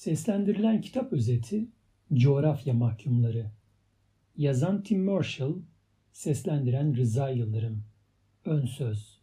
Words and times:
Seslendirilen 0.00 0.80
kitap 0.80 1.12
özeti 1.12 1.66
Coğrafya 2.12 2.74
Mahkumları. 2.74 3.50
Yazan 4.36 4.82
Tim 4.82 5.04
Marshall 5.04 5.54
Seslendiren 6.12 6.96
Rıza 6.96 7.30
Yıldırım. 7.30 7.84
Ön 8.44 8.66
Söz. 8.66 9.18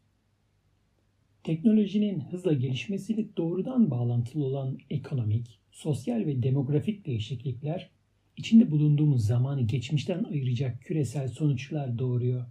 Teknolojinin 1.44 2.20
hızla 2.20 2.54
gelişmesiyle 2.54 3.26
doğrudan 3.38 3.92
bağlantılı 3.92 4.46
olan 4.46 4.78
ekonomik, 4.90 5.60
sosyal 5.71 6.26
ve 6.26 6.44
demografik 6.44 7.05
değişiklikler 7.05 7.89
içinde 8.36 8.71
bulunduğumuz 8.71 9.25
zamanı 9.25 9.62
geçmişten 9.62 10.23
ayıracak 10.23 10.82
küresel 10.82 11.28
sonuçlar 11.28 12.00
doğuruyor. 12.00 12.46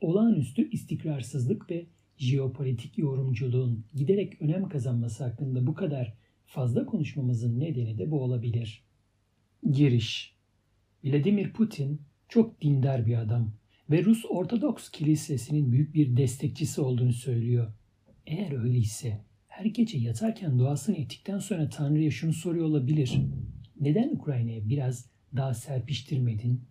Olağanüstü 0.00 0.70
istikrarsızlık 0.70 1.70
ve 1.70 1.86
jeopolitik 2.16 2.98
yorumculuğun 2.98 3.84
giderek 3.94 4.42
önem 4.42 4.68
kazanması 4.68 5.24
hakkında 5.24 5.66
bu 5.66 5.74
kadar 5.74 6.25
fazla 6.46 6.86
konuşmamızın 6.86 7.60
nedeni 7.60 7.98
de 7.98 8.10
bu 8.10 8.20
olabilir. 8.22 8.84
Giriş 9.70 10.36
Vladimir 11.04 11.52
Putin 11.52 12.02
çok 12.28 12.60
dindar 12.62 13.06
bir 13.06 13.16
adam 13.16 13.52
ve 13.90 14.04
Rus 14.04 14.24
Ortodoks 14.28 14.90
Kilisesi'nin 14.90 15.72
büyük 15.72 15.94
bir 15.94 16.16
destekçisi 16.16 16.80
olduğunu 16.80 17.12
söylüyor. 17.12 17.72
Eğer 18.26 18.62
öyleyse 18.62 19.20
her 19.48 19.64
gece 19.64 19.98
yatarken 19.98 20.58
duasını 20.58 20.96
ettikten 20.96 21.38
sonra 21.38 21.68
Tanrı'ya 21.68 22.10
şunu 22.10 22.32
soruyor 22.32 22.66
olabilir. 22.66 23.20
Neden 23.80 24.08
Ukrayna'ya 24.08 24.68
biraz 24.68 25.10
daha 25.36 25.54
serpiştirmedin? 25.54 26.64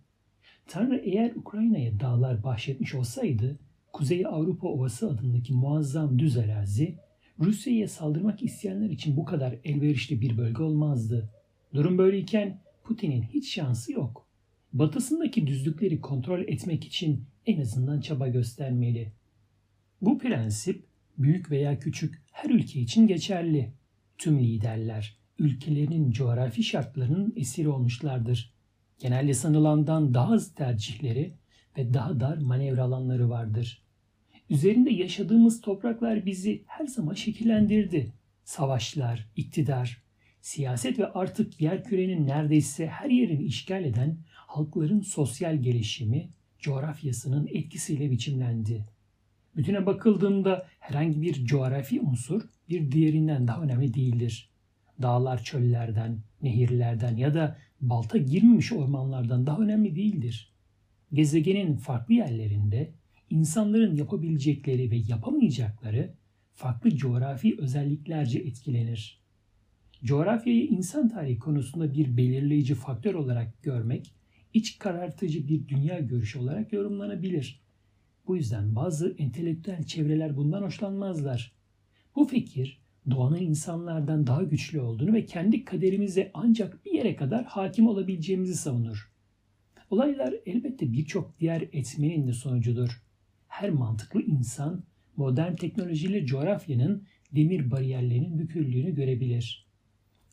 Tanrı 0.66 0.96
eğer 0.96 1.34
Ukrayna'ya 1.34 2.00
dağlar 2.00 2.42
bahşetmiş 2.42 2.94
olsaydı 2.94 3.58
Kuzey 3.92 4.26
Avrupa 4.26 4.68
Ovası 4.68 5.10
adındaki 5.10 5.52
muazzam 5.52 6.18
düz 6.18 6.36
arazi 6.36 6.98
Rusya'ya 7.40 7.88
saldırmak 7.88 8.42
isteyenler 8.42 8.90
için 8.90 9.16
bu 9.16 9.24
kadar 9.24 9.58
elverişli 9.64 10.20
bir 10.20 10.36
bölge 10.36 10.62
olmazdı. 10.62 11.30
Durum 11.74 11.98
böyleyken 11.98 12.60
Putin'in 12.84 13.22
hiç 13.22 13.54
şansı 13.54 13.92
yok. 13.92 14.26
Batısındaki 14.72 15.46
düzlükleri 15.46 16.00
kontrol 16.00 16.40
etmek 16.40 16.84
için 16.84 17.24
en 17.46 17.60
azından 17.60 18.00
çaba 18.00 18.28
göstermeli. 18.28 19.12
Bu 20.00 20.18
prensip 20.18 20.84
büyük 21.18 21.50
veya 21.50 21.78
küçük 21.78 22.22
her 22.32 22.50
ülke 22.50 22.80
için 22.80 23.06
geçerli. 23.06 23.72
Tüm 24.18 24.38
liderler 24.38 25.16
ülkelerinin 25.38 26.10
coğrafi 26.10 26.62
şartlarının 26.62 27.32
esiri 27.36 27.68
olmuşlardır. 27.68 28.54
Genelde 28.98 29.34
sanılandan 29.34 30.14
daha 30.14 30.32
az 30.32 30.54
tercihleri 30.54 31.34
ve 31.78 31.94
daha 31.94 32.20
dar 32.20 32.38
manevra 32.38 32.82
alanları 32.82 33.30
vardır. 33.30 33.85
Üzerinde 34.50 34.90
yaşadığımız 34.90 35.60
topraklar 35.60 36.26
bizi 36.26 36.62
her 36.66 36.86
zaman 36.86 37.14
şekillendirdi. 37.14 38.12
Savaşlar, 38.44 39.28
iktidar, 39.36 40.02
siyaset 40.40 40.98
ve 40.98 41.06
artık 41.06 41.60
yer 41.60 41.84
kürenin 41.84 42.26
neredeyse 42.26 42.86
her 42.86 43.10
yerini 43.10 43.42
işgal 43.42 43.84
eden 43.84 44.18
halkların 44.32 45.00
sosyal 45.00 45.56
gelişimi 45.56 46.28
coğrafyasının 46.58 47.46
etkisiyle 47.46 48.10
biçimlendi. 48.10 48.86
Bütüne 49.56 49.86
bakıldığında 49.86 50.66
herhangi 50.80 51.22
bir 51.22 51.46
coğrafi 51.46 52.00
unsur 52.00 52.42
bir 52.68 52.92
diğerinden 52.92 53.48
daha 53.48 53.62
önemli 53.62 53.94
değildir. 53.94 54.50
Dağlar 55.02 55.44
çöllerden, 55.44 56.18
nehirlerden 56.42 57.16
ya 57.16 57.34
da 57.34 57.58
balta 57.80 58.18
girmemiş 58.18 58.72
ormanlardan 58.72 59.46
daha 59.46 59.58
önemli 59.58 59.96
değildir. 59.96 60.52
Gezegenin 61.12 61.76
farklı 61.76 62.14
yerlerinde 62.14 62.92
insanların 63.30 63.96
yapabilecekleri 63.96 64.90
ve 64.90 64.96
yapamayacakları 64.96 66.14
farklı 66.54 66.96
coğrafi 66.96 67.56
özelliklerce 67.58 68.38
etkilenir. 68.38 69.20
Coğrafyayı 70.04 70.66
insan 70.66 71.08
tarihi 71.08 71.38
konusunda 71.38 71.92
bir 71.92 72.16
belirleyici 72.16 72.74
faktör 72.74 73.14
olarak 73.14 73.62
görmek, 73.62 74.14
iç 74.54 74.78
karartıcı 74.78 75.48
bir 75.48 75.68
dünya 75.68 75.98
görüşü 75.98 76.38
olarak 76.38 76.72
yorumlanabilir. 76.72 77.60
Bu 78.26 78.36
yüzden 78.36 78.76
bazı 78.76 79.14
entelektüel 79.18 79.82
çevreler 79.82 80.36
bundan 80.36 80.62
hoşlanmazlar. 80.62 81.52
Bu 82.16 82.24
fikir, 82.24 82.80
doğanın 83.10 83.40
insanlardan 83.40 84.26
daha 84.26 84.42
güçlü 84.42 84.80
olduğunu 84.80 85.12
ve 85.12 85.24
kendi 85.24 85.64
kaderimize 85.64 86.30
ancak 86.34 86.84
bir 86.84 86.92
yere 86.92 87.16
kadar 87.16 87.44
hakim 87.44 87.88
olabileceğimizi 87.88 88.54
savunur. 88.54 89.12
Olaylar 89.90 90.34
elbette 90.46 90.92
birçok 90.92 91.40
diğer 91.40 91.60
etmenin 91.72 92.26
de 92.26 92.32
sonucudur 92.32 93.05
her 93.56 93.70
mantıklı 93.70 94.22
insan 94.22 94.82
modern 95.16 95.54
teknolojiyle 95.54 96.26
coğrafyanın 96.26 97.06
demir 97.32 97.70
bariyerlerinin 97.70 98.38
büküldüğünü 98.38 98.94
görebilir. 98.94 99.66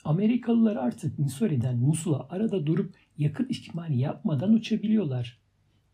Amerikalılar 0.04 0.76
artık 0.76 1.20
Missouri'den 1.20 1.78
Musul'a 1.78 2.28
arada 2.30 2.66
durup 2.66 2.96
yakın 3.18 3.48
ihtimali 3.50 3.98
yapmadan 3.98 4.54
uçabiliyorlar. 4.54 5.40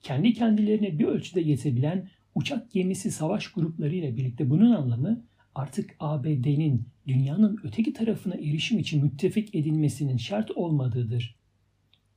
Kendi 0.01 0.33
kendilerine 0.33 0.99
bir 0.99 1.05
ölçüde 1.05 1.41
yetebilen 1.41 2.09
uçak 2.35 2.71
gemisi 2.71 3.11
savaş 3.11 3.47
gruplarıyla 3.51 4.17
birlikte 4.17 4.49
bunun 4.49 4.71
anlamı 4.71 5.25
artık 5.55 5.95
ABD'nin 5.99 6.87
dünyanın 7.07 7.59
öteki 7.63 7.93
tarafına 7.93 8.35
erişim 8.35 8.79
için 8.79 9.03
müttefik 9.03 9.55
edilmesinin 9.55 10.17
şart 10.17 10.51
olmadığıdır. 10.51 11.35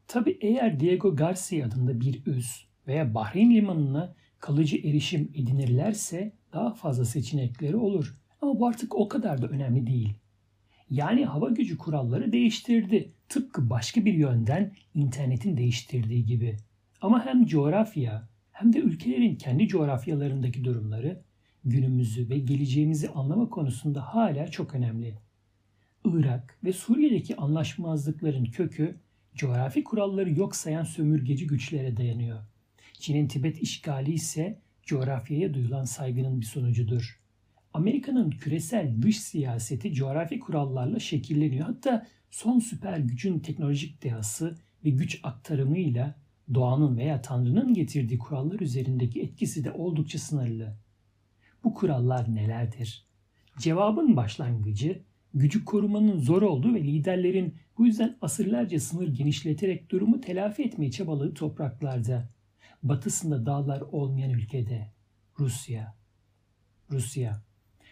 Tabi 0.09 0.39
eğer 0.41 0.81
Diego 0.81 1.17
Garcia 1.17 1.67
adında 1.67 2.01
bir 2.01 2.27
üs 2.27 2.65
veya 2.87 3.15
Bahreyn 3.15 3.55
limanına 3.55 4.15
kalıcı 4.43 4.77
erişim 4.77 5.31
edinirlerse 5.35 6.33
daha 6.53 6.75
fazla 6.75 7.05
seçenekleri 7.05 7.77
olur. 7.77 8.17
Ama 8.41 8.61
bu 8.61 8.67
artık 8.67 8.95
o 8.95 9.09
kadar 9.09 9.43
da 9.43 9.47
önemli 9.47 9.87
değil. 9.87 10.15
Yani 10.91 11.25
hava 11.25 11.51
gücü 11.51 11.79
kuralları 11.79 12.33
değiştirdi. 12.33 13.13
Tıpkı 13.29 13.71
başka 13.71 14.05
bir 14.05 14.15
yönden 14.15 14.73
internetin 14.95 15.57
değiştirdiği 15.57 16.27
gibi. 16.27 16.57
Ama 17.01 17.27
hem 17.27 17.47
coğrafya 17.47 18.29
hem 18.51 18.73
de 18.73 18.79
ülkelerin 18.79 19.37
kendi 19.37 19.69
coğrafyalarındaki 19.69 20.65
durumları 20.65 21.23
günümüzü 21.65 22.29
ve 22.31 22.39
geleceğimizi 22.39 23.09
anlama 23.09 23.49
konusunda 23.49 24.15
hala 24.15 24.47
çok 24.47 24.75
önemli. 24.75 25.19
Irak 26.05 26.59
ve 26.65 26.73
Suriye'deki 26.73 27.37
anlaşmazlıkların 27.37 28.45
kökü 28.45 29.01
coğrafi 29.35 29.85
kuralları 29.85 30.31
yok 30.31 30.57
sayan 30.57 30.85
sömürgeci 30.85 31.47
güçlere 31.47 31.97
dayanıyor. 31.97 32.52
Çin'in 33.03 33.29
Tibet 33.29 33.63
işgali 33.63 34.13
ise 34.13 34.59
coğrafyaya 34.83 35.55
duyulan 35.55 35.85
saygının 35.85 36.41
bir 36.41 36.47
sonucudur. 36.47 37.21
Amerika'nın 37.75 38.31
küresel 38.31 39.03
dış 39.03 39.21
siyaseti 39.21 39.93
coğrafi 39.93 40.41
kurallarla 40.41 40.99
şekilleniyor. 40.99 41.67
Hatta 41.67 42.07
son 42.31 42.59
süper 42.59 42.99
gücün 42.99 43.39
teknolojik 43.39 44.03
dehası 44.03 44.59
ve 44.85 44.91
güç 44.91 45.21
aktarımıyla 45.23 46.15
doğanın 46.55 46.97
veya 46.97 47.23
Tanrı'nın 47.23 47.75
getirdiği 47.75 48.19
kurallar 48.19 48.61
üzerindeki 48.61 49.23
etkisi 49.23 49.65
de 49.65 49.73
oldukça 49.73 50.19
sınırlı. 50.19 50.77
Bu 51.65 51.75
kurallar 51.75 52.35
nelerdir? 52.35 53.07
Cevabın 53.59 54.17
başlangıcı 54.17 55.03
gücü 55.35 55.65
korumanın 55.65 56.19
zor 56.19 56.43
olduğu 56.43 56.75
ve 56.75 56.83
liderlerin 56.83 57.55
bu 57.79 57.87
yüzden 57.87 58.17
asırlarca 58.21 58.81
sınır 58.81 59.09
genişleterek 59.09 59.91
durumu 59.91 60.21
telafi 60.21 60.63
etmeye 60.63 60.91
çabaladığı 60.91 61.35
topraklarda 61.35 62.29
batısında 62.83 63.47
dağlar 63.47 63.81
olmayan 63.81 64.31
ülkede 64.31 64.93
Rusya. 65.39 65.95
Rusya. 66.91 67.43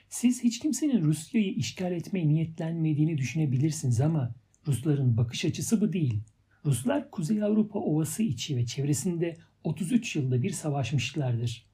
Siz 0.09 0.45
hiç 0.45 0.59
kimsenin 0.59 1.03
Rusya'yı 1.03 1.55
işgal 1.55 1.93
etmeye 1.93 2.29
niyetlenmediğini 2.29 3.19
düşünebilirsiniz 3.19 4.01
ama 4.01 4.35
Rusların 4.67 5.17
bakış 5.17 5.45
açısı 5.45 5.81
bu 5.81 5.93
değil. 5.93 6.21
Ruslar 6.65 7.11
Kuzey 7.11 7.43
Avrupa 7.43 7.79
Ovası 7.79 8.23
içi 8.23 8.57
ve 8.57 8.67
çevresinde 8.67 9.37
33 9.65 10.17
yılda 10.17 10.43
bir 10.43 10.51
savaşmışlardır. 10.51 11.67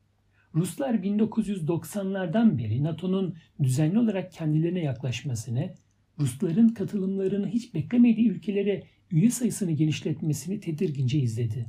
Ruslar 0.54 0.94
1990'lardan 0.94 2.58
beri 2.58 2.84
NATO'nun 2.84 3.36
düzenli 3.62 3.98
olarak 3.98 4.32
kendilerine 4.32 4.80
yaklaşmasını, 4.80 5.74
Rusların 6.18 6.68
katılımlarını 6.68 7.48
hiç 7.48 7.74
beklemediği 7.74 8.28
ülkelere 8.28 8.82
üye 9.10 9.30
sayısını 9.30 9.72
genişletmesini 9.72 10.60
tedirgince 10.60 11.18
izledi. 11.18 11.66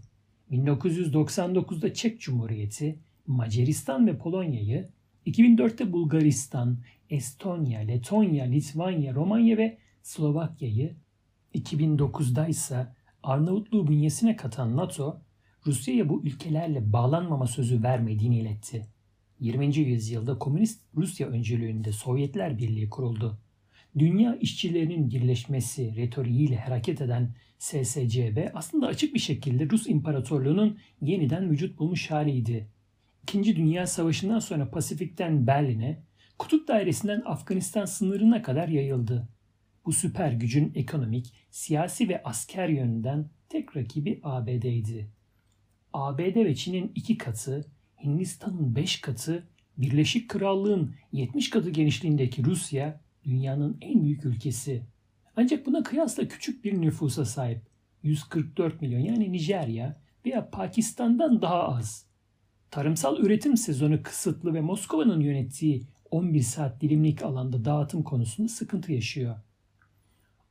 1999'da 0.51 1.93
Çek 1.93 2.21
Cumhuriyeti, 2.21 2.99
Macaristan 3.27 4.07
ve 4.07 4.17
Polonya'yı, 4.17 4.89
2004'te 5.25 5.93
Bulgaristan, 5.93 6.77
Estonya, 7.09 7.79
Letonya, 7.79 8.45
Litvanya, 8.45 9.13
Romanya 9.13 9.57
ve 9.57 9.77
Slovakya'yı, 10.03 10.95
2009'da 11.55 12.47
ise 12.47 12.87
Arnavutluğu 13.23 13.87
bünyesine 13.87 14.35
katan 14.35 14.77
NATO, 14.77 15.21
Rusya'ya 15.65 16.09
bu 16.09 16.23
ülkelerle 16.23 16.93
bağlanmama 16.93 17.47
sözü 17.47 17.83
vermediğini 17.83 18.39
iletti. 18.39 18.87
20. 19.39 19.77
yüzyılda 19.77 20.39
Komünist 20.39 20.81
Rusya 20.95 21.27
öncülüğünde 21.27 21.91
Sovyetler 21.91 22.57
Birliği 22.57 22.89
kuruldu. 22.89 23.37
Dünya 23.99 24.35
işçilerinin 24.35 25.09
birleşmesi 25.09 25.95
retoriğiyle 25.95 26.57
hareket 26.57 27.01
eden 27.01 27.35
SSCB 27.59 28.37
aslında 28.53 28.87
açık 28.87 29.13
bir 29.13 29.19
şekilde 29.19 29.69
Rus 29.69 29.87
İmparatorluğu'nun 29.87 30.77
yeniden 31.01 31.51
vücut 31.51 31.79
bulmuş 31.79 32.11
haliydi. 32.11 32.67
İkinci 33.23 33.55
Dünya 33.55 33.87
Savaşı'ndan 33.87 34.39
sonra 34.39 34.69
Pasifik'ten 34.69 35.47
Berlin'e, 35.47 36.03
Kutup 36.39 36.67
Dairesi'nden 36.67 37.21
Afganistan 37.25 37.85
sınırına 37.85 38.41
kadar 38.41 38.67
yayıldı. 38.67 39.27
Bu 39.85 39.93
süper 39.93 40.31
gücün 40.31 40.71
ekonomik, 40.75 41.33
siyasi 41.51 42.09
ve 42.09 42.23
asker 42.23 42.69
yönünden 42.69 43.29
tek 43.49 43.77
rakibi 43.77 44.19
ABD'ydi. 44.23 45.07
ABD 45.93 46.35
ve 46.35 46.55
Çin'in 46.55 46.91
iki 46.95 47.17
katı, 47.17 47.65
Hindistan'ın 48.03 48.75
beş 48.75 49.01
katı, 49.01 49.47
Birleşik 49.77 50.29
Krallığın 50.29 50.95
70 51.11 51.49
katı 51.49 51.69
genişliğindeki 51.69 52.43
Rusya 52.43 53.01
dünyanın 53.27 53.77
en 53.81 54.03
büyük 54.03 54.25
ülkesi. 54.25 54.83
Ancak 55.35 55.65
buna 55.65 55.83
kıyasla 55.83 56.27
küçük 56.27 56.65
bir 56.65 56.81
nüfusa 56.81 57.25
sahip. 57.25 57.61
144 58.03 58.81
milyon 58.81 58.99
yani 58.99 59.31
Nijerya 59.31 60.01
veya 60.25 60.49
Pakistan'dan 60.49 61.41
daha 61.41 61.67
az. 61.67 62.05
Tarımsal 62.71 63.19
üretim 63.19 63.57
sezonu 63.57 64.03
kısıtlı 64.03 64.53
ve 64.53 64.61
Moskova'nın 64.61 65.19
yönettiği 65.19 65.87
11 66.11 66.41
saat 66.41 66.81
dilimlik 66.81 67.23
alanda 67.23 67.65
dağıtım 67.65 68.03
konusunda 68.03 68.49
sıkıntı 68.49 68.93
yaşıyor. 68.93 69.35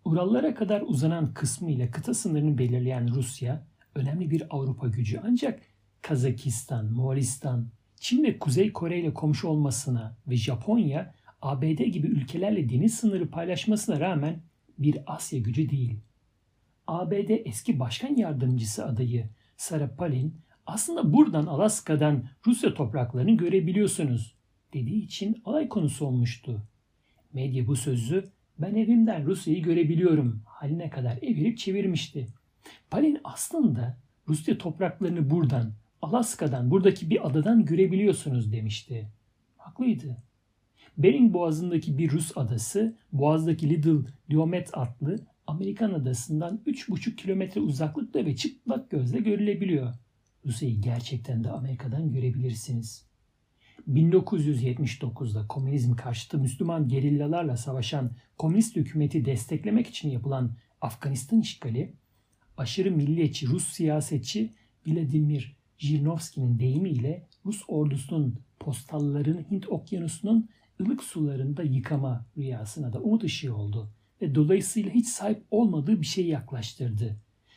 Urallara 0.05 0.55
kadar 0.55 0.81
uzanan 0.87 1.35
kısmı 1.35 1.71
ile 1.71 1.91
kıta 1.91 2.15
sınırını 2.15 2.59
belirleyen 2.59 3.15
Rusya 3.15 3.67
önemli 3.95 4.31
bir 4.31 4.43
Avrupa 4.51 4.89
gücü 4.89 5.21
ancak 5.25 5.63
Kazakistan, 6.03 6.93
Moğolistan, 6.93 7.69
Çin 7.97 8.25
ve 8.25 8.39
Kuzey 8.39 8.73
Kore 8.73 9.01
ile 9.01 9.15
komşu 9.15 9.49
olmasına 9.49 10.17
ve 10.29 10.37
Japonya, 10.37 11.15
ABD 11.47 11.83
gibi 11.83 12.07
ülkelerle 12.07 12.69
deniz 12.69 12.95
sınırı 12.95 13.31
paylaşmasına 13.31 14.01
rağmen 14.01 14.41
bir 14.79 14.99
Asya 15.07 15.39
gücü 15.39 15.71
değil. 15.71 15.97
ABD 16.87 17.29
eski 17.45 17.81
başkan 17.81 18.17
yardımcısı 18.17 18.87
adayı 18.87 19.29
Sarah 19.57 19.97
Palin 19.97 20.35
aslında 20.67 21.13
buradan 21.13 21.47
Alaska'dan 21.47 22.25
Rusya 22.47 22.75
topraklarını 22.75 23.37
görebiliyorsunuz 23.37 24.35
dediği 24.73 25.05
için 25.05 25.43
alay 25.45 25.69
konusu 25.69 26.07
olmuştu. 26.07 26.63
Medya 27.33 27.67
bu 27.67 27.77
sözü 27.77 28.25
ben 28.59 28.75
evimden 28.75 29.27
Rusya'yı 29.27 29.63
görebiliyorum 29.63 30.43
haline 30.47 30.91
kadar 30.91 31.17
evirip 31.17 31.59
çevirmişti. 31.59 32.27
Palin 32.91 33.19
aslında 33.25 33.99
Rusya 34.29 34.59
topraklarını 34.59 35.31
buradan, 35.31 35.73
Alaska'dan, 36.03 36.71
buradaki 36.71 37.11
bir 37.11 37.27
adadan 37.27 37.65
görebiliyorsunuz 37.65 38.53
demişti. 38.53 39.09
Haklıydı. 39.57 40.17
Bering 40.99 41.35
Boğazı'ndaki 41.35 41.99
bir 41.99 42.11
Rus 42.11 42.33
adası, 42.37 42.97
Boğaz'daki 43.13 43.71
Little 43.71 44.11
Diomet 44.31 44.71
adlı 44.73 45.27
Amerikan 45.47 45.93
adasından 45.93 46.61
3,5 46.67 47.17
kilometre 47.17 47.61
uzaklıkta 47.61 48.27
ve 48.27 48.37
çıplak 48.37 48.91
gözle 48.91 49.19
görülebiliyor. 49.19 49.95
Rusya'yı 50.47 50.81
gerçekten 50.81 51.45
de 51.45 51.51
Amerika'dan 51.51 52.13
görebilirsiniz. 52.13 53.07
1979'da 53.89 55.47
komünizm 55.49 55.97
karşıtı 55.97 56.39
Müslüman 56.39 56.89
gerillalarla 56.89 57.57
savaşan 57.57 58.11
komünist 58.39 58.77
hükümeti 58.77 59.25
desteklemek 59.25 59.87
için 59.87 60.11
yapılan 60.11 60.53
Afganistan 60.81 61.41
işgali, 61.41 61.95
aşırı 62.57 62.91
milliyetçi 62.91 63.47
Rus 63.47 63.69
siyasetçi 63.69 64.53
Vladimir 64.87 65.57
Jirinovski'nin 65.79 66.59
deyimiyle 66.59 67.27
Rus 67.47 67.63
ordusunun 67.69 68.39
postallarını 68.61 69.45
Hint 69.51 69.69
okyanusunun 69.69 70.49
ılık 70.81 71.05
sularında 71.05 71.63
yıkama 71.63 72.27
rüyasına 72.37 72.93
da 72.93 73.01
umut 73.01 73.25
ışığı 73.25 73.57
oldu 73.57 73.91
ve 74.23 74.35
dolayısıyla 74.35 74.91
hiç 74.91 75.09
sahip 75.09 75.45
olmadığı 75.51 76.01
bir 76.01 76.07
şey 76.07 76.27
yaklaştırdı. 76.27 77.17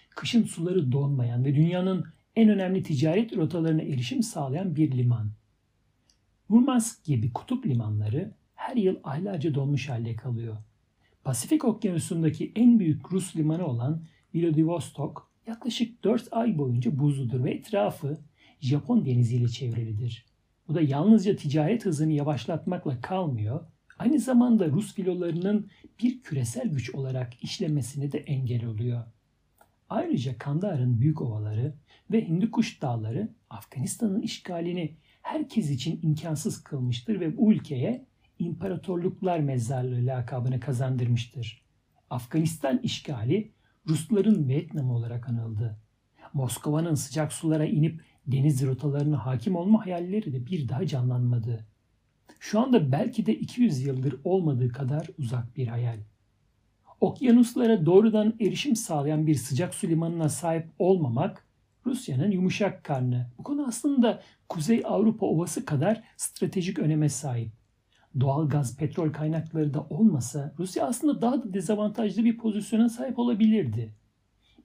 Kışın 0.09 0.43
suları 0.43 0.91
donmayan 0.91 1.45
ve 1.45 1.55
dünyanın 1.55 2.05
en 2.35 2.49
önemli 2.49 2.83
ticaret 2.83 3.37
rotalarına 3.37 3.81
erişim 3.81 4.23
sağlayan 4.23 4.75
bir 4.75 4.91
liman. 4.91 5.31
Murmansk 6.49 7.03
gibi 7.03 7.33
kutup 7.33 7.65
limanları 7.65 8.33
her 8.55 8.75
yıl 8.75 8.95
aylarca 9.03 9.55
donmuş 9.55 9.89
halde 9.89 10.15
kalıyor. 10.15 10.57
Pasifik 11.23 11.65
Okyanusu'ndaki 11.65 12.51
en 12.55 12.79
büyük 12.79 13.13
Rus 13.13 13.35
limanı 13.35 13.65
olan 13.65 14.03
Vladivostok 14.35 15.31
yaklaşık 15.47 16.03
4 16.03 16.27
ay 16.31 16.57
boyunca 16.57 16.99
buzludur 16.99 17.43
ve 17.43 17.51
etrafı 17.51 18.17
Japon 18.59 19.05
deniziyle 19.05 19.47
çevrilidir. 19.47 20.28
Bu 20.69 20.75
da 20.75 20.81
yalnızca 20.81 21.35
ticaret 21.35 21.85
hızını 21.85 22.11
yavaşlatmakla 22.11 23.01
kalmıyor, 23.01 23.65
aynı 23.99 24.19
zamanda 24.19 24.67
Rus 24.67 24.93
filolarının 24.93 25.69
bir 26.03 26.21
küresel 26.21 26.67
güç 26.67 26.95
olarak 26.95 27.43
işlemesine 27.43 28.11
de 28.11 28.17
engel 28.17 28.65
oluyor. 28.65 29.03
Ayrıca 29.89 30.37
Kandahar'ın 30.37 30.99
büyük 30.99 31.21
ovaları 31.21 31.73
ve 32.11 32.27
Hindukuş 32.27 32.81
dağları 32.81 33.29
Afganistan'ın 33.49 34.21
işgalini 34.21 34.97
herkes 35.21 35.69
için 35.69 35.99
imkansız 36.03 36.63
kılmıştır 36.63 37.19
ve 37.19 37.37
bu 37.37 37.53
ülkeye 37.53 38.05
imparatorluklar 38.39 39.39
mezarlığı 39.39 40.05
lakabını 40.05 40.59
kazandırmıştır. 40.59 41.65
Afganistan 42.09 42.77
işgali 42.77 43.51
Rusların 43.87 44.47
Vietnam 44.47 44.91
olarak 44.91 45.29
anıldı. 45.29 45.79
Moskova'nın 46.33 46.95
sıcak 46.95 47.33
sulara 47.33 47.65
inip 47.65 48.01
deniz 48.31 48.65
rotalarına 48.65 49.25
hakim 49.25 49.55
olma 49.55 49.85
hayalleri 49.85 50.33
de 50.33 50.45
bir 50.45 50.69
daha 50.69 50.87
canlanmadı. 50.87 51.65
Şu 52.39 52.59
anda 52.59 52.91
belki 52.91 53.25
de 53.25 53.35
200 53.35 53.81
yıldır 53.81 54.15
olmadığı 54.23 54.69
kadar 54.69 55.07
uzak 55.17 55.57
bir 55.57 55.67
hayal. 55.67 55.97
Okyanuslara 57.01 57.85
doğrudan 57.85 58.33
erişim 58.39 58.75
sağlayan 58.75 59.27
bir 59.27 59.35
sıcak 59.35 59.75
su 59.75 59.87
limanına 59.87 60.29
sahip 60.29 60.67
olmamak 60.79 61.45
Rusya'nın 61.85 62.31
yumuşak 62.31 62.83
karnı. 62.83 63.27
Bu 63.37 63.43
konu 63.43 63.67
aslında 63.67 64.21
Kuzey 64.49 64.81
Avrupa 64.85 65.25
Ovası 65.25 65.65
kadar 65.65 66.03
stratejik 66.17 66.79
öneme 66.79 67.09
sahip. 67.09 67.51
Doğal 68.19 68.49
gaz, 68.49 68.77
petrol 68.77 69.13
kaynakları 69.13 69.73
da 69.73 69.87
olmasa 69.89 70.53
Rusya 70.59 70.87
aslında 70.87 71.21
daha 71.21 71.43
da 71.43 71.53
dezavantajlı 71.53 72.25
bir 72.25 72.37
pozisyona 72.37 72.89
sahip 72.89 73.19
olabilirdi. 73.19 73.93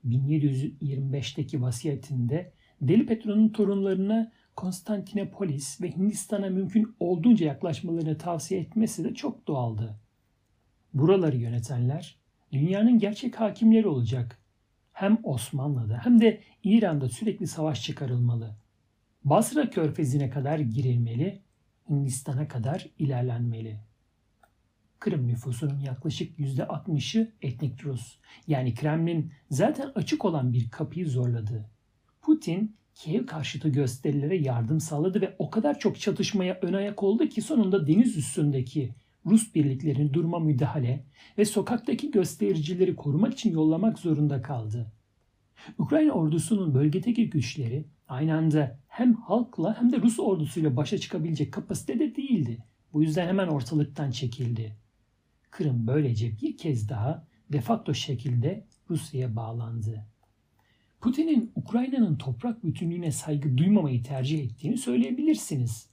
1725'teki 0.07 1.63
vasiyetinde 1.63 2.53
Deli 2.81 3.07
Petro'nun 3.07 3.49
torunlarına 3.49 4.33
Konstantinopolis 4.57 5.81
ve 5.81 5.91
Hindistan'a 5.97 6.51
mümkün 6.51 6.97
olduğunca 7.01 7.47
yaklaşmalarını 7.47 8.19
tavsiye 8.19 8.61
etmesi 8.61 9.05
de 9.05 9.15
çok 9.15 9.47
doğaldı. 9.47 9.97
Buraları 10.95 11.37
yönetenler 11.37 12.17
dünyanın 12.53 12.99
gerçek 12.99 13.41
hakimleri 13.41 13.89
olacak. 13.89 14.39
Hem 14.93 15.19
Osmanlı'da 15.23 16.01
hem 16.05 16.21
de 16.21 16.41
İran'da 16.65 17.09
sürekli 17.09 17.47
savaş 17.47 17.83
çıkarılmalı. 17.83 18.57
Basra 19.25 19.71
körfezine 19.71 20.31
kadar 20.31 20.59
girilmeli, 20.59 21.43
Hindistan'a 21.89 22.49
kadar 22.49 22.87
ilerlenmeli. 22.99 23.81
Kırım 24.99 25.29
nüfusunun 25.29 25.81
yaklaşık 25.81 26.39
%60'ı 26.39 27.33
etnik 27.43 27.85
Rus. 27.85 28.19
Yani 28.47 28.75
Kremlin 28.75 29.33
zaten 29.51 29.93
açık 29.95 30.25
olan 30.25 30.53
bir 30.53 30.71
kapıyı 30.71 31.09
zorladı. 31.09 31.71
Putin 32.25 32.77
Kiev 32.95 33.27
karşıtı 33.27 33.69
gösterilere 33.69 34.37
yardım 34.37 34.81
sağladı 34.81 35.21
ve 35.21 35.37
o 35.39 35.51
kadar 35.51 35.79
çok 35.79 36.01
çatışmaya 36.01 36.59
ön 36.63 36.73
ayak 36.73 37.03
oldu 37.03 37.29
ki 37.29 37.43
sonunda 37.43 37.87
deniz 37.87 38.17
üstündeki 38.17 38.95
Rus 39.27 39.55
birliklerini 39.55 40.15
durma 40.15 40.39
müdahale 40.39 41.05
ve 41.39 41.45
sokaktaki 41.45 42.11
göstericileri 42.11 42.97
korumak 42.97 43.33
için 43.33 43.53
yollamak 43.53 43.99
zorunda 43.99 44.43
kaldı. 44.43 44.93
Ukrayna 45.79 46.13
ordusunun 46.13 46.75
bölgedeki 46.75 47.31
güçleri 47.31 47.85
aynı 48.09 48.35
anda 48.37 48.79
hem 48.89 49.15
halkla 49.15 49.81
hem 49.81 49.93
de 49.93 50.03
Rus 50.03 50.21
ordusuyla 50.21 50.77
başa 50.77 50.99
çıkabilecek 50.99 51.53
kapasitede 51.53 52.17
değildi. 52.17 52.65
Bu 52.93 53.03
yüzden 53.03 53.29
hemen 53.29 53.49
ortalıktan 53.49 54.11
çekildi. 54.11 54.77
Kırım 55.51 55.87
böylece 55.87 56.39
bir 56.43 56.57
kez 56.57 56.89
daha 56.89 57.27
de 57.53 57.61
facto 57.61 57.95
şekilde 57.95 58.67
Rusya'ya 58.91 59.37
bağlandı. 59.37 60.14
Putin'in 61.05 61.53
Ukrayna'nın 61.55 62.17
toprak 62.17 62.65
bütünlüğüne 62.65 63.13
saygı 63.13 63.59
duymamayı 63.59 64.03
tercih 64.03 64.45
ettiğini 64.45 64.79
söyleyebilirsiniz. 64.79 65.89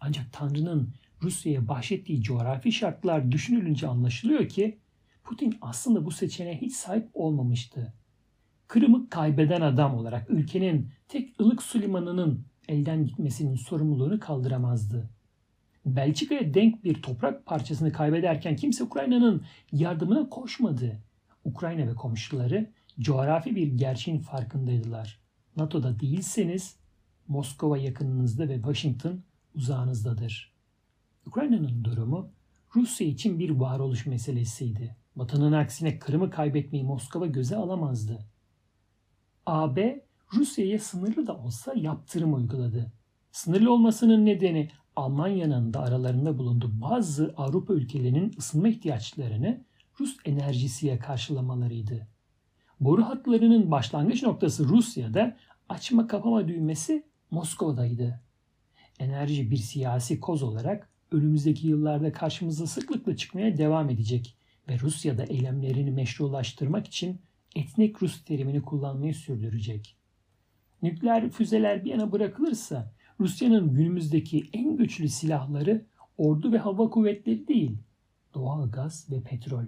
Ancak 0.00 0.32
Tanrı'nın 0.32 0.94
Rusya'ya 1.22 1.68
bahşettiği 1.68 2.22
coğrafi 2.22 2.72
şartlar 2.72 3.32
düşünülünce 3.32 3.86
anlaşılıyor 3.86 4.48
ki 4.48 4.78
Putin 5.24 5.54
aslında 5.60 6.04
bu 6.04 6.10
seçeneğe 6.10 6.56
hiç 6.56 6.72
sahip 6.72 7.08
olmamıştı. 7.14 7.92
Kırım'ı 8.68 9.08
kaybeden 9.08 9.60
adam 9.60 9.94
olarak 9.94 10.30
ülkenin 10.30 10.90
tek 11.08 11.40
ılık 11.40 11.62
su 11.62 11.82
limanının 11.82 12.44
elden 12.68 13.06
gitmesinin 13.06 13.56
sorumluluğunu 13.56 14.20
kaldıramazdı. 14.20 15.10
Belçika'ya 15.86 16.54
denk 16.54 16.84
bir 16.84 17.02
toprak 17.02 17.46
parçasını 17.46 17.92
kaybederken 17.92 18.56
kimse 18.56 18.84
Ukrayna'nın 18.84 19.44
yardımına 19.72 20.28
koşmadı. 20.28 21.00
Ukrayna 21.44 21.86
ve 21.86 21.94
komşuları 21.94 22.70
coğrafi 23.00 23.56
bir 23.56 23.72
gerçeğin 23.72 24.18
farkındaydılar. 24.18 25.20
NATO'da 25.56 26.00
değilseniz 26.00 26.76
Moskova 27.28 27.78
yakınınızda 27.78 28.48
ve 28.48 28.54
Washington 28.54 29.20
uzağınızdadır. 29.54 30.54
Ukrayna'nın 31.26 31.84
durumu 31.84 32.32
Rusya 32.76 33.06
için 33.06 33.38
bir 33.38 33.50
varoluş 33.50 34.06
meselesiydi. 34.06 34.96
Batı'nın 35.16 35.52
aksine 35.52 35.98
Kırım'ı 35.98 36.30
kaybetmeyi 36.30 36.84
Moskova 36.84 37.26
göze 37.26 37.56
alamazdı. 37.56 38.18
AB 39.46 40.04
Rusya'ya 40.34 40.78
sınırlı 40.78 41.26
da 41.26 41.36
olsa 41.36 41.74
yaptırım 41.76 42.34
uyguladı. 42.34 42.92
Sınırlı 43.32 43.72
olmasının 43.72 44.26
nedeni 44.26 44.70
Almanya'nın 44.96 45.74
da 45.74 45.80
aralarında 45.80 46.38
bulunduğu 46.38 46.80
bazı 46.80 47.34
Avrupa 47.36 47.74
ülkelerinin 47.74 48.32
ısınma 48.38 48.68
ihtiyaçlarını 48.68 49.64
Rus 50.00 50.16
enerjisiye 50.24 50.98
karşılamalarıydı. 50.98 52.08
Boru 52.80 53.02
hatlarının 53.02 53.70
başlangıç 53.70 54.22
noktası 54.22 54.64
Rusya'da, 54.64 55.36
açma 55.68 56.06
kapama 56.06 56.48
düğmesi 56.48 57.04
Moskova'daydı. 57.30 58.20
Enerji 58.98 59.50
bir 59.50 59.56
siyasi 59.56 60.20
koz 60.20 60.42
olarak 60.42 60.88
önümüzdeki 61.12 61.68
yıllarda 61.68 62.12
karşımıza 62.12 62.66
sıklıkla 62.66 63.16
çıkmaya 63.16 63.56
devam 63.56 63.90
edecek 63.90 64.36
ve 64.68 64.78
Rusya'da 64.78 65.24
eylemlerini 65.24 65.90
meşrulaştırmak 65.90 66.86
için 66.86 67.20
etnik 67.56 68.02
Rus 68.02 68.24
terimini 68.24 68.62
kullanmayı 68.62 69.14
sürdürecek. 69.14 69.96
Nükleer 70.82 71.30
füzeler 71.30 71.84
bir 71.84 71.90
yana 71.90 72.12
bırakılırsa 72.12 72.92
Rusya'nın 73.20 73.74
günümüzdeki 73.74 74.50
en 74.52 74.76
güçlü 74.76 75.08
silahları 75.08 75.86
ordu 76.18 76.52
ve 76.52 76.58
hava 76.58 76.90
kuvvetleri 76.90 77.48
değil, 77.48 77.78
doğal 78.34 78.70
gaz 78.70 79.10
ve 79.10 79.22
petrol. 79.22 79.64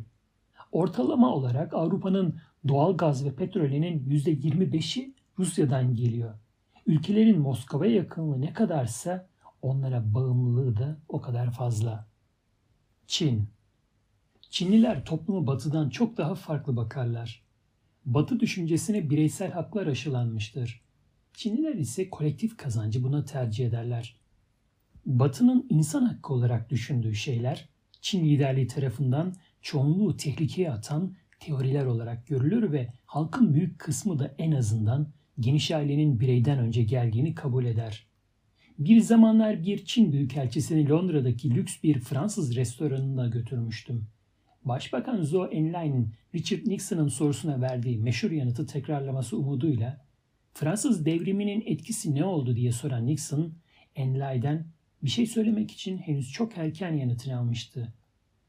Ortalama 0.72 1.34
olarak 1.34 1.74
Avrupa'nın 1.74 2.40
doğal 2.68 2.96
gaz 2.96 3.24
ve 3.24 3.34
petrolünün 3.34 4.08
%25'i 4.08 5.14
Rusya'dan 5.38 5.94
geliyor. 5.94 6.34
Ülkelerin 6.86 7.38
Moskova'ya 7.38 7.92
yakınlığı 7.92 8.40
ne 8.40 8.52
kadarsa 8.52 9.28
onlara 9.62 10.14
bağımlılığı 10.14 10.76
da 10.76 10.98
o 11.08 11.20
kadar 11.20 11.50
fazla. 11.50 12.06
Çin 13.06 13.48
Çinliler 14.50 15.04
toplumu 15.04 15.46
batıdan 15.46 15.90
çok 15.90 16.16
daha 16.16 16.34
farklı 16.34 16.76
bakarlar. 16.76 17.42
Batı 18.04 18.40
düşüncesine 18.40 19.10
bireysel 19.10 19.52
haklar 19.52 19.86
aşılanmıştır. 19.86 20.82
Çinliler 21.34 21.74
ise 21.74 22.10
kolektif 22.10 22.56
kazancı 22.56 23.04
buna 23.04 23.24
tercih 23.24 23.66
ederler. 23.66 24.16
Batı'nın 25.06 25.66
insan 25.68 26.04
hakkı 26.04 26.32
olarak 26.32 26.70
düşündüğü 26.70 27.14
şeyler 27.14 27.68
Çin 28.00 28.24
liderliği 28.24 28.66
tarafından 28.66 29.34
çoğunluğu 29.62 30.16
tehlikeye 30.16 30.72
atan 30.72 31.14
teoriler 31.44 31.86
olarak 31.86 32.26
görülür 32.26 32.72
ve 32.72 32.92
halkın 33.06 33.54
büyük 33.54 33.78
kısmı 33.78 34.18
da 34.18 34.34
en 34.38 34.52
azından 34.52 35.08
geniş 35.40 35.70
ailenin 35.70 36.20
bireyden 36.20 36.58
önce 36.58 36.82
geldiğini 36.82 37.34
kabul 37.34 37.64
eder. 37.64 38.06
Bir 38.78 39.00
zamanlar 39.00 39.62
bir 39.62 39.84
Çin 39.84 40.12
büyükelçisini 40.12 40.88
Londra'daki 40.88 41.54
lüks 41.54 41.82
bir 41.82 42.00
Fransız 42.00 42.56
restoranına 42.56 43.28
götürmüştüm. 43.28 44.06
Başbakan 44.64 45.22
Zhou 45.22 45.46
Enlai'nin 45.46 46.14
Richard 46.34 46.66
Nixon'ın 46.66 47.08
sorusuna 47.08 47.60
verdiği 47.60 47.98
meşhur 47.98 48.30
yanıtı 48.30 48.66
tekrarlaması 48.66 49.38
umuduyla 49.38 50.04
Fransız 50.54 51.06
devriminin 51.06 51.62
etkisi 51.66 52.14
ne 52.14 52.24
oldu 52.24 52.56
diye 52.56 52.72
soran 52.72 53.06
Nixon, 53.06 53.52
Enlai'den 53.96 54.66
bir 55.02 55.10
şey 55.10 55.26
söylemek 55.26 55.70
için 55.70 55.98
henüz 55.98 56.32
çok 56.32 56.58
erken 56.58 56.92
yanıtını 56.92 57.38
almıştı. 57.38 57.94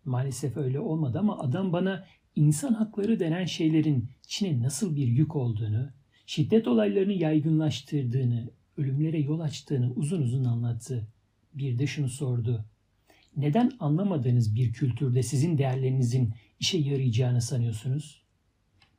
Maalesef 0.06 0.58
öyle 0.58 0.80
olmadı 0.80 1.20
ama 1.20 1.40
adam 1.40 1.74
bana 1.74 2.06
insan 2.36 2.74
hakları 2.74 3.20
denen 3.20 3.46
şeylerin 3.46 4.10
Çin'e 4.28 4.62
nasıl 4.62 4.96
bir 4.96 5.08
yük 5.08 5.36
olduğunu, 5.36 5.90
şiddet 6.26 6.68
olaylarını 6.68 7.14
yaygınlaştırdığını, 7.14 8.50
ölümlere 8.78 9.20
yol 9.20 9.40
açtığını 9.40 9.94
uzun 9.94 10.22
uzun 10.22 10.44
anlattı. 10.44 11.08
Bir 11.54 11.80
de 11.80 11.88
şunu 11.88 12.10
sordu. 12.10 12.66
Neden 13.38 13.72
anlamadığınız 13.80 14.56
bir 14.56 14.74
kültürde 14.74 15.24
sizin 15.24 15.58
değerlerinizin 15.58 16.34
işe 16.60 16.78
yarayacağını 16.78 17.42
sanıyorsunuz? 17.42 18.22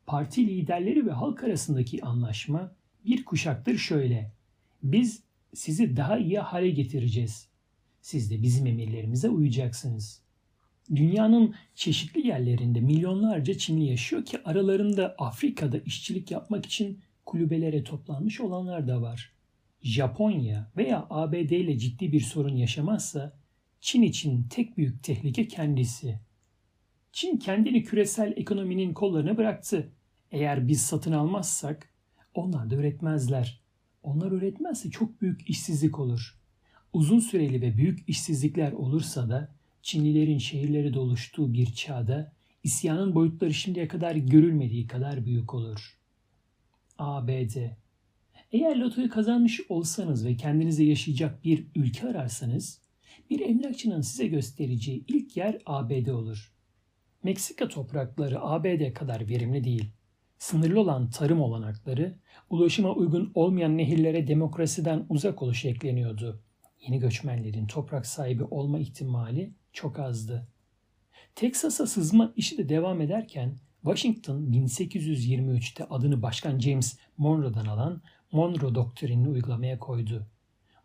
Parti 0.07 0.47
liderleri 0.47 1.07
ve 1.07 1.13
halk 1.13 1.45
arasındaki 1.45 2.03
anlaşma 2.05 2.73
bir 3.07 3.25
kuşaktır 3.25 3.79
şöyle. 3.79 4.33
Biz 4.83 5.23
sizi 5.55 5.97
daha 5.97 6.19
iyi 6.19 6.39
hale 6.39 6.71
getireceğiz. 6.71 7.49
Siz 8.01 8.31
de 8.31 8.43
bizim 8.43 8.67
emirlerimize 8.67 9.29
uyacaksınız. 9.29 10.24
Dünyanın 10.91 11.55
çeşitli 11.75 12.27
yerlerinde 12.27 12.81
milyonlarca 12.81 13.59
Çinli 13.59 13.85
yaşıyor 13.85 14.25
ki 14.25 14.39
aralarında 14.45 15.15
Afrika'da 15.19 15.79
işçilik 15.79 16.31
yapmak 16.31 16.67
için 16.67 17.01
kulübelere 17.27 17.85
toplanmış 17.85 18.41
olanlar 18.41 18.89
da 18.89 19.03
var. 19.03 19.33
Japonya 19.83 20.71
veya 20.77 21.07
ABD 21.11 21.51
ile 21.51 21.79
ciddi 21.79 22.13
bir 22.13 22.21
sorun 22.21 22.57
yaşamazsa 22.57 23.37
Çin 23.81 24.03
için 24.03 24.47
tek 24.51 24.77
büyük 24.77 25.03
tehlike 25.03 25.49
kendisi. 25.49 26.21
Çin 27.13 27.37
kendini 27.37 27.83
küresel 27.83 28.33
ekonominin 28.37 28.95
kollarına 28.95 29.37
bıraktı. 29.37 29.93
Eğer 30.33 30.69
biz 30.69 30.81
satın 30.81 31.13
almazsak 31.13 31.91
onlar 32.35 32.71
da 32.71 32.75
üretmezler. 32.75 33.61
Onlar 34.03 34.33
üretmezse 34.33 34.91
çok 34.91 35.21
büyük 35.21 35.51
işsizlik 35.51 35.99
olur. 35.99 36.39
Uzun 36.93 37.19
süreli 37.19 37.61
ve 37.61 37.77
büyük 37.77 38.09
işsizlikler 38.09 38.73
olursa 38.73 39.29
da 39.29 39.55
Çinlilerin 39.85 40.39
şehirleri 40.39 40.95
doluştuğu 40.95 41.53
bir 41.53 41.73
çağda 41.73 42.33
isyanın 42.63 43.15
boyutları 43.15 43.55
şimdiye 43.55 43.89
kadar 43.89 44.17
görülmediği 44.17 44.87
kadar 44.87 45.27
büyük 45.27 45.55
olur. 45.55 45.99
ABD 46.99 47.57
Eğer 48.53 48.77
lotoyu 48.77 49.09
kazanmış 49.09 49.61
olsanız 49.69 50.27
ve 50.27 50.37
kendinize 50.37 50.85
yaşayacak 50.85 51.45
bir 51.45 51.67
ülke 51.75 52.09
ararsanız, 52.09 52.81
bir 53.31 53.41
emlakçının 53.41 54.01
size 54.01 54.27
göstereceği 54.27 55.05
ilk 55.09 55.37
yer 55.37 55.59
ABD 55.67 56.07
olur. 56.07 56.53
Meksika 57.23 57.69
toprakları 57.69 58.41
ABD 58.41 58.93
kadar 58.93 59.29
verimli 59.29 59.65
değil. 59.65 59.91
Sınırlı 60.39 60.81
olan 60.81 61.11
tarım 61.11 61.41
olanakları, 61.41 62.19
ulaşıma 62.51 62.93
uygun 62.93 63.33
olmayan 63.35 63.79
nehirlere 63.79 64.27
demokrasiden 64.27 65.07
uzak 65.09 65.43
oluş 65.43 65.65
ekleniyordu. 65.65 66.43
Yeni 66.81 66.99
göçmenlerin 66.99 67.67
toprak 67.67 68.07
sahibi 68.07 68.45
olma 68.45 68.79
ihtimali 68.79 69.55
çok 69.75 69.99
azdı. 69.99 70.47
Teksas'a 71.35 71.87
sızma 71.87 72.33
işi 72.37 72.59
de 72.59 72.69
devam 72.69 73.01
ederken 73.01 73.57
Washington 73.83 74.53
1823'te 74.53 75.85
adını 75.85 76.23
Başkan 76.23 76.59
James 76.59 76.99
Monroe'dan 77.17 77.67
alan 77.67 78.03
Monroe 78.33 78.75
doktrinini 78.75 79.29
uygulamaya 79.29 79.79
koydu. 79.79 80.27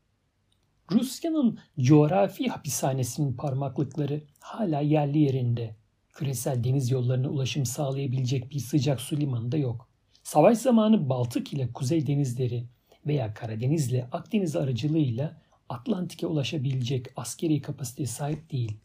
Rusya'nın 0.91 1.59
coğrafi 1.81 2.49
hapishanesinin 2.49 3.33
parmaklıkları 3.33 4.23
hala 4.41 4.81
yerli 4.81 5.19
yerinde. 5.19 5.77
Küresel 6.13 6.65
deniz 6.65 6.91
yollarına 6.91 7.29
ulaşım 7.29 7.67
sağlayabilecek 7.67 8.51
bir 8.51 8.59
sıcak 8.59 9.01
su 9.01 9.17
limanı 9.17 9.53
da 9.53 9.57
yok. 9.57 9.89
Savaş 10.23 10.59
zamanı 10.59 11.09
Baltık 11.09 11.53
ile 11.53 11.73
Kuzey 11.73 12.07
denizleri 12.07 12.65
veya 13.07 13.35
Karadeniz 13.35 13.93
ile 13.93 14.09
Akdeniz 14.13 14.57
aracılığıyla 14.57 15.41
Atlantik'e 15.69 16.27
ulaşabilecek 16.27 17.07
askeri 17.17 17.63
kapasiteye 17.63 18.07
sahip 18.07 18.53
değil. 18.53 18.77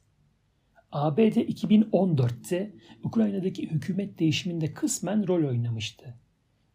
ABD 0.92 1.20
2014'te 1.20 2.74
Ukrayna'daki 3.04 3.72
hükümet 3.72 4.20
değişiminde 4.20 4.74
kısmen 4.74 5.28
rol 5.28 5.50
oynamıştı. 5.50 6.16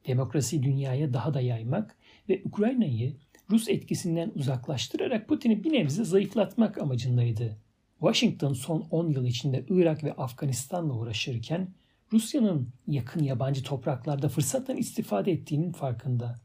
Demokrasi 0.07 0.63
dünyaya 0.63 1.13
daha 1.13 1.35
da 1.35 1.41
yaymak 1.41 1.97
ve 2.29 2.43
Ukrayna'yı 2.45 3.17
Rus 3.51 3.69
etkisinden 3.69 4.33
uzaklaştırarak 4.35 5.29
Putin'i 5.29 5.65
bir 5.65 5.73
nebze 5.73 6.05
zayıflatmak 6.05 6.79
amacındaydı. 6.79 7.57
Washington 8.01 8.53
son 8.53 8.87
10 8.91 9.09
yıl 9.09 9.27
içinde 9.27 9.65
Irak 9.69 10.05
ve 10.05 10.13
Afganistan'la 10.13 10.95
uğraşırken 10.95 11.69
Rusya'nın 12.13 12.69
yakın 12.87 13.25
yabancı 13.25 13.63
topraklarda 13.63 14.29
fırsattan 14.29 14.77
istifade 14.77 15.33
ettiğinin 15.33 15.73
farkında. 15.73 16.41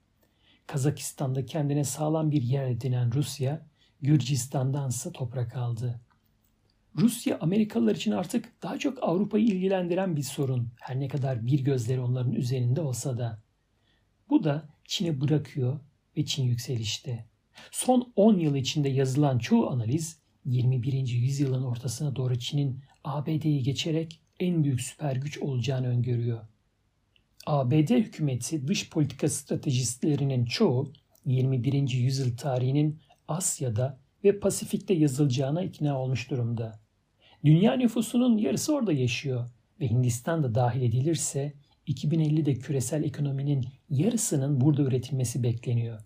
Kazakistan'da 0.70 1.46
kendine 1.46 1.84
sağlam 1.84 2.32
bir 2.32 2.42
yer 2.42 2.70
edinen 2.70 3.14
Rusya, 3.14 3.66
Gürcistan'dansa 4.02 5.12
toprak 5.12 5.56
aldı. 5.56 6.02
Rusya 6.96 7.38
Amerikalılar 7.40 7.96
için 7.96 8.12
artık 8.12 8.64
daha 8.64 8.80
çok 8.80 9.04
Avrupa'yı 9.04 9.46
ilgilendiren 9.46 10.16
bir 10.16 10.24
sorun. 10.24 10.70
Her 10.80 11.00
ne 11.00 11.08
kadar 11.08 11.46
bir 11.46 11.60
gözleri 11.60 12.00
onların 12.00 12.34
üzerinde 12.34 12.82
olsa 12.82 13.18
da. 13.18 13.42
Bu 14.30 14.44
da 14.44 14.70
Çin'i 14.86 15.22
bırakıyor 15.22 15.80
ve 16.18 16.26
Çin 16.26 16.44
yükselişte. 16.44 17.26
Son 17.72 18.14
10 18.16 18.38
yıl 18.40 18.56
içinde 18.56 18.90
yazılan 18.90 19.40
çoğu 19.40 19.70
analiz 19.70 20.20
21. 20.46 20.94
yüzyılın 21.08 21.64
ortasına 21.64 22.16
doğru 22.16 22.40
Çin'in 22.40 22.84
ABD'yi 23.04 23.64
geçerek 23.64 24.22
en 24.40 24.64
büyük 24.64 24.82
süper 24.82 25.16
güç 25.16 25.38
olacağını 25.38 25.88
öngörüyor. 25.88 26.48
ABD 27.46 27.90
hükümeti 27.90 28.68
dış 28.68 28.90
politika 28.90 29.30
stratejistlerinin 29.30 30.46
çoğu 30.46 30.94
21. 31.26 31.90
yüzyıl 31.90 32.38
tarihinin 32.38 33.00
Asya'da 33.28 34.00
ve 34.24 34.40
Pasifik'te 34.40 34.94
yazılacağına 34.94 35.64
ikna 35.64 36.02
olmuş 36.02 36.32
durumda. 36.32 36.80
Dünya 37.46 37.74
nüfusunun 37.74 38.38
yarısı 38.38 38.76
orada 38.76 38.92
yaşıyor 38.92 39.50
ve 39.80 39.90
Hindistan 39.90 40.44
da 40.44 40.56
dahil 40.56 40.82
edilirse 40.82 41.54
2050'de 41.88 42.54
küresel 42.54 43.04
ekonominin 43.04 43.66
yarısının 43.90 44.62
burada 44.62 44.82
üretilmesi 44.82 45.44
bekleniyor. 45.44 46.00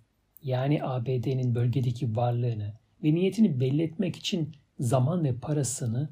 Yani 0.44 0.84
ABD'nin 0.84 1.56
bölgedeki 1.56 2.16
varlığını 2.16 2.74
ve 3.04 3.14
niyetini 3.14 3.60
belli 3.60 3.84
etmek 3.84 4.16
için 4.16 4.56
zaman 4.80 5.24
ve 5.24 5.36
parasını 5.36 6.10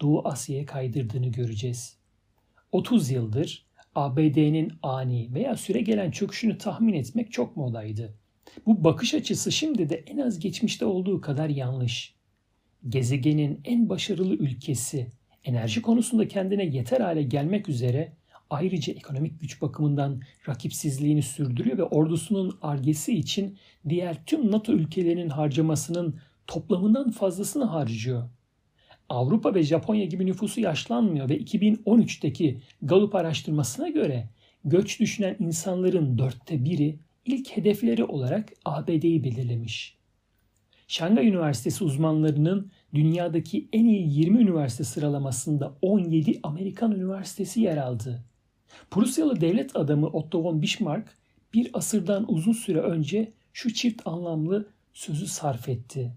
Doğu 0.00 0.28
Asya'ya 0.28 0.66
kaydırdığını 0.66 1.28
göreceğiz. 1.28 1.96
30 2.72 3.10
yıldır 3.10 3.63
ABD'nin 3.94 4.72
ani 4.82 5.34
veya 5.34 5.56
süre 5.56 5.80
gelen 5.80 6.10
çöküşünü 6.10 6.58
tahmin 6.58 6.94
etmek 6.94 7.32
çok 7.32 7.56
modaydı. 7.56 8.14
Bu 8.66 8.84
bakış 8.84 9.14
açısı 9.14 9.52
şimdi 9.52 9.88
de 9.88 10.04
en 10.06 10.18
az 10.18 10.38
geçmişte 10.38 10.84
olduğu 10.84 11.20
kadar 11.20 11.48
yanlış. 11.48 12.14
Gezegenin 12.88 13.60
en 13.64 13.88
başarılı 13.88 14.34
ülkesi 14.34 15.06
enerji 15.44 15.82
konusunda 15.82 16.28
kendine 16.28 16.64
yeter 16.64 17.00
hale 17.00 17.22
gelmek 17.22 17.68
üzere 17.68 18.12
ayrıca 18.50 18.92
ekonomik 18.92 19.40
güç 19.40 19.62
bakımından 19.62 20.22
rakipsizliğini 20.48 21.22
sürdürüyor 21.22 21.78
ve 21.78 21.82
ordusunun 21.82 22.58
argesi 22.62 23.14
için 23.14 23.58
diğer 23.88 24.24
tüm 24.24 24.52
NATO 24.52 24.72
ülkelerinin 24.72 25.28
harcamasının 25.28 26.20
toplamından 26.46 27.10
fazlasını 27.10 27.64
harcıyor. 27.64 28.28
Avrupa 29.08 29.54
ve 29.54 29.62
Japonya 29.62 30.04
gibi 30.04 30.26
nüfusu 30.26 30.60
yaşlanmıyor 30.60 31.28
ve 31.28 31.38
2013'teki 31.38 32.58
Gallup 32.82 33.14
araştırmasına 33.14 33.88
göre 33.88 34.28
göç 34.64 35.00
düşünen 35.00 35.36
insanların 35.38 36.18
dörtte 36.18 36.64
biri 36.64 36.98
ilk 37.26 37.56
hedefleri 37.56 38.04
olarak 38.04 38.52
ABD'yi 38.64 39.24
belirlemiş. 39.24 39.96
Şangay 40.88 41.28
Üniversitesi 41.28 41.84
uzmanlarının 41.84 42.70
dünyadaki 42.94 43.68
en 43.72 43.84
iyi 43.84 44.18
20 44.18 44.38
üniversite 44.38 44.84
sıralamasında 44.84 45.76
17 45.82 46.40
Amerikan 46.42 46.92
üniversitesi 46.92 47.60
yer 47.60 47.76
aldı. 47.76 48.24
Prusyalı 48.90 49.40
devlet 49.40 49.76
adamı 49.76 50.06
Otto 50.06 50.44
von 50.44 50.62
Bismarck 50.62 51.08
bir 51.54 51.70
asırdan 51.72 52.32
uzun 52.32 52.52
süre 52.52 52.80
önce 52.80 53.32
şu 53.52 53.74
çift 53.74 54.02
anlamlı 54.04 54.68
sözü 54.92 55.26
sarf 55.26 55.68
etti. 55.68 56.12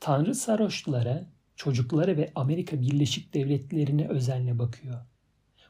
Tanrı 0.00 0.34
sarhoşlara, 0.34 1.26
çocuklara 1.56 2.16
ve 2.16 2.32
Amerika 2.34 2.80
Birleşik 2.80 3.34
Devletleri'ne 3.34 4.08
özenle 4.08 4.58
bakıyor. 4.58 5.00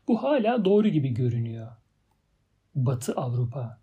Bu 0.08 0.22
hala 0.22 0.64
doğru 0.64 0.88
gibi 0.88 1.08
görünüyor. 1.08 1.68
Batı 2.74 3.12
Avrupa. 3.12 3.80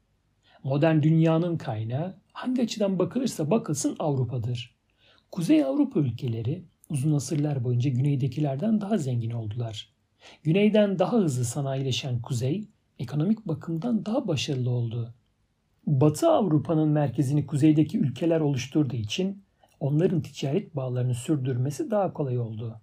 Modern 0.63 1.01
dünyanın 1.01 1.57
kaynağı 1.57 2.15
hangi 2.33 2.61
açıdan 2.61 2.99
bakılırsa 2.99 3.51
bakılsın 3.51 3.95
Avrupa'dır. 3.99 4.75
Kuzey 5.31 5.63
Avrupa 5.63 5.99
ülkeleri 5.99 6.65
uzun 6.89 7.13
asırlar 7.13 7.63
boyunca 7.63 7.89
güneydekilerden 7.89 8.81
daha 8.81 8.97
zengin 8.97 9.31
oldular. 9.31 9.93
Güneyden 10.43 10.99
daha 10.99 11.17
hızlı 11.17 11.45
sanayileşen 11.45 12.21
kuzey, 12.21 12.67
ekonomik 12.99 13.45
bakımdan 13.45 14.05
daha 14.05 14.27
başarılı 14.27 14.69
oldu. 14.69 15.13
Batı 15.87 16.29
Avrupa'nın 16.29 16.89
merkezini 16.89 17.45
kuzeydeki 17.45 17.99
ülkeler 17.99 18.39
oluşturduğu 18.39 18.95
için 18.95 19.43
onların 19.83 20.21
ticaret 20.21 20.75
bağlarını 20.75 21.15
sürdürmesi 21.15 21.91
daha 21.91 22.13
kolay 22.13 22.39
oldu. 22.39 22.81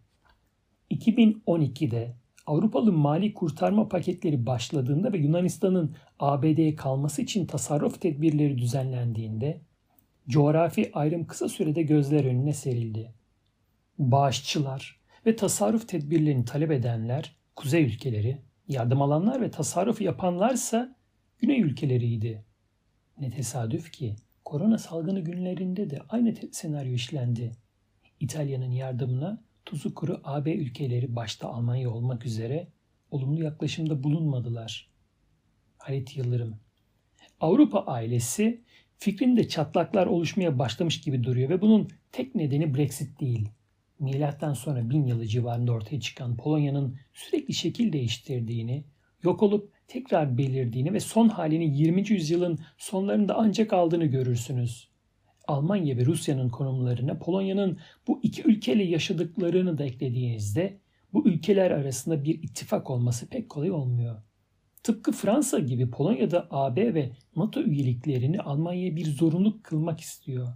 2012'de 0.91 2.17
Avrupalı 2.47 2.93
mali 2.93 3.35
kurtarma 3.35 3.89
paketleri 3.89 4.47
başladığında 4.47 5.13
ve 5.13 5.19
Yunanistan'ın 5.19 5.97
ABD'ye 6.19 6.77
kalması 6.77 7.23
için 7.23 7.47
tasarruf 7.47 8.01
tedbirleri 8.01 8.59
düzenlendiğinde 8.59 9.61
coğrafi 10.29 10.91
ayrım 10.95 11.27
kısa 11.27 11.49
sürede 11.49 11.83
gözler 11.83 12.25
önüne 12.25 12.53
serildi. 12.53 13.13
Bağışçılar 13.99 15.01
ve 15.27 15.37
tasarruf 15.37 15.89
tedbirlerini 15.89 16.45
talep 16.45 16.71
edenler 16.71 17.37
kuzey 17.57 17.85
ülkeleri, 17.85 18.39
yardım 18.69 19.03
alanlar 19.03 19.41
ve 19.41 19.51
tasarruf 19.51 20.01
yapanlarsa 20.01 20.97
güney 21.39 21.61
ülkeleriydi. 21.61 22.45
Ne 23.21 23.31
tesadüf 23.31 23.93
ki 23.93 24.17
korona 24.51 24.79
salgını 24.79 25.21
günlerinde 25.21 25.91
de 25.91 25.99
aynı 26.09 26.35
senaryo 26.53 26.93
işlendi. 26.93 27.53
İtalya'nın 28.21 28.71
yardımına 28.71 29.43
tuzu 29.65 29.95
kuru 29.95 30.21
AB 30.25 30.55
ülkeleri 30.55 31.17
başta 31.17 31.49
Almanya 31.49 31.91
olmak 31.91 32.27
üzere 32.27 32.69
olumlu 33.11 33.45
yaklaşımda 33.45 34.03
bulunmadılar. 34.03 34.91
Halit 35.79 36.17
Yıldırım 36.17 36.57
Avrupa 37.41 37.81
ailesi 37.81 38.65
fikrinde 38.99 39.49
çatlaklar 39.49 40.07
oluşmaya 40.07 40.59
başlamış 40.59 41.01
gibi 41.01 41.25
duruyor 41.25 41.49
ve 41.49 41.61
bunun 41.61 41.89
tek 42.13 42.35
nedeni 42.35 42.75
Brexit 42.75 43.21
değil. 43.21 43.49
Milattan 43.99 44.55
sonra 44.55 44.91
bin 44.91 45.07
yılı 45.07 45.27
civarında 45.27 45.73
ortaya 45.73 46.01
çıkan 46.01 46.37
Polonya'nın 46.37 46.99
sürekli 47.15 47.55
şekil 47.55 47.93
değiştirdiğini, 47.93 48.85
yok 49.23 49.43
olup 49.43 49.73
tekrar 49.91 50.39
belirdiğini 50.39 50.93
ve 50.93 51.01
son 51.01 51.29
halini 51.29 51.79
20. 51.79 52.09
yüzyılın 52.09 52.59
sonlarında 52.79 53.35
ancak 53.37 53.73
aldığını 53.73 54.05
görürsünüz. 54.05 54.89
Almanya 55.49 55.97
ve 55.97 56.05
Rusya'nın 56.05 56.49
konumlarına 56.49 57.19
Polonya'nın 57.19 57.79
bu 58.07 58.21
iki 58.23 58.43
ülkeyle 58.43 58.83
yaşadıklarını 58.83 59.79
da 59.79 59.85
eklediğinizde 59.85 60.81
bu 61.13 61.29
ülkeler 61.29 61.71
arasında 61.71 62.25
bir 62.25 62.43
ittifak 62.43 62.91
olması 62.91 63.29
pek 63.29 63.49
kolay 63.49 63.71
olmuyor. 63.71 64.23
Tıpkı 64.83 65.13
Fransa 65.13 65.59
gibi 65.59 65.91
Polonya'da 65.91 66.47
AB 66.51 66.95
ve 66.95 67.11
NATO 67.37 67.61
üyeliklerini 67.61 68.41
Almanya'ya 68.41 68.97
bir 68.97 69.05
zorunluluk 69.05 69.65
kılmak 69.65 70.01
istiyor. 70.01 70.49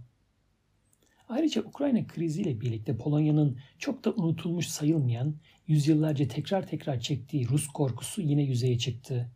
Ayrıca 1.29 1.61
Ukrayna 1.61 2.07
kriziyle 2.07 2.61
birlikte 2.61 2.97
Polonya'nın 2.97 3.57
çok 3.79 4.05
da 4.05 4.13
unutulmuş 4.13 4.67
sayılmayan, 4.67 5.35
yüzyıllarca 5.67 6.27
tekrar 6.27 6.67
tekrar 6.67 6.99
çektiği 6.99 7.47
Rus 7.49 7.67
korkusu 7.67 8.21
yine 8.21 8.43
yüzeye 8.43 8.77
çıktı. 8.77 9.31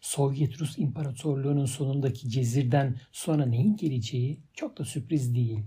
Sovyet-Rus 0.00 0.78
İmparatorluğu'nun 0.78 1.64
sonundaki 1.64 2.30
cezirden 2.30 2.96
sonra 3.12 3.46
neyin 3.46 3.76
geleceği 3.76 4.40
çok 4.54 4.78
da 4.78 4.84
sürpriz 4.84 5.34
değil. 5.34 5.60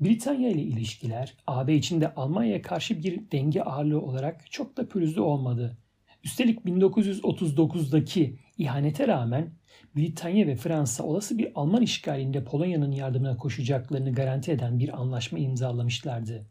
Britanya 0.00 0.50
ile 0.50 0.62
ilişkiler 0.62 1.34
AB 1.46 1.74
içinde 1.74 2.14
Almanya'ya 2.14 2.62
karşı 2.62 3.02
bir 3.02 3.30
denge 3.32 3.62
ağırlığı 3.62 4.00
olarak 4.00 4.50
çok 4.50 4.76
da 4.76 4.88
pürüzlü 4.88 5.20
olmadı. 5.20 5.78
Üstelik 6.24 6.58
1939'daki 6.60 8.38
ihanete 8.58 9.08
rağmen 9.08 9.50
Britanya 9.96 10.46
ve 10.46 10.56
Fransa 10.56 11.04
olası 11.04 11.38
bir 11.38 11.52
Alman 11.54 11.82
işgalinde 11.82 12.44
Polonya'nın 12.44 12.92
yardımına 12.92 13.36
koşacaklarını 13.36 14.12
garanti 14.12 14.52
eden 14.52 14.78
bir 14.78 15.00
anlaşma 15.00 15.38
imzalamışlardı. 15.38 16.46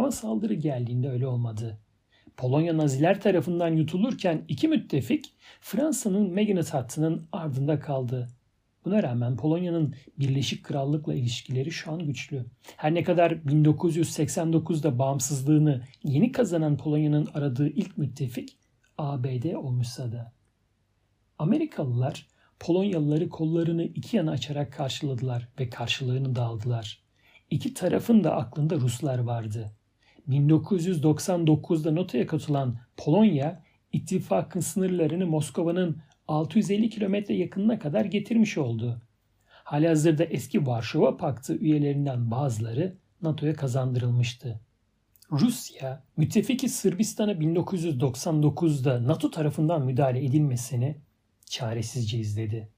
Ama 0.00 0.10
saldırı 0.10 0.54
geldiğinde 0.54 1.10
öyle 1.10 1.26
olmadı. 1.26 1.78
Polonya 2.36 2.76
Naziler 2.76 3.20
tarafından 3.20 3.68
yutulurken 3.68 4.44
iki 4.48 4.68
müttefik 4.68 5.32
Fransa'nın 5.60 6.34
Maginot 6.34 6.74
hattının 6.74 7.28
ardında 7.32 7.80
kaldı. 7.80 8.28
Buna 8.84 9.02
rağmen 9.02 9.36
Polonya'nın 9.36 9.94
Birleşik 10.18 10.64
Krallık'la 10.64 11.14
ilişkileri 11.14 11.70
şu 11.70 11.92
an 11.92 11.98
güçlü. 11.98 12.46
Her 12.76 12.94
ne 12.94 13.02
kadar 13.02 13.30
1989'da 13.30 14.98
bağımsızlığını 14.98 15.82
yeni 16.04 16.32
kazanan 16.32 16.76
Polonya'nın 16.76 17.28
aradığı 17.34 17.68
ilk 17.68 17.98
müttefik 17.98 18.56
ABD 18.98 19.54
olmuşsa 19.54 20.12
da. 20.12 20.32
Amerikalılar 21.38 22.26
Polonyalıları 22.60 23.28
kollarını 23.28 23.84
iki 23.84 24.16
yana 24.16 24.30
açarak 24.30 24.72
karşıladılar 24.72 25.48
ve 25.58 25.70
karşılığını 25.70 26.34
da 26.34 26.44
aldılar. 26.44 27.02
İki 27.50 27.74
tarafın 27.74 28.24
da 28.24 28.36
aklında 28.36 28.76
Ruslar 28.76 29.18
vardı. 29.18 29.72
1999'da 30.28 31.94
NATO'ya 31.94 32.26
katılan 32.26 32.78
Polonya, 32.96 33.62
ittifakın 33.92 34.60
sınırlarını 34.60 35.26
Moskova'nın 35.26 36.02
650 36.28 36.90
kilometre 36.90 37.34
yakınına 37.34 37.78
kadar 37.78 38.04
getirmiş 38.04 38.58
oldu. 38.58 39.02
Halihazırda 39.46 40.24
eski 40.24 40.66
Varşova 40.66 41.16
Paktı 41.16 41.56
üyelerinden 41.56 42.30
bazıları 42.30 42.96
NATO'ya 43.22 43.54
kazandırılmıştı. 43.54 44.60
Rusya, 45.32 46.04
müttefiki 46.16 46.68
Sırbistan'a 46.68 47.32
1999'da 47.32 49.06
NATO 49.06 49.30
tarafından 49.30 49.84
müdahale 49.84 50.24
edilmesini 50.24 50.96
çaresizce 51.46 52.18
izledi. 52.18 52.68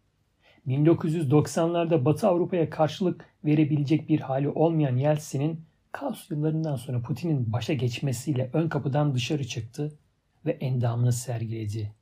1990'larda 0.67 2.05
Batı 2.05 2.29
Avrupa'ya 2.29 2.71
karşılık 2.71 3.27
verebilecek 3.45 4.09
bir 4.09 4.21
hali 4.21 4.49
olmayan 4.49 4.97
Yeltsin'in 4.97 5.61
kaos 5.93 6.31
yıllarından 6.31 6.77
sonra 6.77 7.03
Putin'in 7.03 7.53
başa 7.53 7.73
geçmesiyle 7.73 8.51
ön 8.53 8.69
kapıdan 8.69 9.15
dışarı 9.15 9.47
çıktı 9.47 9.99
ve 10.47 10.51
endamını 10.51 11.13
sergiledi. 11.13 11.95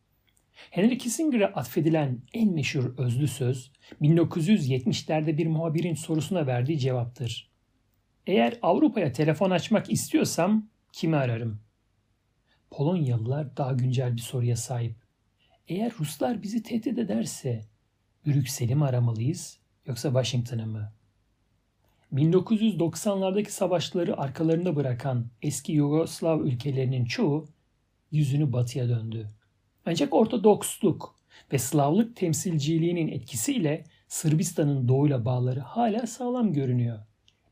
Henry 0.70 0.98
Kissinger'e 0.98 1.46
atfedilen 1.46 2.22
en 2.34 2.52
meşhur 2.52 2.98
özlü 2.98 3.28
söz 3.28 3.72
1970'lerde 4.02 5.38
bir 5.38 5.46
muhabirin 5.46 5.94
sorusuna 5.94 6.46
verdiği 6.46 6.78
cevaptır. 6.78 7.50
Eğer 8.26 8.58
Avrupa'ya 8.62 9.12
telefon 9.12 9.50
açmak 9.50 9.92
istiyorsam 9.92 10.68
kimi 10.92 11.16
ararım? 11.16 11.60
Polonyalılar 12.70 13.56
daha 13.56 13.72
güncel 13.72 14.16
bir 14.16 14.20
soruya 14.20 14.56
sahip. 14.56 14.96
Eğer 15.68 15.92
Ruslar 16.00 16.42
bizi 16.42 16.62
tehdit 16.62 16.98
ederse 16.98 17.64
Brüksel'i 18.26 18.74
mi 18.74 18.84
aramalıyız 18.84 19.58
yoksa 19.86 20.08
Washington'ı 20.08 20.66
mı? 20.66 20.92
1990'lardaki 22.14 23.50
savaşları 23.50 24.18
arkalarında 24.18 24.76
bırakan 24.76 25.26
eski 25.42 25.72
Yugoslav 25.72 26.40
ülkelerinin 26.40 27.04
çoğu 27.04 27.48
yüzünü 28.10 28.52
batıya 28.52 28.88
döndü. 28.88 29.30
Ancak 29.86 30.14
Ortodoksluk 30.14 31.14
ve 31.52 31.58
Slavlık 31.58 32.16
temsilciliğinin 32.16 33.08
etkisiyle 33.08 33.84
Sırbistan'ın 34.08 34.88
doğuyla 34.88 35.24
bağları 35.24 35.60
hala 35.60 36.06
sağlam 36.06 36.52
görünüyor. 36.52 36.98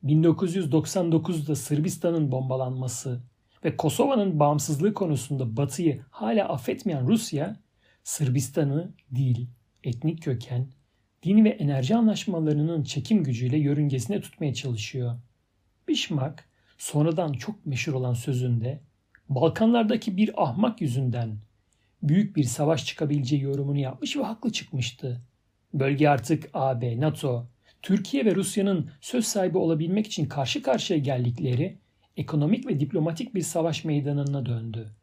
1999'da 0.05 1.57
Sırbistan'ın 1.57 2.33
bombalanması 2.33 3.21
ve 3.65 3.77
Kosova'nın 3.77 4.41
bağımsızlığı 4.41 4.95
konusunda 4.95 5.57
Batı'yı 5.57 6.03
hala 6.11 6.49
affetmeyen 6.49 7.09
Rusya, 7.09 7.57
Sırbistan'ı 8.05 8.93
dil, 9.15 9.47
etnik 9.85 10.23
köken, 10.23 10.67
din 11.23 11.45
ve 11.45 11.49
enerji 11.49 11.97
anlaşmalarının 11.97 12.83
çekim 12.83 13.25
gücüyle 13.25 13.59
yörüngesine 13.59 14.21
tutmaya 14.21 14.55
çalışıyor. 14.55 15.19
Bismarck 15.89 16.45
sonradan 16.79 17.33
çok 17.33 17.67
meşhur 17.67 17.93
olan 17.93 18.15
sözünde 18.15 18.81
Balkanlardaki 19.29 20.17
bir 20.17 20.43
ahmak 20.43 20.81
yüzünden 20.81 21.39
büyük 22.03 22.37
bir 22.37 22.45
savaş 22.45 22.87
çıkabileceği 22.87 23.43
yorumunu 23.43 23.79
yapmış 23.79 24.17
ve 24.17 24.23
haklı 24.23 24.53
çıkmıştı. 24.53 25.21
Bölge 25.75 26.09
artık 26.09 26.51
AB, 26.55 27.01
NATO, 27.01 27.47
Türkiye 27.83 28.25
ve 28.25 28.35
Rusya'nın 28.35 28.91
söz 29.01 29.27
sahibi 29.27 29.59
olabilmek 29.59 30.07
için 30.07 30.27
karşı 30.27 30.63
karşıya 30.63 30.99
geldikleri 30.99 31.79
ekonomik 32.17 32.67
ve 32.67 32.81
diplomatik 32.81 33.35
bir 33.35 33.43
savaş 33.43 33.85
meydanına 33.85 34.47
döndü. 34.47 34.95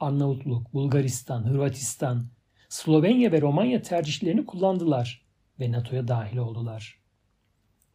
Arnavutluk, 0.00 0.74
Bulgaristan, 0.74 1.44
Hırvatistan, 1.44 2.24
Slovenya 2.68 3.32
ve 3.32 3.40
Romanya 3.40 3.82
tercihlerini 3.82 4.46
kullandılar 4.46 5.21
ve 5.62 5.72
NATO'ya 5.72 6.08
dahil 6.08 6.36
oldular. 6.36 6.98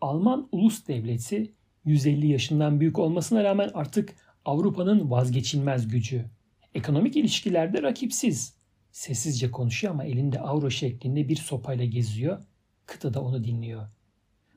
Alman 0.02 0.50
ulus 0.52 0.88
devleti 0.88 1.54
150 1.86 2.28
yaşından 2.28 2.80
büyük 2.80 3.00
olmasına 3.00 3.44
rağmen 3.44 3.72
artık 3.74 4.16
Avrupa'nın 4.46 5.12
vazgeçilmez 5.12 5.88
gücü. 5.88 6.26
Ekonomik 6.74 7.16
ilişkilerde 7.16 7.82
rakipsiz. 7.82 8.58
Sessizce 8.92 9.52
konuşuyor 9.52 9.94
ama 9.94 10.04
elinde 10.04 10.40
avro 10.40 10.70
şeklinde 10.70 11.30
bir 11.30 11.36
sopayla 11.36 11.86
geziyor. 11.86 12.44
Kıta 12.86 13.14
da 13.14 13.22
onu 13.22 13.44
dinliyor. 13.44 13.88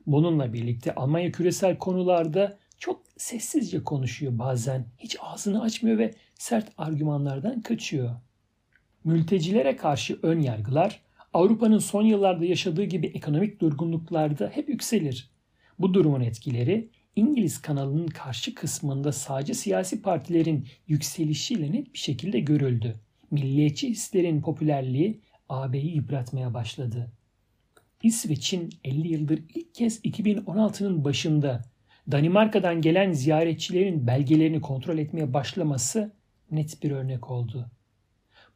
Bununla 0.07 0.53
birlikte 0.53 0.95
Almanya 0.95 1.31
küresel 1.31 1.77
konularda 1.77 2.57
çok 2.77 3.01
sessizce 3.17 3.83
konuşuyor 3.83 4.39
bazen. 4.39 4.85
Hiç 4.97 5.17
ağzını 5.21 5.61
açmıyor 5.61 5.97
ve 5.97 6.13
sert 6.33 6.71
argümanlardan 6.77 7.61
kaçıyor. 7.61 8.15
Mültecilere 9.03 9.75
karşı 9.75 10.19
ön 10.23 10.39
yargılar 10.39 11.01
Avrupa'nın 11.33 11.79
son 11.79 12.01
yıllarda 12.01 12.45
yaşadığı 12.45 12.83
gibi 12.83 13.07
ekonomik 13.07 13.61
durgunluklarda 13.61 14.51
hep 14.53 14.69
yükselir. 14.69 15.31
Bu 15.79 15.93
durumun 15.93 16.21
etkileri 16.21 16.89
İngiliz 17.15 17.61
kanalının 17.61 18.07
karşı 18.07 18.55
kısmında 18.55 19.11
sadece 19.11 19.53
siyasi 19.53 20.01
partilerin 20.01 20.67
yükselişiyle 20.87 21.71
net 21.71 21.93
bir 21.93 21.99
şekilde 21.99 22.39
görüldü. 22.39 22.95
Milliyetçi 23.31 23.89
hislerin 23.89 24.41
popülerliği 24.41 25.21
AB'yi 25.49 25.95
yıpratmaya 25.95 26.53
başladı. 26.53 27.11
İsveç'in 28.03 28.69
50 28.83 29.07
yıldır 29.07 29.39
ilk 29.55 29.75
kez 29.75 30.05
2016'nın 30.05 31.03
başında 31.03 31.61
Danimarka'dan 32.11 32.81
gelen 32.81 33.11
ziyaretçilerin 33.11 34.07
belgelerini 34.07 34.61
kontrol 34.61 34.97
etmeye 34.97 35.33
başlaması 35.33 36.13
net 36.51 36.83
bir 36.83 36.91
örnek 36.91 37.31
oldu. 37.31 37.71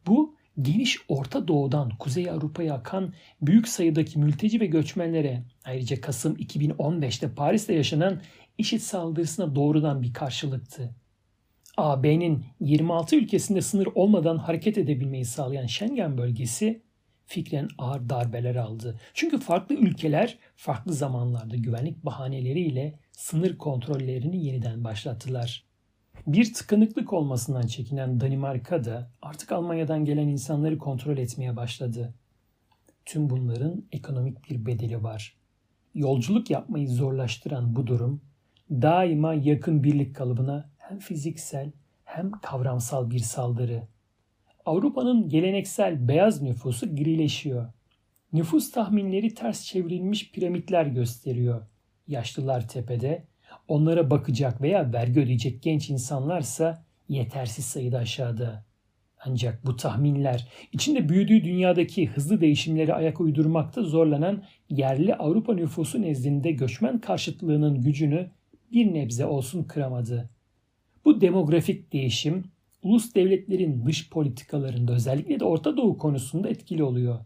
Bu 0.07 0.35
geniş 0.61 0.99
Orta 1.07 1.47
Doğu'dan 1.47 1.89
Kuzey 1.89 2.29
Avrupa'ya 2.29 2.73
akan 2.73 3.13
büyük 3.41 3.67
sayıdaki 3.67 4.19
mülteci 4.19 4.59
ve 4.59 4.65
göçmenlere 4.65 5.43
ayrıca 5.65 6.01
Kasım 6.01 6.35
2015'te 6.35 7.29
Paris'te 7.35 7.73
yaşanan 7.73 8.21
IŞİD 8.57 8.79
saldırısına 8.79 9.55
doğrudan 9.55 10.01
bir 10.01 10.13
karşılıktı. 10.13 10.95
AB'nin 11.77 12.45
26 12.59 13.15
ülkesinde 13.15 13.61
sınır 13.61 13.87
olmadan 13.95 14.37
hareket 14.37 14.77
edebilmeyi 14.77 15.25
sağlayan 15.25 15.65
Schengen 15.65 16.17
bölgesi 16.17 16.81
fikren 17.25 17.67
ağır 17.77 18.09
darbeler 18.09 18.55
aldı. 18.55 18.99
Çünkü 19.13 19.39
farklı 19.39 19.75
ülkeler 19.75 20.37
farklı 20.55 20.93
zamanlarda 20.93 21.55
güvenlik 21.55 22.05
bahaneleriyle 22.05 22.99
sınır 23.11 23.57
kontrollerini 23.57 24.45
yeniden 24.45 24.83
başlattılar. 24.83 25.64
Bir 26.27 26.53
tıkanıklık 26.53 27.13
olmasından 27.13 27.67
çekinen 27.67 28.19
Danimarka 28.19 28.83
da 28.83 29.11
artık 29.21 29.51
Almanya'dan 29.51 30.05
gelen 30.05 30.27
insanları 30.27 30.77
kontrol 30.77 31.17
etmeye 31.17 31.55
başladı. 31.55 32.13
Tüm 33.05 33.29
bunların 33.29 33.83
ekonomik 33.91 34.49
bir 34.49 34.65
bedeli 34.65 35.03
var. 35.03 35.35
Yolculuk 35.93 36.49
yapmayı 36.49 36.89
zorlaştıran 36.89 37.75
bu 37.75 37.87
durum 37.87 38.21
daima 38.71 39.33
yakın 39.33 39.83
birlik 39.83 40.15
kalıbına 40.15 40.69
hem 40.77 40.99
fiziksel 40.99 41.71
hem 42.03 42.31
kavramsal 42.31 43.09
bir 43.11 43.19
saldırı. 43.19 43.87
Avrupa'nın 44.65 45.29
geleneksel 45.29 46.07
beyaz 46.07 46.41
nüfusu 46.41 46.95
grileşiyor. 46.95 47.73
Nüfus 48.33 48.71
tahminleri 48.71 49.33
ters 49.33 49.65
çevrilmiş 49.65 50.31
piramitler 50.31 50.85
gösteriyor. 50.85 51.61
Yaşlılar 52.07 52.67
tepede, 52.67 53.25
onlara 53.67 54.09
bakacak 54.09 54.61
veya 54.61 54.93
vergi 54.93 55.19
ödeyecek 55.19 55.63
genç 55.63 55.89
insanlarsa 55.89 56.85
yetersiz 57.09 57.65
sayıda 57.65 57.97
aşağıda. 57.97 58.65
Ancak 59.25 59.65
bu 59.65 59.75
tahminler 59.75 60.47
içinde 60.71 61.09
büyüdüğü 61.09 61.43
dünyadaki 61.43 62.07
hızlı 62.07 62.41
değişimleri 62.41 62.93
ayak 62.93 63.21
uydurmakta 63.21 63.83
zorlanan 63.83 64.43
yerli 64.69 65.15
Avrupa 65.15 65.53
nüfusu 65.53 66.01
nezdinde 66.01 66.51
göçmen 66.51 66.99
karşıtlığının 66.99 67.81
gücünü 67.81 68.29
bir 68.71 68.93
nebze 68.93 69.25
olsun 69.25 69.63
kıramadı. 69.63 70.29
Bu 71.05 71.21
demografik 71.21 71.93
değişim 71.93 72.43
ulus 72.83 73.15
devletlerin 73.15 73.85
dış 73.85 74.09
politikalarında 74.09 74.93
özellikle 74.93 75.39
de 75.39 75.45
Orta 75.45 75.77
Doğu 75.77 75.97
konusunda 75.97 76.49
etkili 76.49 76.83
oluyor. 76.83 77.19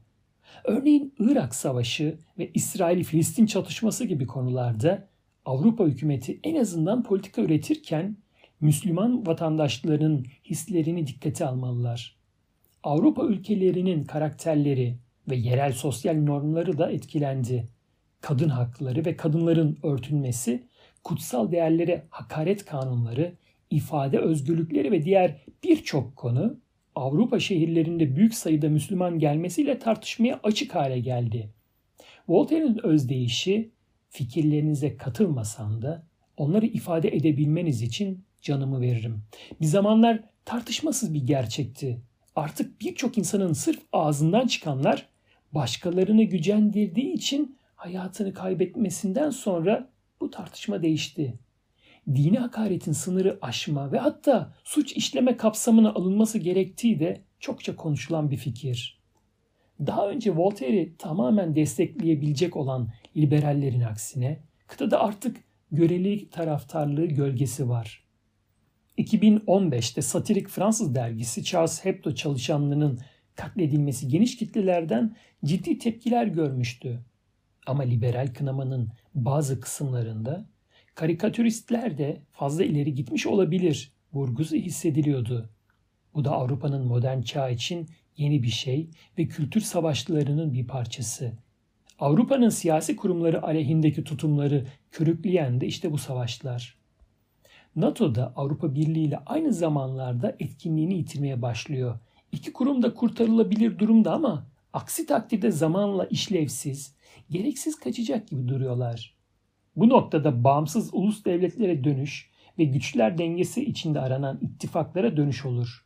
Örneğin 0.63 1.13
Irak 1.19 1.55
Savaşı 1.55 2.17
ve 2.37 2.51
İsrail-Filistin 2.53 3.45
çatışması 3.45 4.05
gibi 4.05 4.27
konularda 4.27 5.08
Avrupa 5.49 5.85
hükümeti 5.85 6.39
en 6.43 6.55
azından 6.55 7.03
politika 7.03 7.41
üretirken 7.41 8.17
Müslüman 8.61 9.27
vatandaşlarının 9.27 10.25
hislerini 10.45 11.07
dikkate 11.07 11.45
almalılar. 11.45 12.17
Avrupa 12.83 13.25
ülkelerinin 13.25 14.03
karakterleri 14.03 14.97
ve 15.29 15.35
yerel 15.35 15.73
sosyal 15.73 16.13
normları 16.13 16.77
da 16.77 16.91
etkilendi. 16.91 17.67
Kadın 18.21 18.49
hakları 18.49 19.05
ve 19.05 19.15
kadınların 19.15 19.77
örtülmesi 19.83 20.63
kutsal 21.03 21.51
değerlere 21.51 22.05
hakaret 22.09 22.65
kanunları, 22.65 23.33
ifade 23.69 24.19
özgürlükleri 24.19 24.91
ve 24.91 25.03
diğer 25.03 25.35
birçok 25.63 26.15
konu 26.15 26.59
Avrupa 26.95 27.39
şehirlerinde 27.39 28.15
büyük 28.15 28.35
sayıda 28.35 28.69
Müslüman 28.69 29.19
gelmesiyle 29.19 29.79
tartışmaya 29.79 30.39
açık 30.43 30.75
hale 30.75 30.99
geldi. 30.99 31.49
Voltaire'in 32.27 32.85
özdeyişi 32.85 33.71
fikirlerinize 34.09 34.97
katılmasam 34.97 35.81
da 35.81 36.07
onları 36.37 36.65
ifade 36.65 37.15
edebilmeniz 37.15 37.81
için 37.81 38.25
canımı 38.41 38.81
veririm. 38.81 39.23
Bir 39.61 39.65
zamanlar 39.65 40.23
tartışmasız 40.45 41.13
bir 41.13 41.27
gerçekti. 41.27 42.01
Artık 42.35 42.81
birçok 42.81 43.17
insanın 43.17 43.53
sırf 43.53 43.79
ağzından 43.93 44.47
çıkanlar 44.47 45.09
başkalarını 45.51 46.23
gücendirdiği 46.23 47.13
için 47.13 47.57
hayatını 47.75 48.33
kaybetmesinden 48.33 49.29
sonra 49.29 49.89
bu 50.21 50.29
tartışma 50.29 50.81
değişti. 50.81 51.39
Dini 52.15 52.37
hakaretin 52.37 52.91
sınırı 52.91 53.39
aşma 53.41 53.91
ve 53.91 53.97
hatta 53.97 54.53
suç 54.63 54.93
işleme 54.93 55.37
kapsamına 55.37 55.93
alınması 55.93 56.37
gerektiği 56.37 56.99
de 56.99 57.21
çokça 57.39 57.75
konuşulan 57.75 58.31
bir 58.31 58.37
fikir. 58.37 58.99
Daha 59.85 60.09
önce 60.09 60.35
Voltaire'i 60.35 60.97
tamamen 60.97 61.55
destekleyebilecek 61.55 62.55
olan 62.55 62.89
liberallerin 63.17 63.81
aksine 63.81 64.39
kıtada 64.67 65.01
artık 65.01 65.37
göreli 65.71 66.29
taraftarlığı 66.29 67.05
gölgesi 67.05 67.69
var. 67.69 68.03
2015'te 68.97 70.01
satirik 70.01 70.49
Fransız 70.49 70.95
dergisi 70.95 71.43
Charles 71.43 71.85
Hebdo 71.85 72.15
çalışanlarının 72.15 72.99
katledilmesi 73.35 74.07
geniş 74.07 74.37
kitlelerden 74.37 75.15
ciddi 75.45 75.77
tepkiler 75.77 76.27
görmüştü. 76.27 76.99
Ama 77.67 77.83
liberal 77.83 78.33
kınamanın 78.33 78.89
bazı 79.15 79.59
kısımlarında 79.59 80.49
karikatüristler 80.95 81.97
de 81.97 82.21
fazla 82.31 82.63
ileri 82.63 82.93
gitmiş 82.93 83.27
olabilir 83.27 83.91
vurgusu 84.13 84.55
hissediliyordu. 84.55 85.49
Bu 86.13 86.25
da 86.25 86.31
Avrupa'nın 86.31 86.87
modern 86.87 87.21
çağ 87.21 87.49
için 87.49 87.89
yeni 88.17 88.43
bir 88.43 88.49
şey 88.49 88.89
ve 89.17 89.27
kültür 89.27 89.61
savaşlarının 89.61 90.53
bir 90.53 90.67
parçası. 90.67 91.33
Avrupa'nın 91.99 92.49
siyasi 92.49 92.95
kurumları 92.95 93.43
aleyhindeki 93.43 94.03
tutumları 94.03 94.65
körükleyen 94.91 95.61
de 95.61 95.67
işte 95.67 95.91
bu 95.91 95.97
savaşlar. 95.97 96.77
NATO 97.75 98.15
da 98.15 98.33
Avrupa 98.35 98.75
Birliği 98.75 99.05
ile 99.05 99.17
aynı 99.25 99.53
zamanlarda 99.53 100.35
etkinliğini 100.39 100.97
yitirmeye 100.97 101.41
başlıyor. 101.41 101.99
İki 102.31 102.53
kurum 102.53 102.83
da 102.83 102.93
kurtarılabilir 102.93 103.79
durumda 103.79 104.13
ama 104.13 104.47
aksi 104.73 105.05
takdirde 105.05 105.51
zamanla 105.51 106.05
işlevsiz, 106.05 106.95
gereksiz 107.29 107.79
kaçacak 107.79 108.27
gibi 108.27 108.47
duruyorlar. 108.47 109.15
Bu 109.75 109.89
noktada 109.89 110.43
bağımsız 110.43 110.89
ulus 110.93 111.25
devletlere 111.25 111.83
dönüş 111.83 112.29
ve 112.59 112.63
güçler 112.63 113.17
dengesi 113.17 113.65
içinde 113.65 113.99
aranan 113.99 114.39
ittifaklara 114.41 115.17
dönüş 115.17 115.45
olur. 115.45 115.85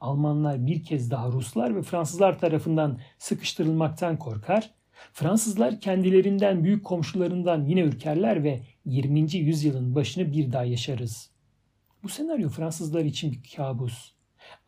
Almanlar 0.00 0.66
bir 0.66 0.84
kez 0.84 1.10
daha 1.10 1.28
Ruslar 1.28 1.76
ve 1.76 1.82
Fransızlar 1.82 2.38
tarafından 2.38 2.98
sıkıştırılmaktan 3.18 4.18
korkar, 4.18 4.70
Fransızlar 5.12 5.80
kendilerinden 5.80 6.64
büyük 6.64 6.84
komşularından 6.84 7.64
yine 7.64 7.80
ürkerler 7.80 8.44
ve 8.44 8.60
20. 8.84 9.36
yüzyılın 9.36 9.94
başını 9.94 10.32
bir 10.32 10.52
daha 10.52 10.64
yaşarız. 10.64 11.30
Bu 12.02 12.08
senaryo 12.08 12.48
Fransızlar 12.48 13.04
için 13.04 13.32
bir 13.32 13.56
kabus. 13.56 14.12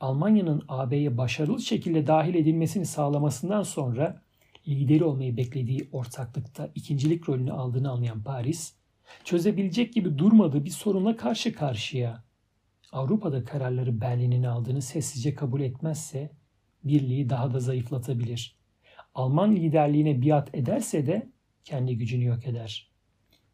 Almanya'nın 0.01 0.63
AB'ye 0.69 1.17
başarılı 1.19 1.61
şekilde 1.61 2.07
dahil 2.07 2.35
edilmesini 2.35 2.87
sağlamasından 2.87 3.63
sonra 3.63 4.23
lideri 4.69 5.05
olmayı 5.05 5.37
beklediği 5.37 5.89
ortaklıkta 5.93 6.71
ikincilik 6.75 7.29
rolünü 7.29 7.53
aldığını 7.53 7.91
anlayan 7.91 8.23
Paris, 8.23 8.75
çözebilecek 9.25 9.93
gibi 9.93 10.19
durmadığı 10.19 10.65
bir 10.65 10.71
sorunla 10.71 11.17
karşı 11.17 11.55
karşıya. 11.55 12.25
Avrupa'da 12.93 13.45
kararları 13.45 14.01
Berlin'in 14.01 14.43
aldığını 14.43 14.83
sessizce 14.83 15.35
kabul 15.35 15.61
etmezse 15.61 16.31
birliği 16.85 17.31
daha 17.31 17.55
da 17.55 17.61
zayıflatabilir. 17.61 18.62
Alman 19.15 19.57
liderliğine 19.57 20.23
biat 20.23 20.55
ederse 20.55 21.07
de 21.07 21.27
kendi 21.65 21.99
gücünü 21.99 22.25
yok 22.25 22.47
eder. 22.47 22.91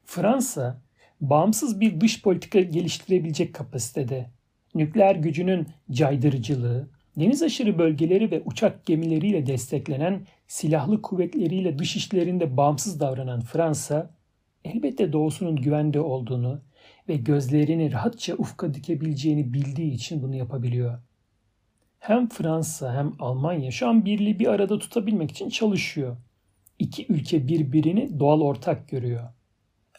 Fransa 0.05 0.83
bağımsız 1.21 1.81
bir 1.81 2.01
dış 2.01 2.23
politika 2.23 2.61
geliştirebilecek 2.61 3.55
kapasitede. 3.55 4.31
Nükleer 4.75 5.17
gücünün 5.17 5.67
caydırıcılığı, 5.91 6.89
deniz 7.17 7.43
aşırı 7.43 7.79
bölgeleri 7.79 8.31
ve 8.31 8.43
uçak 8.45 8.87
gemileriyle 8.87 9.47
desteklenen 9.47 10.27
silahlı 10.47 11.03
kuvvetleriyle 11.03 11.79
dış 11.79 11.97
işlerinde 11.97 12.57
bağımsız 12.57 13.01
davranan 13.01 13.41
Fransa, 13.41 14.15
elbette 14.65 15.13
doğusunun 15.13 15.57
güvende 15.57 16.01
olduğunu 16.01 16.61
ve 17.09 17.17
gözlerini 17.17 17.93
rahatça 17.93 18.35
ufka 18.35 18.75
dikebileceğini 18.75 19.53
bildiği 19.53 19.93
için 19.93 20.23
bunu 20.23 20.35
yapabiliyor. 20.37 20.99
Hem 21.99 22.29
Fransa 22.29 22.95
hem 22.95 23.13
Almanya 23.19 23.71
şu 23.71 23.89
an 23.89 24.05
birliği 24.05 24.39
bir 24.39 24.47
arada 24.47 24.79
tutabilmek 24.79 25.31
için 25.31 25.49
çalışıyor. 25.49 26.17
İki 26.79 27.07
ülke 27.09 27.49
birbirini 27.49 28.21
doğal 28.21 28.41
ortak 28.41 28.89
görüyor. 28.89 29.29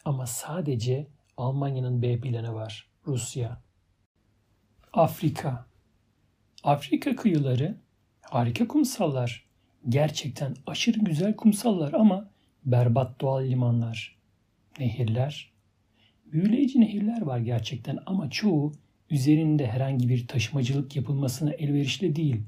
Ama 0.04 0.26
sadece 0.26 1.06
Almanya'nın 1.36 2.02
B 2.02 2.20
planı 2.20 2.54
var. 2.54 2.90
Rusya. 3.06 3.62
Afrika. 4.92 5.66
Afrika 6.64 7.16
kıyıları 7.16 7.76
harika 8.20 8.68
kumsallar. 8.68 9.46
Gerçekten 9.88 10.56
aşırı 10.66 10.98
güzel 10.98 11.36
kumsallar 11.36 11.92
ama 11.92 12.30
berbat 12.64 13.20
doğal 13.20 13.42
limanlar. 13.42 14.18
Nehirler. 14.78 15.52
Büyüleyici 16.24 16.80
nehirler 16.80 17.22
var 17.22 17.38
gerçekten 17.38 17.98
ama 18.06 18.30
çoğu 18.30 18.72
üzerinde 19.10 19.66
herhangi 19.66 20.08
bir 20.08 20.26
taşımacılık 20.26 20.96
yapılmasına 20.96 21.52
elverişli 21.52 22.16
değil. 22.16 22.42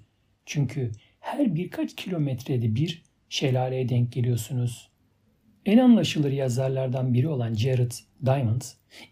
Çünkü 0.47 0.93
her 1.21 1.55
birkaç 1.55 1.97
kilometrede 1.97 2.75
bir 2.75 3.03
şelaleye 3.29 3.89
denk 3.89 4.13
geliyorsunuz. 4.13 4.91
En 5.67 5.79
anlaşılır 5.79 6.33
yazarlardan 6.33 7.15
biri 7.15 7.29
olan 7.29 7.55
Jared 7.55 7.93
Diamond, 8.25 8.63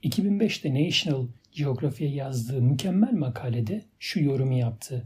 2005'te 0.04 0.74
National 0.74 1.26
Geographic'e 1.52 2.14
yazdığı 2.14 2.62
mükemmel 2.62 3.12
makalede 3.12 3.82
şu 3.98 4.20
yorumu 4.20 4.58
yaptı. 4.58 5.04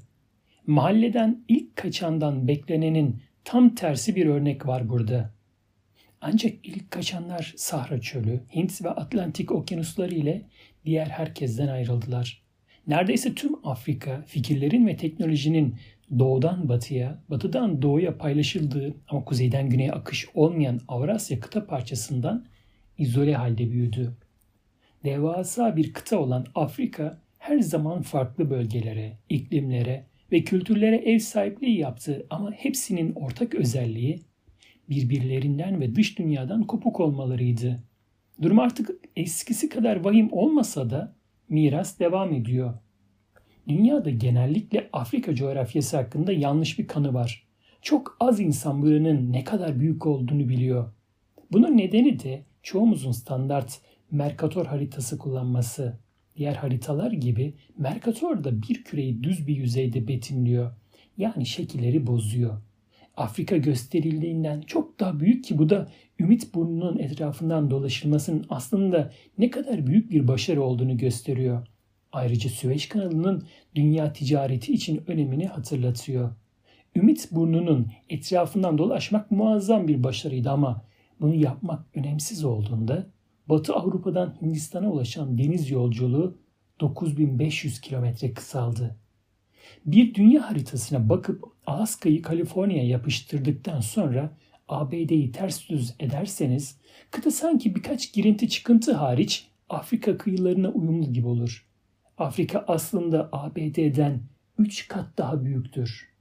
Mahalleden 0.67 1.45
ilk 1.49 1.77
kaçandan 1.77 2.49
beklenenin 2.49 3.23
tam 3.45 3.75
tersi 3.75 4.17
bir 4.17 4.27
örnek 4.27 4.67
var 4.67 4.89
burada. 4.89 5.35
Ancak 6.21 6.53
ilk 6.63 6.91
kaçanlar 6.91 7.55
Sahra 7.57 8.01
Çölü, 8.01 8.41
Hint 8.55 8.85
ve 8.85 8.91
Atlantik 8.91 9.53
okyanusları 9.53 10.15
ile 10.15 10.43
diğer 10.85 11.07
herkesten 11.07 11.69
ayrıldılar. 11.69 12.43
Neredeyse 12.87 13.35
tüm 13.35 13.67
Afrika 13.67 14.23
fikirlerin 14.27 14.87
ve 14.87 14.97
teknolojinin 14.97 15.77
doğudan 16.19 16.69
batıya, 16.69 17.23
batıdan 17.29 17.83
doğuya 17.83 18.19
paylaşıldığı 18.19 18.95
ama 19.09 19.25
kuzeyden 19.25 19.71
güneye 19.71 19.93
akış 19.93 20.27
olmayan 20.35 20.81
Avrasya 20.89 21.41
kıta 21.41 21.67
parçasından 21.67 22.47
izole 22.99 23.35
halde 23.35 23.71
büyüdü. 23.71 24.17
Devasa 25.05 25.77
bir 25.77 25.93
kıta 25.93 26.19
olan 26.19 26.47
Afrika 26.55 27.19
her 27.39 27.59
zaman 27.59 28.03
farklı 28.03 28.51
bölgelere, 28.51 29.19
iklimlere 29.29 30.05
ve 30.33 30.45
kültürlere 30.45 30.97
ev 30.97 31.19
sahipliği 31.19 31.79
yaptı 31.79 32.27
ama 32.31 32.53
hepsinin 32.53 33.13
ortak 33.13 33.55
özelliği 33.55 34.23
birbirlerinden 34.91 35.81
ve 35.81 35.95
dış 35.95 36.19
dünyadan 36.19 36.63
kopuk 36.63 37.01
olmalarıydı. 37.01 37.83
Durum 38.43 38.59
artık 38.59 38.91
eskisi 39.17 39.69
kadar 39.69 39.97
vahim 39.97 40.29
olmasa 40.33 40.91
da 40.91 41.15
miras 41.49 41.99
devam 41.99 42.33
ediyor. 42.33 42.75
Dünyada 43.69 44.11
genellikle 44.11 44.89
Afrika 44.93 45.35
coğrafyası 45.35 45.97
hakkında 45.97 46.33
yanlış 46.33 46.79
bir 46.79 46.87
kanı 46.87 47.15
var. 47.15 47.47
Çok 47.83 48.17
az 48.21 48.41
insan 48.41 48.83
buranın 48.83 49.33
ne 49.33 49.45
kadar 49.45 49.81
büyük 49.81 50.07
olduğunu 50.07 50.49
biliyor. 50.49 50.93
Bunun 51.53 51.77
nedeni 51.77 52.21
de 52.21 52.45
çoğumuzun 52.63 53.13
standart 53.13 53.81
Mercator 54.11 54.67
haritası 54.67 55.19
kullanması. 55.19 55.99
Diğer 56.37 56.55
haritalar 56.55 57.13
gibi 57.13 57.55
Mercator 57.79 58.45
da 58.45 58.63
bir 58.63 58.85
küreyi 58.85 59.23
düz 59.23 59.47
bir 59.47 59.57
yüzeyde 59.57 60.09
betimliyor. 60.09 60.73
Yani 61.19 61.47
şekilleri 61.47 62.07
bozuyor. 62.07 62.63
Afrika 63.17 63.57
gösterildiğinden 63.57 64.61
çok 64.61 65.01
daha 65.01 65.21
büyük 65.21 65.45
ki 65.45 65.59
bu 65.59 65.69
da 65.71 65.89
Ümit 66.19 66.55
Burnu'nun 66.55 66.99
etrafından 66.99 67.71
dolaşılmasının 67.71 68.47
aslında 68.49 69.13
ne 69.39 69.51
kadar 69.51 69.87
büyük 69.87 70.11
bir 70.11 70.29
başarı 70.29 70.63
olduğunu 70.63 70.97
gösteriyor. 70.97 71.67
Ayrıca 72.13 72.51
Süveyş 72.51 72.89
kanalının 72.89 73.43
dünya 73.75 74.13
ticareti 74.13 74.73
için 74.73 75.03
önemini 75.07 75.47
hatırlatıyor. 75.47 76.31
Ümit 76.97 77.33
Burnu'nun 77.33 77.93
etrafından 78.09 78.79
dolaşmak 78.79 79.31
muazzam 79.31 79.89
bir 79.89 80.05
başarıydı 80.05 80.51
ama 80.51 80.85
bunu 81.21 81.35
yapmak 81.35 81.87
önemsiz 81.95 82.45
olduğunda 82.45 83.07
Batı 83.47 83.75
Avrupa'dan 83.75 84.35
Hindistan'a 84.43 84.91
ulaşan 84.91 85.39
deniz 85.39 85.71
yolculuğu 85.71 86.39
9500 86.81 87.81
kilometre 87.81 88.35
kısaldı. 88.35 88.97
Bir 89.87 90.15
dünya 90.15 90.51
haritasına 90.51 91.09
bakıp 91.09 91.45
Alaska'yı 91.67 92.23
Kaliforniya'ya 92.23 92.89
yapıştırdıktan 92.89 93.81
sonra 93.81 94.37
ABD'yi 94.69 95.33
ters 95.33 95.69
düz 95.69 95.95
ederseniz 96.01 96.79
kıta 97.11 97.31
sanki 97.31 97.75
birkaç 97.75 98.13
girinti 98.13 98.49
çıkıntı 98.49 98.93
hariç 98.93 99.49
Afrika 99.69 100.19
kıyılarına 100.19 100.69
uyumlu 100.69 101.13
gibi 101.13 101.27
olur. 101.27 101.67
Afrika 102.19 102.65
aslında 102.69 103.29
ABD'den 103.33 104.23
3 104.59 104.89
kat 104.89 105.19
daha 105.19 105.45
büyüktür. 105.45 106.15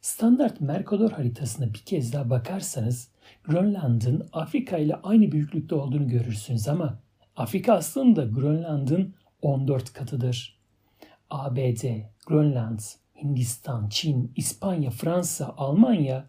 Standart 0.00 0.60
Mercator 0.60 1.10
haritasına 1.10 1.74
bir 1.74 1.78
kez 1.78 2.12
daha 2.12 2.30
bakarsanız 2.30 3.08
Grönland'ın 3.44 4.28
Afrika 4.32 4.78
ile 4.78 4.94
aynı 4.94 5.32
büyüklükte 5.32 5.74
olduğunu 5.74 6.08
görürsünüz 6.08 6.68
ama 6.68 6.98
Afrika 7.36 7.74
aslında 7.74 8.24
Grönland'ın 8.24 9.14
14 9.42 9.92
katıdır. 9.92 10.61
ABD, 11.32 11.84
Grönland, 12.26 12.80
Hindistan, 13.22 13.88
Çin, 13.88 14.32
İspanya, 14.36 14.90
Fransa, 14.90 15.54
Almanya 15.56 16.26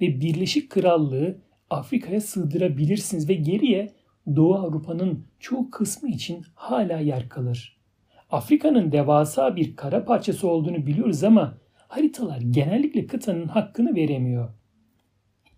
ve 0.00 0.20
Birleşik 0.20 0.70
Krallığı 0.70 1.38
Afrika'ya 1.70 2.20
sığdırabilirsiniz 2.20 3.28
ve 3.28 3.34
geriye 3.34 3.92
Doğu 4.36 4.54
Avrupa'nın 4.54 5.26
çoğu 5.40 5.70
kısmı 5.70 6.08
için 6.08 6.44
hala 6.54 6.98
yer 6.98 7.28
kalır. 7.28 7.76
Afrika'nın 8.30 8.92
devasa 8.92 9.56
bir 9.56 9.76
kara 9.76 10.04
parçası 10.04 10.48
olduğunu 10.48 10.86
biliyoruz 10.86 11.24
ama 11.24 11.58
haritalar 11.76 12.40
genellikle 12.40 13.06
kıtanın 13.06 13.48
hakkını 13.48 13.94
veremiyor. 13.94 14.54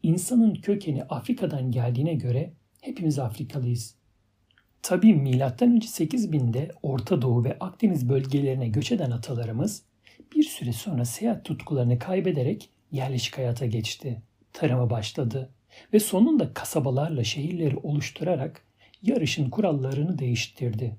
İnsanın 0.02 0.54
kökeni 0.54 1.04
Afrika'dan 1.04 1.70
geldiğine 1.70 2.14
göre 2.14 2.52
hepimiz 2.80 3.18
Afrikalıyız. 3.18 3.97
Tabii 4.82 5.14
M.Ö. 5.14 5.30
8000'de 5.30 6.70
Orta 6.82 7.22
Doğu 7.22 7.44
ve 7.44 7.56
Akdeniz 7.60 8.08
bölgelerine 8.08 8.68
göç 8.68 8.92
eden 8.92 9.10
atalarımız 9.10 9.82
bir 10.36 10.42
süre 10.42 10.72
sonra 10.72 11.04
seyahat 11.04 11.44
tutkularını 11.44 11.98
kaybederek 11.98 12.70
yerleşik 12.92 13.38
hayata 13.38 13.66
geçti. 13.66 14.22
Tarıma 14.52 14.90
başladı 14.90 15.50
ve 15.92 16.00
sonunda 16.00 16.54
kasabalarla 16.54 17.24
şehirleri 17.24 17.76
oluşturarak 17.76 18.62
yarışın 19.02 19.50
kurallarını 19.50 20.18
değiştirdi. 20.18 20.96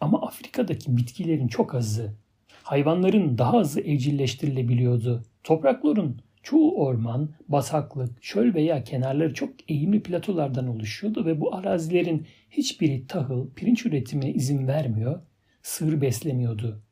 Ama 0.00 0.22
Afrika'daki 0.22 0.96
bitkilerin 0.96 1.48
çok 1.48 1.74
azı, 1.74 2.14
hayvanların 2.62 3.38
daha 3.38 3.58
azı 3.58 3.80
evcilleştirilebiliyordu. 3.80 5.22
Toprakların 5.44 6.20
çoğu 6.46 6.74
orman, 6.74 7.28
bataklık, 7.48 8.22
çöl 8.22 8.54
veya 8.54 8.84
kenarları 8.84 9.34
çok 9.34 9.70
eğimli 9.70 10.02
platolardan 10.02 10.68
oluşuyordu 10.68 11.26
ve 11.26 11.40
bu 11.40 11.54
arazilerin 11.54 12.26
hiçbiri 12.50 13.06
tahıl, 13.06 13.50
pirinç 13.50 13.86
üretimine 13.86 14.32
izin 14.32 14.66
vermiyor, 14.66 15.20
sığır 15.62 16.00
beslemiyordu. 16.00 16.82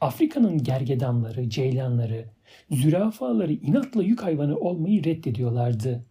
Afrika'nın 0.00 0.62
gergedanları, 0.62 1.48
ceylanları, 1.50 2.30
zürafaları 2.70 3.52
inatla 3.52 4.02
yük 4.02 4.22
hayvanı 4.22 4.56
olmayı 4.56 5.04
reddediyorlardı. 5.04 6.04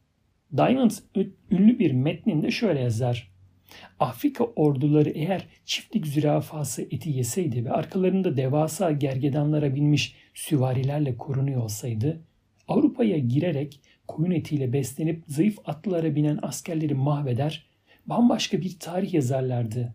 Diamond 0.57 0.91
ünlü 1.51 1.79
bir 1.79 1.91
metninde 1.91 2.51
şöyle 2.51 2.79
yazar. 2.79 3.31
Afrika 3.99 4.43
orduları 4.43 5.09
eğer 5.09 5.47
çiftlik 5.65 6.07
zürafası 6.07 6.81
eti 6.81 7.09
yeseydi 7.09 7.65
ve 7.65 7.71
arkalarında 7.71 8.37
devasa 8.37 8.91
gergedanlara 8.91 9.75
binmiş 9.75 10.15
süvarilerle 10.33 11.17
korunuyor 11.17 11.61
olsaydı, 11.61 12.21
Avrupa'ya 12.71 13.17
girerek 13.17 13.81
koyun 14.07 14.31
etiyle 14.31 14.73
beslenip 14.73 15.23
zayıf 15.27 15.57
atlılara 15.65 16.15
binen 16.15 16.39
askerleri 16.41 16.93
mahveder, 16.93 17.65
bambaşka 18.05 18.61
bir 18.61 18.79
tarih 18.79 19.13
yazarlardı. 19.13 19.93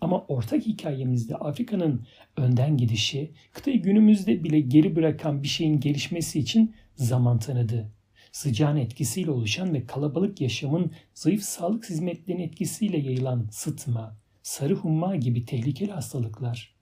Ama 0.00 0.24
ortak 0.28 0.66
hikayemizde 0.66 1.36
Afrika'nın 1.36 2.06
önden 2.36 2.76
gidişi, 2.76 3.32
kıtayı 3.52 3.82
günümüzde 3.82 4.44
bile 4.44 4.60
geri 4.60 4.96
bırakan 4.96 5.42
bir 5.42 5.48
şeyin 5.48 5.80
gelişmesi 5.80 6.38
için 6.38 6.74
zaman 6.96 7.38
tanıdı. 7.38 7.92
Sıcağın 8.32 8.76
etkisiyle 8.76 9.30
oluşan 9.30 9.74
ve 9.74 9.86
kalabalık 9.86 10.40
yaşamın 10.40 10.92
zayıf 11.14 11.42
sağlık 11.42 11.90
hizmetlerinin 11.90 12.42
etkisiyle 12.42 12.98
yayılan 12.98 13.48
sıtma, 13.50 14.16
sarı 14.42 14.74
humma 14.74 15.16
gibi 15.16 15.44
tehlikeli 15.44 15.92
hastalıklar. 15.92 16.73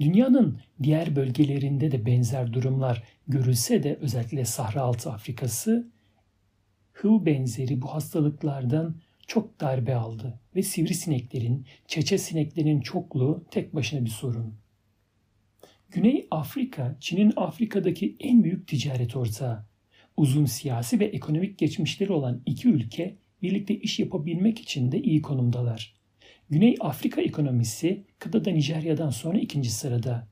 Dünyanın 0.00 0.60
diğer 0.82 1.16
bölgelerinde 1.16 1.92
de 1.92 2.06
benzer 2.06 2.52
durumlar 2.52 3.02
görülse 3.28 3.82
de 3.82 3.98
özellikle 4.00 4.44
Sahra 4.44 4.82
Altı 4.82 5.12
Afrikası 5.12 5.88
HIV 7.02 7.26
benzeri 7.26 7.82
bu 7.82 7.94
hastalıklardan 7.94 8.96
çok 9.26 9.60
darbe 9.60 9.94
aldı 9.94 10.40
ve 10.56 10.62
sivrisineklerin, 10.62 11.66
çeçe 11.86 12.18
sineklerin 12.18 12.80
çokluğu 12.80 13.44
tek 13.50 13.74
başına 13.74 14.04
bir 14.04 14.10
sorun. 14.10 14.54
Güney 15.90 16.26
Afrika, 16.30 16.96
Çin'in 17.00 17.32
Afrika'daki 17.36 18.16
en 18.20 18.44
büyük 18.44 18.68
ticaret 18.68 19.16
ortağı. 19.16 19.64
Uzun 20.16 20.44
siyasi 20.44 21.00
ve 21.00 21.04
ekonomik 21.04 21.58
geçmişleri 21.58 22.12
olan 22.12 22.42
iki 22.46 22.68
ülke 22.68 23.16
birlikte 23.42 23.74
iş 23.74 23.98
yapabilmek 23.98 24.60
için 24.60 24.92
de 24.92 25.02
iyi 25.02 25.22
konumdalar. 25.22 25.99
Güney 26.50 26.76
Afrika 26.80 27.20
ekonomisi 27.20 28.04
kıtada 28.18 28.50
Nijerya'dan 28.50 29.10
sonra 29.10 29.38
ikinci 29.38 29.70
sırada. 29.70 30.28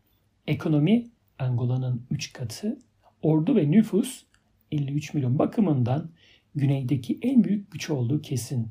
Ekonomi 0.46 1.06
Angola'nın 1.38 2.06
3 2.10 2.32
katı, 2.32 2.78
ordu 3.22 3.56
ve 3.56 3.70
nüfus 3.70 4.24
53 4.72 5.14
milyon 5.14 5.38
bakımından 5.38 6.10
güneydeki 6.54 7.18
en 7.22 7.44
büyük 7.44 7.70
güç 7.70 7.90
olduğu 7.90 8.22
kesin 8.22 8.68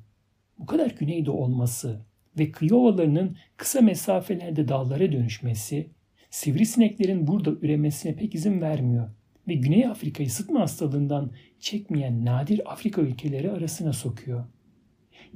bu 0.59 0.65
kadar 0.65 0.89
güneyde 0.89 1.31
olması 1.31 2.01
ve 2.39 2.51
kıyı 2.51 2.75
ovalarının 2.75 3.37
kısa 3.57 3.81
mesafelerde 3.81 4.67
dağlara 4.67 5.11
dönüşmesi, 5.11 5.89
sivrisineklerin 6.29 7.27
burada 7.27 7.51
üremesine 7.51 8.15
pek 8.15 8.35
izin 8.35 8.61
vermiyor 8.61 9.09
ve 9.47 9.53
Güney 9.53 9.85
Afrika'yı 9.85 10.29
sıtma 10.29 10.59
hastalığından 10.59 11.31
çekmeyen 11.59 12.25
nadir 12.25 12.71
Afrika 12.71 13.01
ülkeleri 13.01 13.51
arasına 13.51 13.93
sokuyor. 13.93 14.45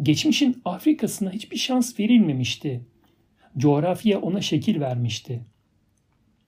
Geçmişin 0.01 0.61
Afrika'sına 0.65 1.31
hiçbir 1.31 1.57
şans 1.57 1.99
verilmemişti. 1.99 2.81
Coğrafya 3.57 4.21
ona 4.21 4.41
şekil 4.41 4.79
vermişti. 4.79 5.45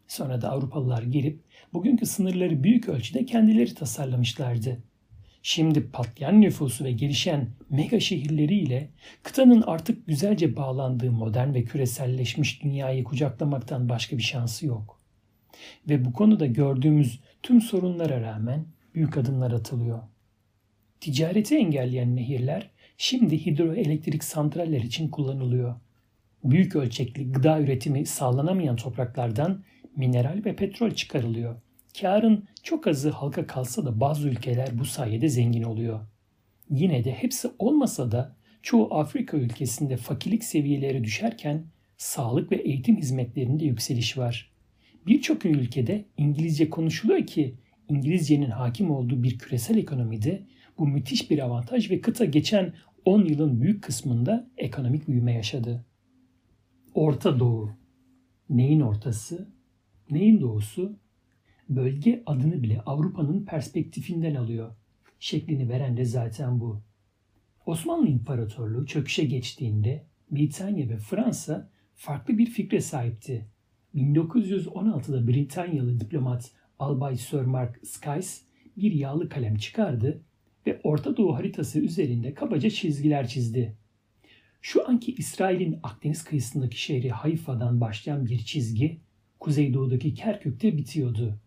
Sonra 0.07 0.41
da 0.41 0.51
Avrupalılar 0.51 1.03
gelip 1.03 1.39
bugünkü 1.73 2.05
sınırları 2.05 2.63
büyük 2.63 2.89
ölçüde 2.89 3.25
kendileri 3.25 3.73
tasarlamışlardı. 3.73 4.83
Şimdi 5.41 5.91
patlayan 5.91 6.41
nüfusu 6.41 6.83
ve 6.83 6.91
gelişen 6.91 7.49
mega 7.69 7.99
şehirleriyle 7.99 8.89
kıtanın 9.23 9.61
artık 9.61 10.07
güzelce 10.07 10.55
bağlandığı 10.55 11.11
modern 11.11 11.53
ve 11.53 11.63
küreselleşmiş 11.63 12.63
dünyayı 12.63 13.03
kucaklamaktan 13.03 13.89
başka 13.89 14.17
bir 14.17 14.23
şansı 14.23 14.65
yok. 14.65 15.01
Ve 15.89 16.05
bu 16.05 16.13
konuda 16.13 16.45
gördüğümüz 16.45 17.19
tüm 17.43 17.61
sorunlara 17.61 18.21
rağmen 18.21 18.65
büyük 18.95 19.17
adımlar 19.17 19.51
atılıyor. 19.51 19.99
Ticareti 20.99 21.57
engelleyen 21.57 22.15
nehirler 22.15 22.72
şimdi 23.03 23.45
hidroelektrik 23.45 24.23
santraller 24.23 24.81
için 24.81 25.09
kullanılıyor. 25.09 25.75
Büyük 26.43 26.75
ölçekli 26.75 27.31
gıda 27.31 27.61
üretimi 27.61 28.05
sağlanamayan 28.05 28.75
topraklardan 28.75 29.63
mineral 29.95 30.41
ve 30.45 30.55
petrol 30.55 30.91
çıkarılıyor. 30.91 31.55
Karın 32.01 32.45
çok 32.63 32.87
azı 32.87 33.09
halka 33.09 33.47
kalsa 33.47 33.85
da 33.85 33.99
bazı 33.99 34.29
ülkeler 34.29 34.79
bu 34.79 34.85
sayede 34.85 35.29
zengin 35.29 35.63
oluyor. 35.63 35.99
Yine 36.69 37.03
de 37.03 37.11
hepsi 37.11 37.49
olmasa 37.59 38.11
da 38.11 38.35
çoğu 38.61 38.93
Afrika 38.93 39.37
ülkesinde 39.37 39.97
fakirlik 39.97 40.43
seviyeleri 40.43 41.03
düşerken 41.03 41.65
sağlık 41.97 42.51
ve 42.51 42.55
eğitim 42.55 42.97
hizmetlerinde 42.97 43.65
yükseliş 43.65 44.17
var. 44.17 44.51
Birçok 45.07 45.45
ülkede 45.45 46.05
İngilizce 46.17 46.69
konuşuluyor 46.69 47.27
ki 47.27 47.55
İngilizcenin 47.89 48.49
hakim 48.49 48.91
olduğu 48.91 49.23
bir 49.23 49.37
küresel 49.37 49.77
ekonomide 49.77 50.43
bu 50.77 50.87
müthiş 50.87 51.31
bir 51.31 51.39
avantaj 51.39 51.91
ve 51.91 52.01
kıta 52.01 52.25
geçen 52.25 52.73
10 53.05 53.25
yılın 53.25 53.61
büyük 53.61 53.83
kısmında 53.83 54.49
ekonomik 54.57 55.07
büyüme 55.07 55.33
yaşadı. 55.33 55.85
Orta 56.93 57.39
Doğu. 57.39 57.71
Neyin 58.49 58.81
ortası? 58.81 59.47
Neyin 60.09 60.41
doğusu? 60.41 60.95
Bölge 61.69 62.23
adını 62.25 62.63
bile 62.63 62.81
Avrupa'nın 62.81 63.45
perspektifinden 63.45 64.35
alıyor. 64.35 64.75
Şeklini 65.19 65.69
veren 65.69 65.97
de 65.97 66.05
zaten 66.05 66.59
bu. 66.59 66.81
Osmanlı 67.65 68.07
İmparatorluğu 68.07 68.85
çöküşe 68.85 69.25
geçtiğinde 69.25 70.05
Britanya 70.31 70.89
ve 70.89 70.97
Fransa 70.97 71.69
farklı 71.95 72.37
bir 72.37 72.45
fikre 72.45 72.81
sahipti. 72.81 73.45
1916'da 73.95 75.27
Britanyalı 75.27 75.99
diplomat 75.99 76.51
Albay 76.79 77.17
Sir 77.17 77.41
Mark 77.41 77.87
Skies 77.87 78.41
bir 78.77 78.91
yağlı 78.91 79.29
kalem 79.29 79.55
çıkardı 79.55 80.21
ve 80.67 80.81
Orta 80.83 81.17
Doğu 81.17 81.35
haritası 81.35 81.79
üzerinde 81.79 82.33
kabaca 82.33 82.69
çizgiler 82.69 83.27
çizdi. 83.27 83.77
Şu 84.61 84.89
anki 84.89 85.11
İsrail'in 85.11 85.79
Akdeniz 85.83 86.23
kıyısındaki 86.23 86.81
şehri 86.81 87.09
Hayfa'dan 87.09 87.81
başlayan 87.81 88.25
bir 88.25 88.37
çizgi 88.39 88.99
Kuzeydoğu'daki 89.39 90.13
Kerkük'te 90.13 90.77
bitiyordu. 90.77 91.39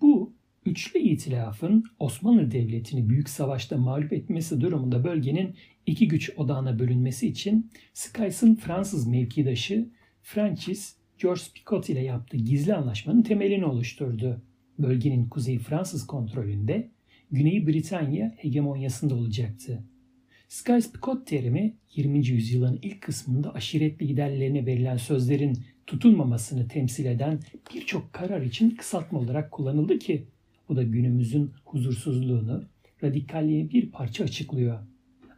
Bu 0.00 0.34
üçlü 0.66 1.00
itilafın 1.00 1.84
Osmanlı 1.98 2.50
Devleti'ni 2.50 3.08
büyük 3.08 3.28
savaşta 3.28 3.76
mağlup 3.76 4.12
etmesi 4.12 4.60
durumunda 4.60 5.04
bölgenin 5.04 5.56
iki 5.86 6.08
güç 6.08 6.30
odağına 6.36 6.78
bölünmesi 6.78 7.28
için 7.28 7.70
Sykes'ın 7.94 8.54
Fransız 8.54 9.06
mevkidaşı 9.06 9.88
Francis 10.22 10.96
George 11.18 11.42
Picot 11.54 11.88
ile 11.88 12.00
yaptığı 12.00 12.36
gizli 12.36 12.74
anlaşmanın 12.74 13.22
temelini 13.22 13.64
oluşturdu. 13.64 14.42
Bölgenin 14.78 15.28
kuzeyi 15.28 15.58
Fransız 15.58 16.06
kontrolünde, 16.06 16.90
güneyi 17.30 17.66
Britanya 17.66 18.34
hegemonyasında 18.36 19.14
olacaktı. 19.14 19.84
Sykes-Picot 20.48 21.24
terimi 21.26 21.76
20. 21.94 22.26
yüzyılın 22.26 22.78
ilk 22.82 23.00
kısmında 23.00 23.54
aşiret 23.54 24.02
liderlerine 24.02 24.66
verilen 24.66 24.96
sözlerin 24.96 25.58
tutulmamasını 25.86 26.68
temsil 26.68 27.04
eden 27.04 27.40
birçok 27.74 28.12
karar 28.12 28.42
için 28.42 28.70
kısaltma 28.70 29.18
olarak 29.18 29.50
kullanıldı 29.50 29.98
ki 29.98 30.26
bu 30.68 30.76
da 30.76 30.82
günümüzün 30.82 31.52
huzursuzluğunu, 31.64 32.64
radikalliğini 33.02 33.70
bir 33.70 33.90
parça 33.90 34.24
açıklıyor. 34.24 34.78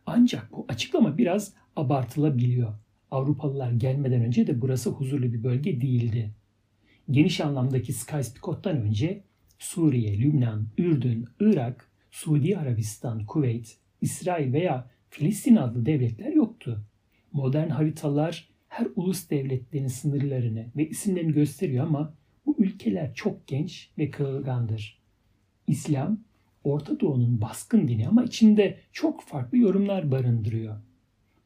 Ancak 0.07 0.53
bu 0.53 0.67
açıklama 0.69 1.19
biraz 1.19 1.53
abartılabiliyor. 1.77 2.75
Avrupalılar 3.11 3.73
gelmeden 3.73 4.23
önce 4.23 4.47
de 4.47 4.61
burası 4.61 4.91
huzurlu 4.91 5.33
bir 5.33 5.45
bölge 5.45 5.81
değildi. 5.81 6.31
Geniş 7.11 7.41
anlamdaki 7.41 7.93
Sykes-Picot'tan 7.93 8.81
önce 8.81 9.23
Suriye, 9.59 10.19
Lübnan, 10.19 10.67
Ürdün, 10.79 11.25
Irak, 11.41 11.91
Suudi 12.11 12.59
Arabistan, 12.59 13.27
Kuveyt, 13.27 13.77
İsrail 14.01 14.53
veya 14.53 14.91
Filistin 15.11 15.57
adlı 15.57 15.87
devletler 15.87 16.33
yoktu. 16.33 16.85
Modern 17.33 17.69
haritalar 17.69 18.49
her 18.69 18.87
ulus 18.97 19.31
devletlerin 19.31 19.87
sınırlarını 19.87 20.67
ve 20.77 20.89
isimlerini 20.89 21.33
gösteriyor 21.33 21.87
ama 21.87 22.15
bu 22.47 22.57
ülkeler 22.59 23.15
çok 23.15 23.47
genç 23.47 23.91
ve 23.99 24.11
kırılgandır. 24.11 24.99
İslam, 25.67 26.21
Orta 26.65 27.01
Doğu'nun 27.01 27.41
baskın 27.41 27.89
dini 27.89 28.09
ama 28.09 28.25
içinde 28.25 28.79
çok 28.93 29.23
farklı 29.23 29.59
yorumlar 29.59 30.11
barındırıyor. 30.11 30.77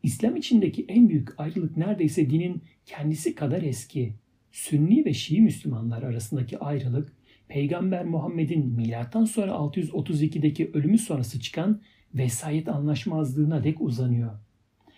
İslam 0.03 0.37
içindeki 0.37 0.85
en 0.89 1.09
büyük 1.09 1.41
ayrılık 1.41 1.77
neredeyse 1.77 2.31
dinin 2.31 2.63
kendisi 2.87 3.35
kadar 3.35 3.63
eski. 3.63 4.15
Sünni 4.53 5.05
ve 5.05 5.15
Şii 5.15 5.41
Müslümanlar 5.41 6.03
arasındaki 6.03 6.59
ayrılık 6.59 7.13
Peygamber 7.51 8.05
Muhammed'in 8.05 8.67
milattan 8.67 9.25
sonra 9.25 9.51
632'deki 9.51 10.71
ölümü 10.75 10.99
sonrası 10.99 11.41
çıkan 11.41 11.81
vesayet 12.15 12.69
anlaşmazlığına 12.69 13.65
dek 13.65 13.81
uzanıyor. 13.81 14.31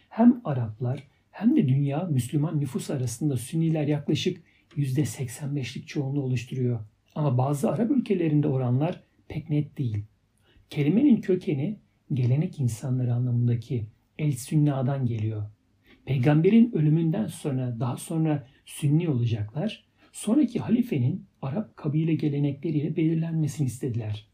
Hem 0.08 0.40
Araplar 0.44 1.02
hem 1.30 1.56
de 1.56 1.68
dünya 1.68 2.04
Müslüman 2.04 2.60
nüfus 2.60 2.90
arasında 2.90 3.36
Sünniler 3.36 3.86
yaklaşık 3.86 4.42
%85'lik 4.76 5.88
çoğunluğu 5.88 6.22
oluşturuyor. 6.22 6.80
Ama 7.14 7.38
bazı 7.38 7.70
Arap 7.70 7.90
ülkelerinde 7.90 8.48
oranlar 8.48 9.02
pek 9.28 9.50
net 9.50 9.78
değil. 9.78 10.04
Kelimenin 10.70 11.20
kökeni 11.20 11.78
gelenek 12.12 12.60
insanları 12.60 13.14
anlamındaki 13.14 13.86
el 14.18 14.32
sünnadan 14.32 15.06
geliyor. 15.06 15.42
Peygamberin 16.04 16.72
ölümünden 16.74 17.26
sonra 17.26 17.80
daha 17.80 17.96
sonra 17.96 18.46
sünni 18.64 19.08
olacaklar. 19.08 19.84
Sonraki 20.12 20.60
halifenin 20.60 21.26
Arap 21.42 21.76
kabile 21.76 22.14
gelenekleriyle 22.14 22.96
belirlenmesini 22.96 23.66
istediler. 23.66 24.26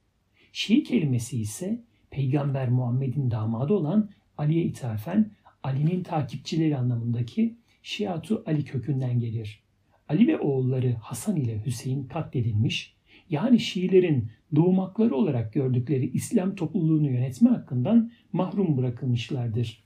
Şii 0.52 0.82
kelimesi 0.82 1.40
ise 1.40 1.84
Peygamber 2.11 2.68
Muhammed'in 2.68 3.30
damadı 3.30 3.72
olan 3.72 4.11
Ali'ye 4.38 4.62
ithafen 4.64 5.30
Ali'nin 5.62 6.02
takipçileri 6.02 6.76
anlamındaki 6.76 7.56
Şiatu 7.82 8.42
Ali 8.46 8.64
kökünden 8.64 9.18
gelir. 9.18 9.62
Ali 10.09 10.26
ve 10.26 10.38
oğulları 10.38 10.94
Hasan 11.00 11.36
ile 11.36 11.66
Hüseyin 11.66 12.04
katledilmiş, 12.04 12.94
yani 13.30 13.61
Şiilerin 13.61 14.30
doğmakları 14.56 15.14
olarak 15.14 15.52
gördükleri 15.52 16.11
İslam 16.11 16.54
topluluğunu 16.54 17.11
yönetme 17.11 17.50
hakkından 17.50 18.11
mahrum 18.32 18.76
bırakılmışlardır. 18.76 19.84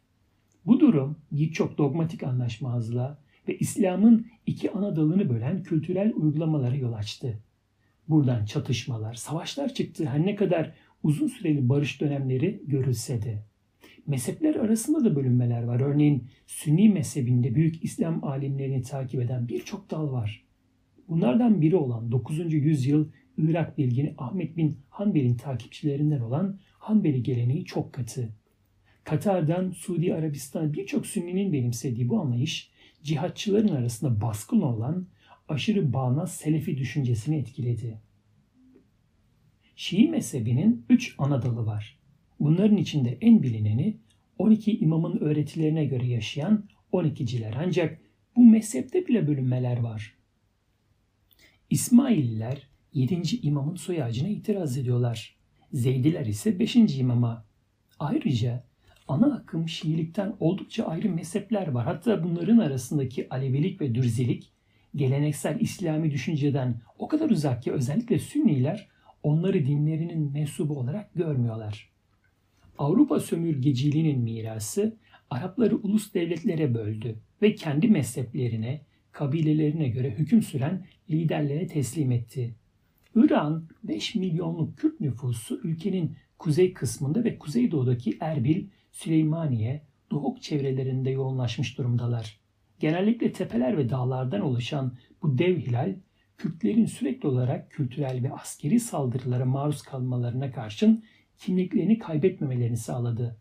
Bu 0.66 0.80
durum 0.80 1.16
birçok 1.32 1.78
dogmatik 1.78 2.22
anlaşmazlığa 2.22 3.18
ve 3.48 3.58
İslam'ın 3.58 4.26
iki 4.46 4.70
ana 4.70 4.96
dalını 4.96 5.30
bölen 5.30 5.62
kültürel 5.62 6.12
uygulamalara 6.14 6.76
yol 6.76 6.92
açtı. 6.92 7.38
Buradan 8.08 8.44
çatışmalar, 8.44 9.14
savaşlar 9.14 9.74
çıktı 9.74 10.06
her 10.06 10.26
ne 10.26 10.36
kadar 10.36 10.72
uzun 11.02 11.26
süreli 11.26 11.68
barış 11.68 12.00
dönemleri 12.00 12.62
görülse 12.66 13.22
de. 13.22 13.42
Mezhepler 14.06 14.54
arasında 14.54 15.04
da 15.04 15.16
bölünmeler 15.16 15.62
var. 15.62 15.80
Örneğin 15.80 16.28
Sünni 16.46 16.88
mezhebinde 16.88 17.54
büyük 17.54 17.84
İslam 17.84 18.24
alimlerini 18.24 18.82
takip 18.82 19.20
eden 19.20 19.48
birçok 19.48 19.90
dal 19.90 20.12
var. 20.12 20.44
Bunlardan 21.08 21.60
biri 21.60 21.76
olan 21.76 22.12
9. 22.12 22.52
yüzyıl 22.52 23.08
Irak 23.38 23.78
bilgini 23.78 24.14
Ahmet 24.18 24.56
bin 24.56 24.78
Hanbel'in 24.88 25.36
takipçilerinden 25.36 26.20
olan 26.20 26.58
Hanbeli 26.78 27.22
geleneği 27.22 27.64
çok 27.64 27.92
katı. 27.92 28.28
Katar'dan 29.04 29.70
Suudi 29.70 30.14
Arabistan 30.14 30.72
birçok 30.72 31.06
Sünni'nin 31.06 31.52
benimsediği 31.52 32.08
bu 32.08 32.20
anlayış 32.20 32.70
cihatçıların 33.02 33.74
arasında 33.74 34.20
baskın 34.20 34.60
olan 34.60 35.06
aşırı 35.48 35.92
bağnaz 35.92 36.34
Selefi 36.34 36.78
düşüncesini 36.78 37.36
etkiledi. 37.36 38.00
Şii 39.76 40.08
mezhebinin 40.08 40.86
üç 40.88 41.14
ana 41.18 41.42
dalı 41.42 41.66
var. 41.66 41.98
Bunların 42.40 42.76
içinde 42.76 43.18
en 43.20 43.42
bilineni 43.42 43.96
12 44.38 44.78
imamın 44.78 45.18
öğretilerine 45.18 45.84
göre 45.84 46.06
yaşayan 46.06 46.64
12'ciler 46.92 47.54
ancak 47.66 48.00
bu 48.36 48.44
mezhepte 48.44 49.06
bile 49.06 49.26
bölünmeler 49.26 49.78
var. 49.78 50.14
İsmaililer 51.70 52.68
7. 52.94 53.36
imamın 53.36 53.74
soy 53.74 54.02
itiraz 54.28 54.78
ediyorlar. 54.78 55.36
Zeydiler 55.72 56.26
ise 56.26 56.58
5. 56.58 56.76
imama. 56.76 57.46
Ayrıca 57.98 58.64
ana 59.12 59.34
akım 59.34 59.68
Şiilikten 59.68 60.34
oldukça 60.40 60.84
ayrı 60.84 61.08
mezhepler 61.08 61.68
var. 61.68 61.84
Hatta 61.84 62.24
bunların 62.24 62.58
arasındaki 62.58 63.28
Alevilik 63.30 63.80
ve 63.80 63.94
Dürzilik 63.94 64.52
geleneksel 64.96 65.60
İslami 65.60 66.10
düşünceden 66.10 66.80
o 66.98 67.08
kadar 67.08 67.30
uzak 67.30 67.62
ki 67.62 67.72
özellikle 67.72 68.18
Sünniler 68.18 68.88
onları 69.22 69.66
dinlerinin 69.66 70.32
mensubu 70.32 70.78
olarak 70.78 71.14
görmüyorlar. 71.14 71.90
Avrupa 72.78 73.20
sömürgeciliğinin 73.20 74.20
mirası 74.20 74.96
Arapları 75.30 75.76
ulus 75.76 76.14
devletlere 76.14 76.74
böldü 76.74 77.16
ve 77.42 77.54
kendi 77.54 77.88
mezheplerine, 77.88 78.80
kabilelerine 79.12 79.88
göre 79.88 80.10
hüküm 80.10 80.42
süren 80.42 80.86
liderlere 81.10 81.66
teslim 81.66 82.12
etti. 82.12 82.54
İran 83.16 83.68
5 83.84 84.14
milyonluk 84.14 84.78
Kürt 84.78 85.00
nüfusu 85.00 85.60
ülkenin 85.64 86.16
kuzey 86.38 86.72
kısmında 86.72 87.24
ve 87.24 87.38
kuzeydoğudaki 87.38 88.16
Erbil, 88.20 88.66
Süleymaniye, 88.92 89.82
Doğuk 90.10 90.42
çevrelerinde 90.42 91.10
yoğunlaşmış 91.10 91.78
durumdalar. 91.78 92.40
Genellikle 92.80 93.32
tepeler 93.32 93.78
ve 93.78 93.90
dağlardan 93.90 94.40
oluşan 94.40 94.96
bu 95.22 95.38
dev 95.38 95.56
hilal, 95.56 95.94
Kürtlerin 96.38 96.86
sürekli 96.86 97.28
olarak 97.28 97.70
kültürel 97.70 98.22
ve 98.22 98.32
askeri 98.32 98.80
saldırılara 98.80 99.44
maruz 99.44 99.82
kalmalarına 99.82 100.52
karşın 100.52 101.04
kimliklerini 101.38 101.98
kaybetmemelerini 101.98 102.76
sağladı. 102.76 103.36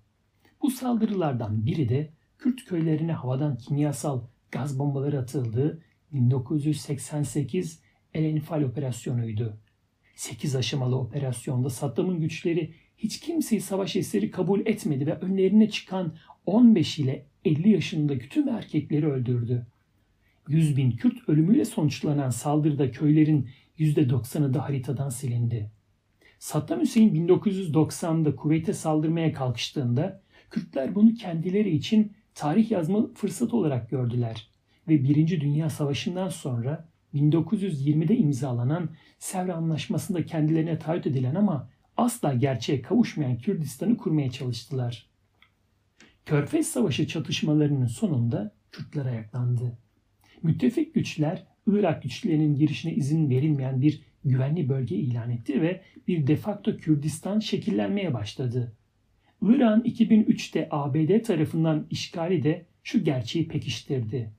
Bu 0.62 0.70
saldırılardan 0.70 1.66
biri 1.66 1.89
de 1.89 2.10
Kürt 2.38 2.66
köylerine 2.66 3.14
havadan 3.14 3.58
kimyasal 3.58 4.22
gaz 4.52 4.80
bombaları 4.80 5.20
atıldığı 5.20 5.82
1988 6.14 7.82
El 8.14 8.24
Enfal 8.24 8.62
operasyonuydu. 8.62 9.58
8 10.16 10.56
aşamalı 10.56 10.95
operasyonda 10.99 11.70
Saddam'ın 11.70 12.20
güçleri 12.20 12.74
hiç 13.04 13.20
kimseyi 13.20 13.62
savaş 13.62 13.95
eseri 13.95 14.32
kabul 14.32 14.60
etmedi 14.66 15.08
ve 15.08 15.14
önlerine 15.14 15.70
çıkan 15.70 16.14
15 16.45 16.99
ile 16.99 17.26
50 17.45 17.70
yaşındaki 17.70 18.30
tüm 18.30 18.49
erkekleri 18.49 19.08
öldürdü. 19.08 19.66
100 20.47 20.78
bin 20.78 20.91
Kürt 20.91 21.30
ölümüyle 21.30 21.66
sonuçlanan 21.66 22.30
saldırıda 22.30 22.91
köylerin 22.91 23.49
%90'ı 23.80 24.54
da 24.54 24.64
haritadan 24.64 25.10
silindi. 25.10 25.72
Saddam 26.39 26.82
Hüseyin 26.82 27.28
1990'da 27.28 28.36
Kuveyt'e 28.36 28.74
saldırmaya 28.74 29.34
kalkıştığında 29.34 30.22
Kürtler 30.49 30.95
bunu 30.95 31.14
kendileri 31.14 31.76
için 31.76 32.12
tarih 32.36 32.72
yazma 32.72 33.08
fırsatı 33.14 33.58
olarak 33.58 33.89
gördüler 33.89 34.47
ve 34.88 35.04
Birinci 35.04 35.41
Dünya 35.41 35.70
Savaşı'ndan 35.70 36.30
sonra 36.30 36.88
1920'de 37.14 38.18
imzalanan 38.18 38.89
Sevr 39.20 39.49
Anlaşması'nda 39.49 40.26
kendilerine 40.26 40.80
taahhüt 40.80 41.08
edilen 41.08 41.36
ama 41.36 41.70
asla 42.02 42.34
gerçeğe 42.34 42.82
kavuşmayan 42.82 43.38
Kürdistan'ı 43.38 43.97
kurmaya 43.97 44.32
çalıştılar. 44.32 45.10
Körfez 46.26 46.68
Savaşı 46.68 47.08
çatışmalarının 47.08 47.86
sonunda 47.86 48.52
Kürtler 48.72 49.06
ayaklandı. 49.06 49.78
Müttefik 50.43 50.93
güçler 50.93 51.43
Irak 51.68 52.04
güçlerinin 52.04 52.56
girişine 52.56 52.93
izin 52.93 53.30
verilmeyen 53.30 53.82
bir 53.82 54.02
güvenli 54.26 54.70
bölge 54.70 54.95
ilan 54.95 55.30
etti 55.30 55.62
ve 55.62 55.82
bir 56.08 56.28
defakto 56.28 56.78
Kürdistan 56.78 57.39
şekillenmeye 57.39 58.14
başladı. 58.14 58.74
İran 59.41 59.82
2003'te 59.82 60.68
ABD 60.72 61.24
tarafından 61.24 61.88
işgali 61.89 62.43
de 62.43 62.66
şu 62.84 63.04
gerçeği 63.04 63.47
pekiştirdi. 63.47 64.32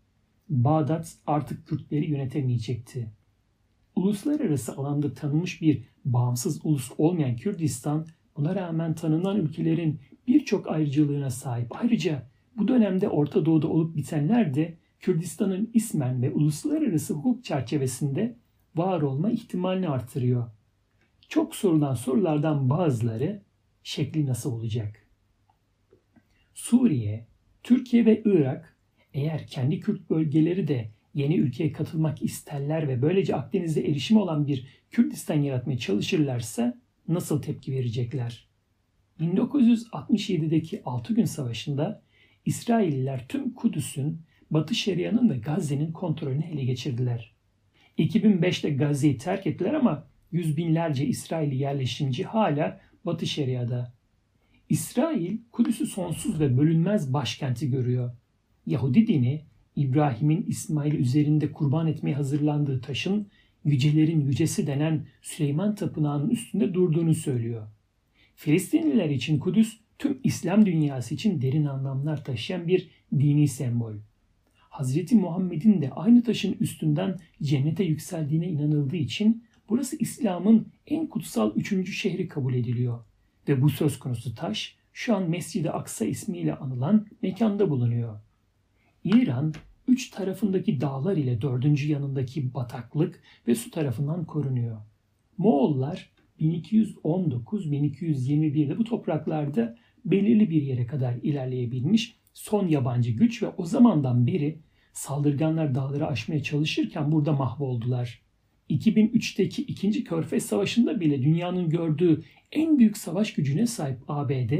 Bağdat 0.48 1.12
artık 1.26 1.66
Kürtleri 1.66 2.10
yönetemeyecekti. 2.10 3.08
Uluslararası 3.96 4.76
alanda 4.76 5.14
tanınmış 5.14 5.62
bir 5.62 5.82
bağımsız 6.04 6.60
ulus 6.66 6.90
olmayan 6.98 7.36
Kürdistan 7.36 8.06
buna 8.36 8.54
rağmen 8.54 8.94
tanınan 8.94 9.36
ülkelerin 9.36 10.00
birçok 10.26 10.68
ayrıcalığına 10.68 11.30
sahip. 11.30 11.76
Ayrıca 11.76 12.30
bu 12.56 12.68
dönemde 12.68 13.08
Orta 13.08 13.46
Doğu'da 13.46 13.68
olup 13.68 13.96
bitenler 13.96 14.54
de 14.54 14.78
Kürdistan'ın 15.00 15.70
ismen 15.74 16.22
ve 16.22 16.30
uluslararası 16.30 17.14
hukuk 17.14 17.44
çerçevesinde 17.44 18.36
var 18.76 19.02
olma 19.02 19.30
ihtimalini 19.30 19.88
artırıyor. 19.88 20.50
Çok 21.28 21.54
sorulan 21.54 21.94
sorulardan 21.94 22.70
bazıları 22.70 23.42
şekli 23.82 24.26
nasıl 24.26 24.52
olacak? 24.52 25.06
Suriye, 26.54 27.26
Türkiye 27.62 28.06
ve 28.06 28.22
Irak 28.24 28.76
eğer 29.14 29.46
kendi 29.46 29.80
Kürt 29.80 30.10
bölgeleri 30.10 30.68
de 30.68 30.90
yeni 31.14 31.36
ülkeye 31.36 31.72
katılmak 31.72 32.22
isterler 32.22 32.88
ve 32.88 33.02
böylece 33.02 33.36
Akdeniz'de 33.36 33.88
erişimi 33.88 34.20
olan 34.20 34.46
bir 34.46 34.66
Kürdistan 34.90 35.40
yaratmaya 35.40 35.78
çalışırlarsa 35.78 36.78
nasıl 37.08 37.42
tepki 37.42 37.72
verecekler? 37.72 38.48
1967'deki 39.20 40.82
6 40.84 41.14
gün 41.14 41.24
savaşında 41.24 42.02
İsrailliler 42.44 43.28
tüm 43.28 43.54
Kudüs'ün, 43.54 44.20
Batı 44.50 44.74
Şeria'nın 44.74 45.30
ve 45.30 45.38
Gazze'nin 45.38 45.92
kontrolünü 45.92 46.44
ele 46.44 46.64
geçirdiler. 46.64 47.32
2005'te 47.98 48.70
Gazze'yi 48.70 49.18
terk 49.18 49.46
ettiler 49.46 49.74
ama 49.74 50.06
yüz 50.32 50.56
binlerce 50.56 51.06
İsrailli 51.06 51.56
yerleşimci 51.56 52.24
hala 52.24 52.80
Batı 53.04 53.26
Şeria'da. 53.26 53.92
İsrail 54.68 55.38
Kudüs'ü 55.52 55.86
sonsuz 55.86 56.40
ve 56.40 56.58
bölünmez 56.58 57.12
başkenti 57.12 57.70
görüyor. 57.70 58.12
Yahudi 58.66 59.06
dini 59.06 59.44
İbrahim'in 59.76 60.46
İsmail 60.48 60.94
üzerinde 60.94 61.52
kurban 61.52 61.86
etmeye 61.86 62.14
hazırlandığı 62.14 62.80
taşın 62.80 63.26
yücelerin 63.64 64.20
yücesi 64.20 64.66
denen 64.66 65.06
Süleyman 65.22 65.74
Tapınağı'nın 65.74 66.30
üstünde 66.30 66.74
durduğunu 66.74 67.14
söylüyor. 67.14 67.66
Filistinliler 68.34 69.10
için 69.10 69.38
Kudüs 69.38 69.76
tüm 69.98 70.18
İslam 70.24 70.66
dünyası 70.66 71.14
için 71.14 71.42
derin 71.42 71.64
anlamlar 71.64 72.24
taşıyan 72.24 72.68
bir 72.68 72.88
dini 73.18 73.48
sembol. 73.48 73.94
Hazreti 74.54 75.14
Muhammed'in 75.14 75.82
de 75.82 75.90
aynı 75.90 76.22
taşın 76.22 76.56
üstünden 76.60 77.18
cennete 77.42 77.84
yükseldiğine 77.84 78.48
inanıldığı 78.48 78.96
için 78.96 79.44
burası 79.68 79.96
İslam'ın 79.96 80.66
en 80.86 81.06
kutsal 81.06 81.56
üçüncü 81.56 81.92
şehri 81.92 82.28
kabul 82.28 82.54
ediliyor. 82.54 82.98
Ve 83.48 83.62
bu 83.62 83.70
söz 83.70 83.98
konusu 83.98 84.34
taş 84.34 84.76
şu 84.92 85.16
an 85.16 85.30
Mescid-i 85.30 85.70
Aksa 85.70 86.04
ismiyle 86.04 86.54
anılan 86.54 87.06
mekanda 87.22 87.70
bulunuyor. 87.70 88.20
İran 89.04 89.54
üç 89.88 90.10
tarafındaki 90.10 90.80
dağlar 90.80 91.16
ile 91.16 91.42
dördüncü 91.42 91.92
yanındaki 91.92 92.54
bataklık 92.54 93.22
ve 93.48 93.54
su 93.54 93.70
tarafından 93.70 94.24
korunuyor. 94.24 94.76
Moğollar 95.38 96.10
1219-1221'de 96.40 98.78
bu 98.78 98.84
topraklarda 98.84 99.76
belirli 100.04 100.50
bir 100.50 100.62
yere 100.62 100.86
kadar 100.86 101.14
ilerleyebilmiş 101.22 102.16
son 102.34 102.68
yabancı 102.68 103.10
güç 103.10 103.42
ve 103.42 103.48
o 103.48 103.64
zamandan 103.64 104.26
beri 104.26 104.58
saldırganlar 104.92 105.74
dağları 105.74 106.06
aşmaya 106.06 106.42
çalışırken 106.42 107.12
burada 107.12 107.32
mahvoldular. 107.32 108.22
2003'teki 108.70 109.62
2. 109.62 110.04
Körfez 110.04 110.46
Savaşı'nda 110.46 111.00
bile 111.00 111.22
dünyanın 111.22 111.68
gördüğü 111.68 112.22
en 112.52 112.78
büyük 112.78 112.96
savaş 112.96 113.34
gücüne 113.34 113.66
sahip 113.66 113.98
ABD, 114.08 114.52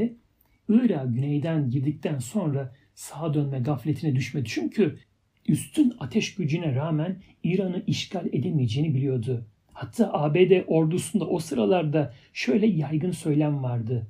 Irak'a 0.69 1.05
güneyden 1.05 1.69
girdikten 1.69 2.19
sonra 2.19 2.75
sağa 2.95 3.33
dönme 3.33 3.59
gafletine 3.59 4.15
düşmedi. 4.15 4.49
Çünkü 4.49 4.99
üstün 5.47 5.93
ateş 5.99 6.35
gücüne 6.35 6.75
rağmen 6.75 7.21
İran'ı 7.43 7.83
işgal 7.87 8.25
edemeyeceğini 8.25 8.93
biliyordu. 8.93 9.45
Hatta 9.73 10.13
ABD 10.13 10.63
ordusunda 10.67 11.27
o 11.27 11.39
sıralarda 11.39 12.13
şöyle 12.33 12.67
yaygın 12.67 13.11
söylem 13.11 13.63
vardı. 13.63 14.07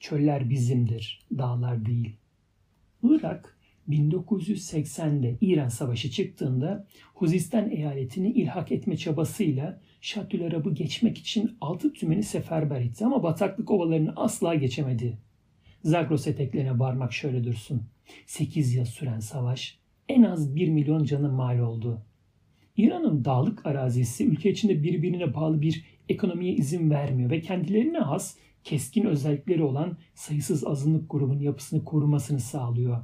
Çöller 0.00 0.50
bizimdir, 0.50 1.26
dağlar 1.38 1.86
değil. 1.86 2.16
Irak 3.02 3.56
1980'de 3.88 5.36
İran 5.40 5.68
Savaşı 5.68 6.10
çıktığında 6.10 6.86
Huzistan 7.14 7.70
eyaletini 7.70 8.30
ilhak 8.32 8.72
etme 8.72 8.96
çabasıyla 8.96 9.80
Şatül 10.00 10.46
Arab'ı 10.46 10.74
geçmek 10.74 11.18
için 11.18 11.56
altı 11.60 11.92
tümeni 11.92 12.22
seferber 12.22 12.80
etti 12.80 13.04
ama 13.04 13.22
bataklık 13.22 13.70
ovalarını 13.70 14.12
asla 14.16 14.54
geçemedi. 14.54 15.18
Zagros 15.84 16.26
eteklerine 16.26 16.78
varmak 16.78 17.12
şöyle 17.12 17.44
dursun. 17.44 17.82
8 18.26 18.74
yıl 18.74 18.84
süren 18.84 19.20
savaş 19.20 19.78
en 20.08 20.22
az 20.22 20.56
1 20.56 20.68
milyon 20.68 21.04
canı 21.04 21.32
mal 21.32 21.58
oldu. 21.58 22.02
İran'ın 22.76 23.24
dağlık 23.24 23.66
arazisi 23.66 24.26
ülke 24.26 24.50
içinde 24.50 24.82
birbirine 24.82 25.34
bağlı 25.34 25.62
bir 25.62 25.84
ekonomiye 26.08 26.54
izin 26.54 26.90
vermiyor 26.90 27.30
ve 27.30 27.40
kendilerine 27.40 27.98
has 27.98 28.36
keskin 28.64 29.04
özellikleri 29.04 29.62
olan 29.62 29.96
sayısız 30.14 30.66
azınlık 30.66 31.10
grubun 31.10 31.40
yapısını 31.40 31.84
korumasını 31.84 32.40
sağlıyor. 32.40 33.02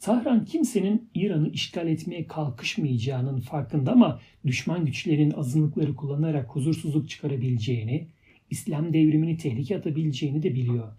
Tahran 0.00 0.44
kimsenin 0.44 1.10
İran'ı 1.14 1.50
işgal 1.50 1.88
etmeye 1.88 2.26
kalkışmayacağının 2.26 3.40
farkında 3.40 3.92
ama 3.92 4.20
düşman 4.46 4.86
güçlerin 4.86 5.30
azınlıkları 5.30 5.96
kullanarak 5.96 6.48
huzursuzluk 6.48 7.08
çıkarabileceğini, 7.08 8.08
İslam 8.50 8.92
devrimini 8.92 9.36
tehlike 9.36 9.78
atabileceğini 9.78 10.42
de 10.42 10.54
biliyor. 10.54 10.92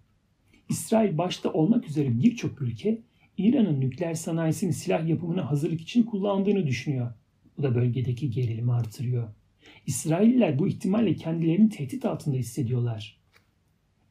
İsrail 0.70 1.17
başta 1.17 1.53
olmak 1.53 1.88
üzere 1.88 2.20
birçok 2.20 2.61
ülke 2.61 3.01
İran'ın 3.38 3.82
nükleer 3.82 4.13
sanayisini 4.13 4.74
silah 4.74 5.07
yapımına 5.07 5.51
hazırlık 5.51 5.82
için 5.82 6.03
kullandığını 6.03 6.67
düşünüyor. 6.67 7.13
Bu 7.57 7.63
da 7.63 7.76
bölgedeki 7.76 8.32
gerilimi 8.32 8.74
artırıyor. 8.74 9.30
İsrailliler 9.86 10.59
bu 10.59 10.67
ihtimalle 10.67 11.15
kendilerini 11.15 11.70
tehdit 11.70 12.05
altında 12.05 12.36
hissediyorlar. 12.36 13.20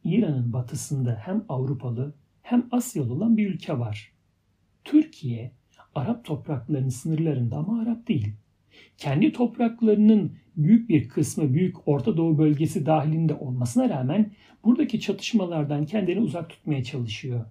İran'ın 0.04 0.52
batısında 0.52 1.22
hem 1.24 1.44
Avrupalı 1.48 2.14
hem 2.42 2.68
Asyalı 2.70 3.12
olan 3.12 3.36
bir 3.36 3.50
ülke 3.50 3.78
var. 3.78 4.12
Türkiye, 4.84 5.52
Arap 5.94 6.24
topraklarının 6.24 6.88
sınırlarında 6.88 7.56
ama 7.56 7.82
Arap 7.82 8.08
değil. 8.08 8.32
Kendi 8.96 9.32
topraklarının 9.32 10.32
büyük 10.58 10.88
bir 10.88 11.08
kısmı 11.08 11.54
Büyük 11.54 11.88
Orta 11.88 12.16
Doğu 12.16 12.38
bölgesi 12.38 12.86
dahilinde 12.86 13.34
olmasına 13.34 13.88
rağmen 13.88 14.32
buradaki 14.64 15.00
çatışmalardan 15.00 15.86
kendini 15.86 16.20
uzak 16.20 16.50
tutmaya 16.50 16.84
çalışıyor. 16.84 17.44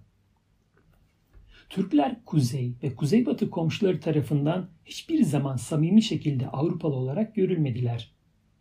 Türkler 1.70 2.24
kuzey 2.24 2.72
ve 2.82 2.94
kuzeybatı 2.94 3.50
komşuları 3.50 4.00
tarafından 4.00 4.68
hiçbir 4.84 5.22
zaman 5.22 5.56
samimi 5.56 6.02
şekilde 6.02 6.48
Avrupalı 6.48 6.94
olarak 6.94 7.34
görülmediler. 7.34 8.12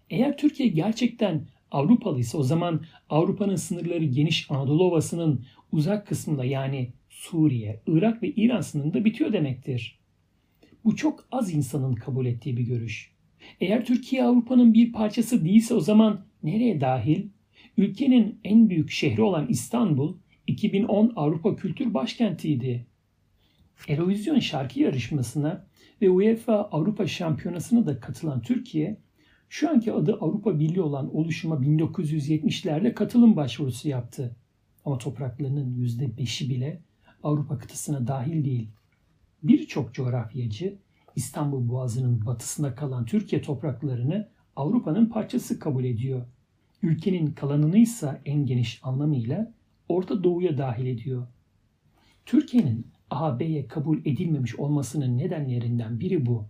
Eğer 0.09 0.37
Türkiye 0.37 0.69
gerçekten 0.69 1.47
Avrupalı 1.71 2.19
ise 2.19 2.37
o 2.37 2.43
zaman 2.43 2.85
Avrupa'nın 3.09 3.55
sınırları 3.55 4.03
geniş 4.03 4.51
Anadolu 4.51 4.83
Ovası'nın 4.83 5.45
uzak 5.71 6.07
kısmında 6.07 6.45
yani 6.45 6.93
Suriye, 7.09 7.81
Irak 7.87 8.23
ve 8.23 8.29
İran 8.29 8.61
sınırında 8.61 9.05
bitiyor 9.05 9.33
demektir. 9.33 9.99
Bu 10.85 10.95
çok 10.95 11.27
az 11.31 11.53
insanın 11.53 11.95
kabul 11.95 12.25
ettiği 12.25 12.57
bir 12.57 12.63
görüş. 12.63 13.16
Eğer 13.61 13.85
Türkiye 13.85 14.23
Avrupa'nın 14.23 14.73
bir 14.73 14.91
parçası 14.91 15.45
değilse 15.45 15.73
o 15.73 15.79
zaman 15.79 16.25
nereye 16.43 16.81
dahil? 16.81 17.27
Ülkenin 17.77 18.39
en 18.43 18.69
büyük 18.69 18.91
şehri 18.91 19.21
olan 19.21 19.47
İstanbul 19.49 20.17
2010 20.47 21.13
Avrupa 21.15 21.55
Kültür 21.55 21.93
Başkenti'ydi. 21.93 22.87
Eurovision 23.87 24.39
şarkı 24.39 24.79
yarışmasına 24.79 25.67
ve 26.01 26.09
UEFA 26.09 26.55
Avrupa 26.55 27.07
Şampiyonası'na 27.07 27.85
da 27.85 27.99
katılan 27.99 28.41
Türkiye, 28.41 28.97
şu 29.49 29.69
anki 29.69 29.93
adı 29.93 30.13
Avrupa 30.13 30.59
Birliği 30.59 30.81
olan 30.81 31.15
oluşuma 31.15 31.55
1970'lerde 31.55 32.93
katılım 32.93 33.35
başvurusu 33.35 33.89
yaptı. 33.89 34.35
Ama 34.85 34.97
topraklarının 34.97 35.75
%5'i 35.75 36.49
bile 36.49 36.81
Avrupa 37.23 37.57
kıtasına 37.57 38.07
dahil 38.07 38.45
değil. 38.45 38.69
Birçok 39.43 39.93
coğrafyacı 39.93 40.77
İstanbul 41.17 41.69
Boğazı'nın 41.69 42.25
batısında 42.25 42.75
kalan 42.75 43.05
Türkiye 43.05 43.41
topraklarını 43.41 44.27
Avrupa'nın 44.55 45.05
parçası 45.05 45.59
kabul 45.59 45.83
ediyor. 45.83 46.25
Ülkenin 46.81 47.27
kalanını 47.27 47.77
ise 47.77 48.21
en 48.25 48.45
geniş 48.45 48.79
anlamıyla 48.83 49.53
Orta 49.89 50.23
Doğu'ya 50.23 50.57
dahil 50.57 50.85
ediyor. 50.85 51.27
Türkiye'nin 52.25 52.87
AB'ye 53.09 53.67
kabul 53.67 53.99
edilmemiş 53.99 54.55
olmasının 54.55 55.17
nedenlerinden 55.17 55.99
biri 55.99 56.25
bu. 56.25 56.45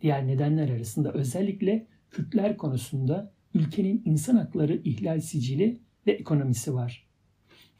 Diğer 0.00 0.26
nedenler 0.26 0.68
arasında 0.68 1.12
özellikle 1.12 1.86
Kürtler 2.10 2.56
konusunda 2.56 3.32
ülkenin 3.54 4.02
insan 4.04 4.36
hakları 4.36 4.76
ihlal 4.84 5.20
sicili 5.20 5.80
ve 6.06 6.12
ekonomisi 6.12 6.74
var. 6.74 7.06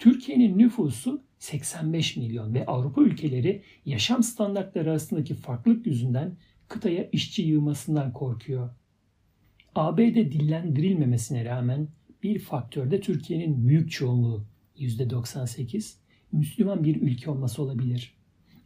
Türkiye'nin 0.03 0.59
nüfusu 0.59 1.22
85 1.38 2.16
milyon 2.16 2.55
ve 2.55 2.66
Avrupa 2.66 3.03
ülkeleri 3.03 3.62
yaşam 3.86 4.22
standartları 4.22 4.90
arasındaki 4.90 5.34
farklılık 5.34 5.86
yüzünden 5.86 6.36
kıtaya 6.68 7.09
işçi 7.12 7.42
yığmasından 7.42 8.12
korkuyor. 8.12 8.70
ABD 9.74 10.14
dillendirilmemesine 10.14 11.44
rağmen 11.44 11.88
bir 12.22 12.38
faktörde 12.38 13.00
Türkiye'nin 13.00 13.68
büyük 13.68 13.90
çoğunluğu 13.90 14.44
%98 14.78 15.94
Müslüman 16.32 16.84
bir 16.84 17.03
ülke 17.03 17.30
olması 17.30 17.62
olabilir. 17.62 18.14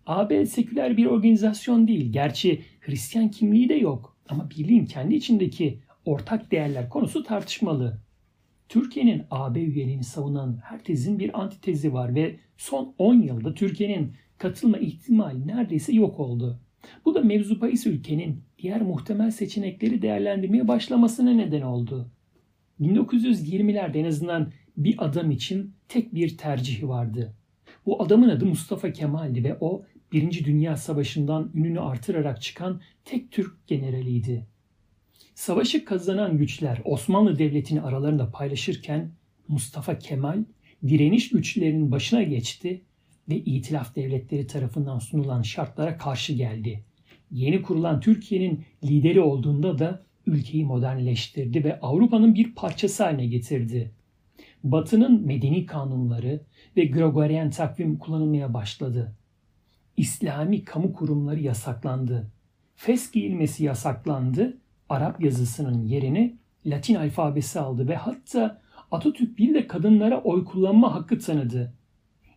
AB 0.06 0.46
seküler 0.46 0.96
bir 0.96 1.06
organizasyon 1.06 1.88
değil. 1.88 2.12
Gerçi 2.12 2.62
Hristiyan 2.80 3.30
kimliği 3.30 3.68
de 3.68 3.74
yok. 3.74 4.16
Ama 4.28 4.50
birliğin 4.50 4.86
kendi 4.86 5.14
içindeki 5.14 5.80
ortak 6.04 6.50
değerler 6.50 6.88
konusu 6.88 7.22
tartışmalı. 7.22 8.05
Türkiye'nin 8.68 9.22
AB 9.30 9.60
üyeliğini 9.60 10.04
savunan 10.04 10.60
her 10.64 10.84
tezin 10.84 11.18
bir 11.18 11.40
antitezi 11.40 11.92
var 11.92 12.14
ve 12.14 12.36
son 12.56 12.94
10 12.98 13.14
yılda 13.14 13.54
Türkiye'nin 13.54 14.12
katılma 14.38 14.78
ihtimali 14.78 15.46
neredeyse 15.46 15.92
yok 15.92 16.20
oldu. 16.20 16.60
Bu 17.04 17.14
da 17.14 17.20
mevzu 17.20 17.60
bahis 17.60 17.86
ülkenin 17.86 18.42
diğer 18.58 18.82
muhtemel 18.82 19.30
seçenekleri 19.30 20.02
değerlendirmeye 20.02 20.68
başlamasına 20.68 21.30
neden 21.30 21.62
oldu. 21.62 22.10
1920'lerde 22.80 23.98
en 23.98 24.04
azından 24.04 24.52
bir 24.76 25.04
adam 25.04 25.30
için 25.30 25.74
tek 25.88 26.14
bir 26.14 26.36
tercihi 26.36 26.88
vardı. 26.88 27.34
Bu 27.86 28.02
adamın 28.02 28.28
adı 28.28 28.46
Mustafa 28.46 28.92
Kemal'di 28.92 29.44
ve 29.44 29.56
o 29.60 29.84
Birinci 30.12 30.44
Dünya 30.44 30.76
Savaşı'ndan 30.76 31.50
ününü 31.54 31.80
artırarak 31.80 32.42
çıkan 32.42 32.80
tek 33.04 33.32
Türk 33.32 33.66
generaliydi. 33.66 34.46
Savaşı 35.36 35.84
kazanan 35.84 36.38
güçler 36.38 36.80
Osmanlı 36.84 37.38
Devleti'ni 37.38 37.82
aralarında 37.82 38.30
paylaşırken 38.30 39.10
Mustafa 39.48 39.98
Kemal 39.98 40.44
direniş 40.88 41.28
güçlerinin 41.28 41.90
başına 41.90 42.22
geçti 42.22 42.82
ve 43.28 43.36
itilaf 43.36 43.96
devletleri 43.96 44.46
tarafından 44.46 44.98
sunulan 44.98 45.42
şartlara 45.42 45.98
karşı 45.98 46.32
geldi. 46.32 46.84
Yeni 47.30 47.62
kurulan 47.62 48.00
Türkiye'nin 48.00 48.64
lideri 48.84 49.20
olduğunda 49.20 49.78
da 49.78 50.02
ülkeyi 50.26 50.64
modernleştirdi 50.64 51.64
ve 51.64 51.80
Avrupa'nın 51.80 52.34
bir 52.34 52.54
parçası 52.54 53.04
haline 53.04 53.26
getirdi. 53.26 53.90
Batı'nın 54.64 55.26
medeni 55.26 55.66
kanunları 55.66 56.40
ve 56.76 56.84
Gregorian 56.84 57.50
takvim 57.50 57.98
kullanılmaya 57.98 58.54
başladı. 58.54 59.16
İslami 59.96 60.64
kamu 60.64 60.92
kurumları 60.92 61.40
yasaklandı. 61.40 62.30
Fes 62.76 63.10
giyilmesi 63.10 63.64
yasaklandı. 63.64 64.58
Arap 64.88 65.20
yazısının 65.20 65.82
yerini 65.82 66.36
Latin 66.66 66.94
alfabesi 66.94 67.60
aldı 67.60 67.88
ve 67.88 67.96
hatta 67.96 68.62
Atatürk 68.90 69.38
bir 69.38 69.54
de 69.54 69.66
kadınlara 69.66 70.22
oy 70.22 70.44
kullanma 70.44 70.94
hakkı 70.94 71.18
tanıdı. 71.18 71.74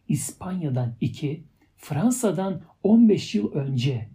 İspanya'dan 0.07 0.95
2, 1.01 1.43
Fransa'dan 1.77 2.61
15 2.83 3.35
yıl 3.35 3.51
önce 3.51 4.09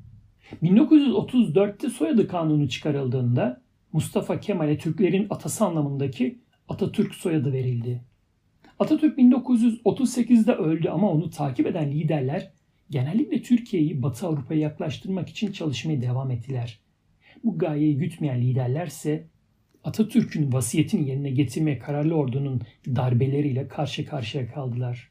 1934'te 0.62 1.90
soyadı 1.90 2.28
kanunu 2.28 2.68
çıkarıldığında 2.68 3.62
Mustafa 3.92 4.40
Kemal'e 4.40 4.78
Türklerin 4.78 5.26
atası 5.30 5.64
anlamındaki 5.64 6.38
Atatürk 6.68 7.14
soyadı 7.14 7.52
verildi. 7.52 8.04
Atatürk 8.78 9.18
1938'de 9.18 10.52
öldü 10.52 10.88
ama 10.88 11.10
onu 11.10 11.30
takip 11.30 11.66
eden 11.66 11.92
liderler 11.92 12.50
genellikle 12.90 13.42
Türkiye'yi 13.42 14.02
Batı 14.02 14.26
Avrupa'ya 14.26 14.60
yaklaştırmak 14.60 15.28
için 15.28 15.52
çalışmaya 15.52 16.02
devam 16.02 16.30
ettiler. 16.30 16.83
Bu 17.44 17.58
gayeyi 17.58 17.96
gütmeyen 17.96 18.40
liderlerse 18.40 19.26
Atatürk'ün 19.84 20.52
vasiyetini 20.52 21.08
yerine 21.08 21.30
getirmeye 21.30 21.78
kararlı 21.78 22.14
ordunun 22.14 22.62
darbeleriyle 22.86 23.68
karşı 23.68 24.06
karşıya 24.06 24.46
kaldılar. 24.46 25.10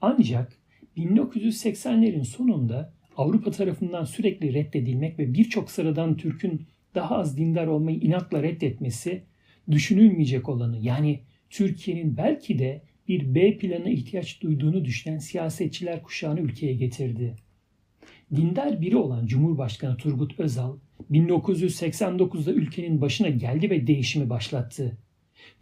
Ancak 0.00 0.58
1980'lerin 0.96 2.24
sonunda 2.24 2.94
Avrupa 3.16 3.50
tarafından 3.50 4.04
sürekli 4.04 4.54
reddedilmek 4.54 5.18
ve 5.18 5.34
birçok 5.34 5.70
sıradan 5.70 6.16
Türk'ün 6.16 6.66
daha 6.94 7.16
az 7.18 7.38
dindar 7.38 7.66
olmayı 7.66 7.98
inatla 7.98 8.42
reddetmesi 8.42 9.22
düşünülmeyecek 9.70 10.48
olanı 10.48 10.78
yani 10.78 11.20
Türkiye'nin 11.50 12.16
belki 12.16 12.58
de 12.58 12.82
bir 13.08 13.34
B 13.34 13.58
planına 13.58 13.88
ihtiyaç 13.88 14.42
duyduğunu 14.42 14.84
düşünen 14.84 15.18
siyasetçiler 15.18 16.02
kuşağını 16.02 16.40
ülkeye 16.40 16.74
getirdi. 16.74 17.36
Dindar 18.36 18.80
biri 18.80 18.96
olan 18.96 19.26
Cumhurbaşkanı 19.26 19.96
Turgut 19.96 20.40
Özal 20.40 20.76
1989'da 21.10 22.52
ülkenin 22.52 23.00
başına 23.00 23.28
geldi 23.28 23.70
ve 23.70 23.86
değişimi 23.86 24.30
başlattı. 24.30 24.98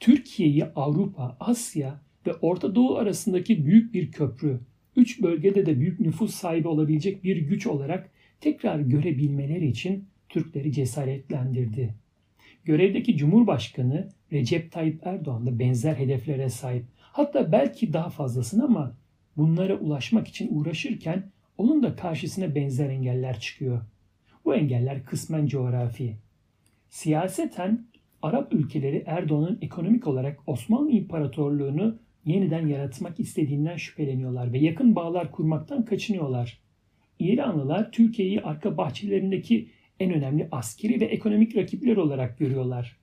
Türkiye'yi 0.01 0.65
Avrupa, 0.65 1.37
Asya 1.41 2.01
ve 2.27 2.35
Orta 2.35 2.75
Doğu 2.75 2.97
arasındaki 2.97 3.67
büyük 3.67 3.95
bir 3.95 4.13
köprü, 4.13 4.61
üç 4.97 5.23
bölgede 5.23 5.67
de 5.67 5.81
büyük 5.81 6.01
nüfus 6.01 6.35
sahibi 6.35 6.69
olabilecek 6.69 7.25
bir 7.25 7.37
güç 7.37 7.67
olarak 7.67 8.11
tekrar 8.41 8.81
görebilmeleri 8.81 9.67
için 9.67 10.05
Türkleri 10.29 10.73
cesaretlendirdi. 10.73 11.95
Görevdeki 12.65 13.17
Cumhurbaşkanı 13.17 14.09
Recep 14.33 14.73
Tayyip 14.73 15.07
Erdoğan 15.07 15.47
da 15.47 15.59
benzer 15.59 15.95
hedeflere 15.95 16.49
sahip. 16.49 16.85
Hatta 16.99 17.53
belki 17.53 17.93
daha 17.93 18.11
fazlasını 18.11 18.65
ama 18.65 18.97
bunlara 19.37 19.75
ulaşmak 19.75 20.29
için 20.29 20.49
uğraşırken 20.51 21.31
onun 21.59 21.83
da 21.83 21.97
karşısına 21.97 22.55
benzer 22.55 22.91
engeller 22.91 23.41
çıkıyor. 23.41 23.81
Bu 24.45 24.55
engeller 24.55 25.05
kısmen 25.05 25.47
coğrafi. 25.47 26.17
Siyaseten 26.91 27.87
Arap 28.23 28.53
ülkeleri 28.53 29.03
Erdoğan'ın 29.07 29.59
ekonomik 29.63 30.07
olarak 30.07 30.41
Osmanlı 30.47 30.91
İmparatorluğunu 30.91 31.99
yeniden 32.25 32.67
yaratmak 32.67 33.21
istediğinden 33.21 33.77
şüpheleniyorlar 33.77 34.53
ve 34.53 34.59
yakın 34.59 34.97
bağlar 34.97 35.31
kurmaktan 35.31 35.85
kaçınıyorlar. 35.85 36.61
İranlılar 37.19 37.93
Türkiye'yi 37.93 38.41
arka 38.41 38.77
bahçelerindeki 38.77 39.69
en 40.01 40.13
önemli 40.13 40.49
askeri 40.53 41.01
ve 41.01 41.05
ekonomik 41.05 41.57
rakipler 41.57 41.97
olarak 41.97 42.39
görüyorlar. 42.39 42.97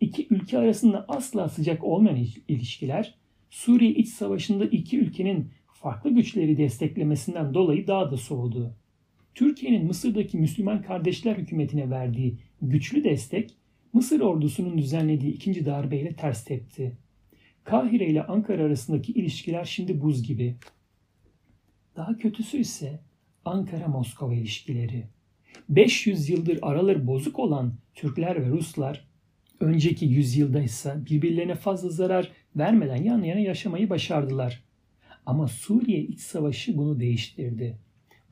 İki 0.00 0.26
ülke 0.30 0.58
arasında 0.58 1.04
asla 1.08 1.48
sıcak 1.48 1.84
olmayan 1.84 2.26
ilişkiler 2.48 3.14
Suriye 3.50 3.90
iç 3.90 4.08
savaşında 4.08 4.64
iki 4.64 4.98
ülkenin 4.98 5.50
farklı 5.66 6.10
güçleri 6.10 6.58
desteklemesinden 6.58 7.54
dolayı 7.54 7.86
daha 7.86 8.10
da 8.10 8.16
soğudu. 8.16 8.74
Türkiye'nin 9.34 9.86
Mısır'daki 9.86 10.38
Müslüman 10.38 10.82
Kardeşler 10.82 11.36
Hükümeti'ne 11.36 11.90
verdiği 11.90 12.38
güçlü 12.62 13.04
destek 13.04 13.54
Mısır 13.92 14.20
ordusunun 14.20 14.78
düzenlediği 14.78 15.32
ikinci 15.32 15.66
darbeyle 15.66 16.12
ters 16.12 16.44
tepti. 16.44 16.96
Kahire 17.64 18.06
ile 18.06 18.22
Ankara 18.22 18.62
arasındaki 18.62 19.12
ilişkiler 19.12 19.64
şimdi 19.64 20.00
buz 20.00 20.22
gibi. 20.22 20.56
Daha 21.96 22.16
kötüsü 22.16 22.58
ise 22.58 23.00
Ankara-Moskova 23.44 24.34
ilişkileri. 24.34 25.04
500 25.68 26.28
yıldır 26.28 26.58
araları 26.62 27.06
bozuk 27.06 27.38
olan 27.38 27.74
Türkler 27.94 28.42
ve 28.42 28.48
Ruslar 28.48 29.08
önceki 29.60 30.06
yüzyılda 30.06 30.62
ise 30.62 30.94
birbirlerine 31.10 31.54
fazla 31.54 31.88
zarar 31.88 32.32
vermeden 32.56 33.02
yan 33.02 33.22
yana 33.22 33.40
yaşamayı 33.40 33.90
başardılar. 33.90 34.62
Ama 35.26 35.48
Suriye 35.48 36.00
iç 36.02 36.20
savaşı 36.20 36.76
bunu 36.76 37.00
değiştirdi. 37.00 37.78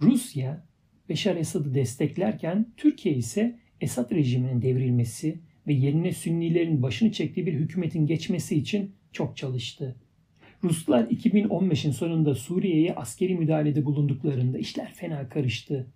Rusya 0.00 0.64
Beşar 1.12 1.36
Esad'ı 1.36 1.74
desteklerken 1.74 2.66
Türkiye 2.76 3.14
ise 3.14 3.58
Esad 3.80 4.10
rejiminin 4.10 4.62
devrilmesi 4.62 5.40
ve 5.66 5.72
yerine 5.72 6.12
Sünnilerin 6.12 6.82
başını 6.82 7.12
çektiği 7.12 7.46
bir 7.46 7.52
hükümetin 7.52 8.06
geçmesi 8.06 8.56
için 8.56 8.94
çok 9.12 9.36
çalıştı. 9.36 9.96
Ruslar 10.64 11.04
2015'in 11.04 11.90
sonunda 11.90 12.34
Suriye'ye 12.34 12.94
askeri 12.94 13.34
müdahalede 13.34 13.84
bulunduklarında 13.84 14.58
işler 14.58 14.92
fena 14.94 15.28
karıştı. 15.28 15.86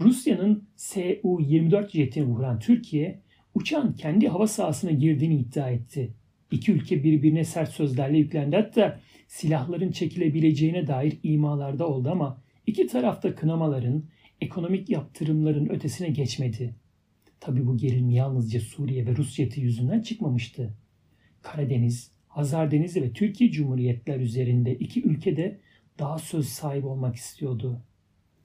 Rusya'nın 0.00 0.68
Su-24 0.76 1.90
jetini 1.90 2.24
vuran 2.24 2.58
Türkiye, 2.58 3.20
uçağın 3.54 3.92
kendi 3.92 4.28
hava 4.28 4.46
sahasına 4.46 4.90
girdiğini 4.90 5.36
iddia 5.36 5.70
etti. 5.70 6.14
İki 6.50 6.72
ülke 6.72 7.04
birbirine 7.04 7.44
sert 7.44 7.70
sözlerle 7.70 8.18
yüklendi. 8.18 8.56
Hatta 8.56 9.00
silahların 9.28 9.90
çekilebileceğine 9.90 10.86
dair 10.86 11.18
imalarda 11.22 11.88
oldu 11.88 12.08
ama 12.10 12.42
iki 12.66 12.86
tarafta 12.86 13.34
kınamaların, 13.34 14.04
ekonomik 14.40 14.90
yaptırımların 14.90 15.68
ötesine 15.68 16.08
geçmedi. 16.08 16.74
Tabi 17.40 17.66
bu 17.66 17.76
gerilim 17.76 18.10
yalnızca 18.10 18.60
Suriye 18.60 19.06
ve 19.06 19.16
Rus 19.16 19.38
yüzünden 19.56 20.00
çıkmamıştı. 20.00 20.74
Karadeniz, 21.42 22.10
Hazar 22.28 22.70
Denizi 22.70 23.02
ve 23.02 23.12
Türkiye 23.12 23.50
Cumhuriyetler 23.50 24.20
üzerinde 24.20 24.74
iki 24.74 25.02
ülke 25.02 25.36
de 25.36 25.60
daha 25.98 26.18
söz 26.18 26.48
sahibi 26.48 26.86
olmak 26.86 27.16
istiyordu. 27.16 27.80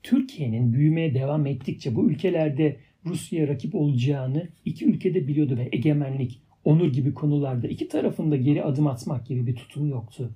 Türkiye'nin 0.03 0.73
büyümeye 0.73 1.13
devam 1.13 1.45
ettikçe 1.45 1.95
bu 1.95 2.09
ülkelerde 2.09 2.77
Rusya 3.05 3.47
rakip 3.47 3.75
olacağını 3.75 4.49
iki 4.65 4.85
ülkede 4.85 5.27
biliyordu 5.27 5.57
ve 5.57 5.69
egemenlik, 5.71 6.41
onur 6.63 6.93
gibi 6.93 7.13
konularda 7.13 7.67
iki 7.67 7.87
tarafında 7.87 8.35
geri 8.35 8.63
adım 8.63 8.87
atmak 8.87 9.25
gibi 9.25 9.47
bir 9.47 9.55
tutum 9.55 9.89
yoktu. 9.89 10.31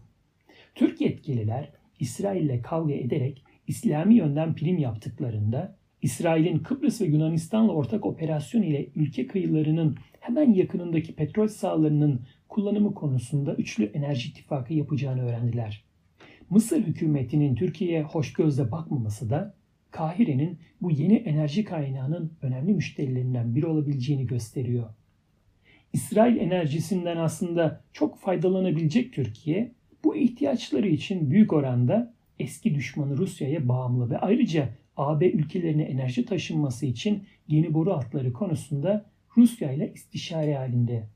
Türk 0.76 1.02
yetkililer 1.02 1.72
İsrail 2.00 2.42
ile 2.46 2.62
kavga 2.62 2.94
ederek 2.94 3.43
İslami 3.68 4.16
yönden 4.16 4.56
prim 4.56 4.78
yaptıklarında 4.78 5.76
İsrail'in 6.02 6.60
Kıbrıs 6.60 7.02
ve 7.02 7.06
Yunanistan'la 7.06 7.72
ortak 7.72 8.06
operasyon 8.06 8.62
ile 8.62 8.88
ülke 8.96 9.28
kıyılarının 9.28 9.96
hemen 10.20 10.54
yakınındaki 10.54 11.16
petrol 11.16 11.48
sahalarının 11.48 12.22
kullanımı 12.50 12.94
konusunda 12.94 13.56
üçlü 13.56 13.86
enerji 13.86 14.30
ittifakı 14.30 14.74
yapacağını 14.74 15.22
öğrendiler. 15.22 15.84
Mısır 16.50 16.84
hükümetinin 16.84 17.56
Türkiye'ye 17.56 18.04
hoş 18.04 18.34
gözle 18.34 18.72
bakmaması 18.72 19.30
da 19.30 19.56
Kahire'nin 19.92 20.60
bu 20.82 20.92
yeni 20.92 21.16
enerji 21.16 21.64
kaynağının 21.64 22.32
önemli 22.42 22.74
müşterilerinden 22.74 23.56
biri 23.56 23.66
olabileceğini 23.66 24.28
gösteriyor. 24.28 24.90
İsrail 25.94 26.38
enerjisinden 26.38 27.18
aslında 27.18 27.82
çok 27.94 28.20
faydalanabilecek 28.20 29.14
Türkiye 29.14 29.72
bu 30.04 30.16
ihtiyaçları 30.16 30.88
için 30.88 31.32
büyük 31.32 31.54
oranda 31.54 32.13
eski 32.40 32.76
düşmanı 32.76 33.18
Rusya'ya 33.18 33.68
bağımlı 33.68 34.10
ve 34.10 34.18
ayrıca 34.18 34.70
AB 34.98 35.32
ülkelerine 35.32 35.84
enerji 35.84 36.26
taşınması 36.26 36.86
için 36.86 37.24
yeni 37.48 37.74
boru 37.74 37.94
hatları 37.94 38.34
konusunda 38.34 39.06
Rusya 39.38 39.72
ile 39.72 39.92
istişare 39.96 40.56
halinde. 40.56 41.08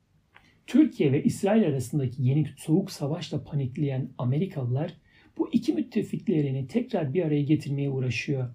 Türkiye 0.68 1.12
ve 1.12 1.24
İsrail 1.24 1.68
arasındaki 1.68 2.24
yeni 2.24 2.46
soğuk 2.58 2.92
savaşla 2.92 3.44
panikleyen 3.44 4.10
Amerikalılar 4.18 4.94
bu 5.38 5.50
iki 5.52 5.74
müttefiklerini 5.74 6.68
tekrar 6.68 7.14
bir 7.14 7.24
araya 7.24 7.44
getirmeye 7.44 7.90
uğraşıyor. 7.90 8.50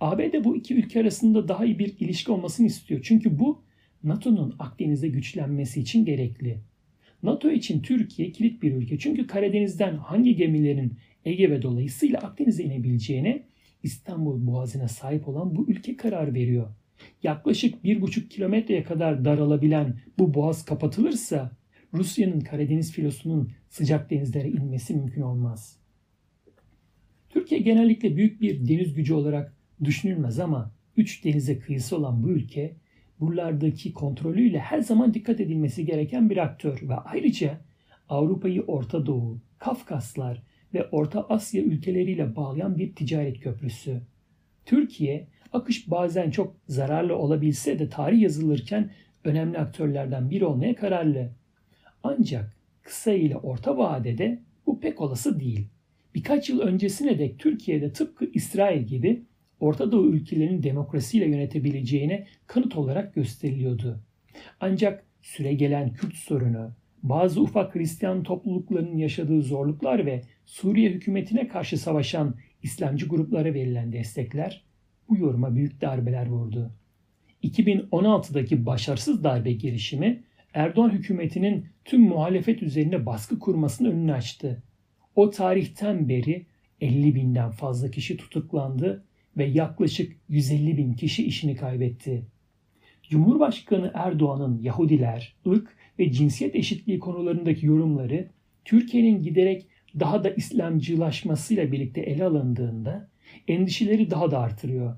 ABD 0.00 0.44
bu 0.44 0.56
iki 0.56 0.74
ülke 0.74 1.00
arasında 1.00 1.48
daha 1.48 1.64
iyi 1.64 1.78
bir 1.78 1.96
ilişki 2.00 2.32
olmasını 2.32 2.66
istiyor. 2.66 3.00
Çünkü 3.04 3.38
bu 3.38 3.62
NATO'nun 4.04 4.54
Akdeniz'de 4.58 5.08
güçlenmesi 5.08 5.80
için 5.80 6.04
gerekli. 6.04 6.58
NATO 7.22 7.50
için 7.50 7.82
Türkiye 7.82 8.32
kilit 8.32 8.62
bir 8.62 8.72
ülke. 8.72 8.98
Çünkü 8.98 9.26
Karadeniz'den 9.26 9.96
hangi 9.96 10.36
gemilerin 10.36 10.98
Ege 11.24 11.50
ve 11.50 11.62
dolayısıyla 11.62 12.20
Akdeniz'e 12.20 12.64
inebileceğine 12.64 13.42
İstanbul 13.82 14.46
Boğazı'na 14.46 14.88
sahip 14.88 15.28
olan 15.28 15.56
bu 15.56 15.66
ülke 15.68 15.96
karar 15.96 16.34
veriyor. 16.34 16.68
Yaklaşık 17.22 17.84
bir 17.84 18.00
buçuk 18.00 18.30
kilometreye 18.30 18.84
kadar 18.84 19.24
daralabilen 19.24 20.00
bu 20.18 20.34
boğaz 20.34 20.64
kapatılırsa 20.64 21.56
Rusya'nın 21.94 22.40
Karadeniz 22.40 22.92
filosunun 22.92 23.50
sıcak 23.68 24.10
denizlere 24.10 24.48
inmesi 24.48 24.94
mümkün 24.94 25.22
olmaz. 25.22 25.76
Türkiye 27.30 27.60
genellikle 27.60 28.16
büyük 28.16 28.40
bir 28.40 28.68
deniz 28.68 28.94
gücü 28.94 29.14
olarak 29.14 29.56
düşünülmez 29.84 30.38
ama 30.38 30.72
üç 30.96 31.24
denize 31.24 31.58
kıyısı 31.58 31.96
olan 31.96 32.22
bu 32.22 32.30
ülke 32.30 32.76
buralardaki 33.20 33.92
kontrolüyle 33.92 34.58
her 34.58 34.80
zaman 34.80 35.14
dikkat 35.14 35.40
edilmesi 35.40 35.86
gereken 35.86 36.30
bir 36.30 36.36
aktör 36.36 36.88
ve 36.88 36.94
ayrıca 36.94 37.60
Avrupa'yı 38.08 38.62
Orta 38.62 39.06
Doğu, 39.06 39.40
Kafkaslar 39.58 40.42
ve 40.74 40.88
Orta 40.88 41.26
Asya 41.28 41.62
ülkeleriyle 41.62 42.36
bağlayan 42.36 42.78
bir 42.78 42.94
ticaret 42.94 43.40
köprüsü. 43.40 44.00
Türkiye, 44.66 45.26
akış 45.52 45.90
bazen 45.90 46.30
çok 46.30 46.56
zararlı 46.68 47.16
olabilse 47.16 47.78
de 47.78 47.88
tarih 47.88 48.20
yazılırken 48.20 48.90
önemli 49.24 49.58
aktörlerden 49.58 50.30
biri 50.30 50.44
olmaya 50.44 50.74
kararlı. 50.74 51.30
Ancak 52.02 52.56
kısa 52.82 53.12
ile 53.12 53.36
orta 53.36 53.78
vadede 53.78 54.42
bu 54.66 54.80
pek 54.80 55.00
olası 55.00 55.40
değil. 55.40 55.68
Birkaç 56.14 56.48
yıl 56.48 56.60
öncesine 56.60 57.18
dek 57.18 57.38
Türkiye'de 57.38 57.92
tıpkı 57.92 58.24
İsrail 58.34 58.82
gibi 58.82 59.22
Orta 59.60 59.92
Doğu 59.92 60.06
ülkelerinin 60.06 60.62
demokrasiyle 60.62 61.28
yönetebileceğine 61.28 62.26
kanıt 62.46 62.76
olarak 62.76 63.14
gösteriliyordu. 63.14 64.00
Ancak 64.60 65.04
süre 65.20 65.54
gelen 65.54 65.92
Kürt 65.92 66.14
sorunu, 66.14 66.72
bazı 67.02 67.40
ufak 67.40 67.74
Hristiyan 67.74 68.22
topluluklarının 68.22 68.96
yaşadığı 68.96 69.42
zorluklar 69.42 70.06
ve 70.06 70.22
Suriye 70.44 70.90
hükümetine 70.90 71.48
karşı 71.48 71.78
savaşan 71.78 72.34
İslamcı 72.62 73.08
gruplara 73.08 73.54
verilen 73.54 73.92
destekler 73.92 74.64
bu 75.08 75.16
yoruma 75.16 75.54
büyük 75.54 75.80
darbeler 75.80 76.26
vurdu. 76.26 76.70
2016'daki 77.44 78.66
başarısız 78.66 79.24
darbe 79.24 79.52
girişimi 79.52 80.22
Erdoğan 80.54 80.90
hükümetinin 80.90 81.66
tüm 81.84 82.00
muhalefet 82.00 82.62
üzerine 82.62 83.06
baskı 83.06 83.38
kurmasının 83.38 83.90
önünü 83.90 84.12
açtı. 84.12 84.62
O 85.16 85.30
tarihten 85.30 86.08
beri 86.08 86.46
50 86.80 87.14
binden 87.14 87.50
fazla 87.50 87.90
kişi 87.90 88.16
tutuklandı 88.16 89.04
ve 89.36 89.44
yaklaşık 89.44 90.16
150 90.28 90.76
bin 90.76 90.94
kişi 90.94 91.26
işini 91.26 91.56
kaybetti. 91.56 92.26
Cumhurbaşkanı 93.02 93.90
Erdoğan'ın 93.94 94.62
Yahudiler, 94.62 95.36
ırk 95.46 95.76
ve 95.98 96.12
cinsiyet 96.12 96.54
eşitliği 96.54 96.98
konularındaki 96.98 97.66
yorumları 97.66 98.28
Türkiye'nin 98.64 99.22
giderek 99.22 99.66
daha 100.00 100.24
da 100.24 100.30
İslamcılaşmasıyla 100.30 101.72
birlikte 101.72 102.00
ele 102.00 102.24
alındığında 102.24 103.08
endişeleri 103.48 104.10
daha 104.10 104.30
da 104.30 104.38
artırıyor. 104.38 104.96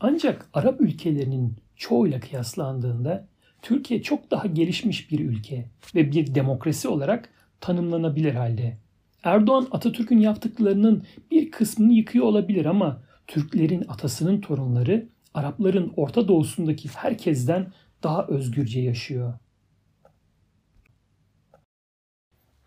Ancak 0.00 0.48
Arap 0.52 0.80
ülkelerinin 0.80 1.56
çoğuyla 1.76 2.20
kıyaslandığında 2.20 3.28
Türkiye 3.62 4.02
çok 4.02 4.30
daha 4.30 4.46
gelişmiş 4.46 5.10
bir 5.10 5.20
ülke 5.20 5.64
ve 5.94 6.12
bir 6.12 6.34
demokrasi 6.34 6.88
olarak 6.88 7.28
tanımlanabilir 7.60 8.34
halde. 8.34 8.76
Erdoğan 9.24 9.66
Atatürk'ün 9.70 10.18
yaptıklarının 10.18 11.04
bir 11.30 11.50
kısmını 11.50 11.92
yıkıyor 11.92 12.24
olabilir 12.24 12.64
ama 12.64 13.02
Türklerin 13.26 13.84
atasının 13.88 14.40
torunları 14.40 15.08
Arapların 15.34 15.92
Orta 15.96 16.28
Doğu'sundaki 16.28 16.88
herkesten 16.88 17.72
daha 18.02 18.26
özgürce 18.26 18.80
yaşıyor. 18.80 19.34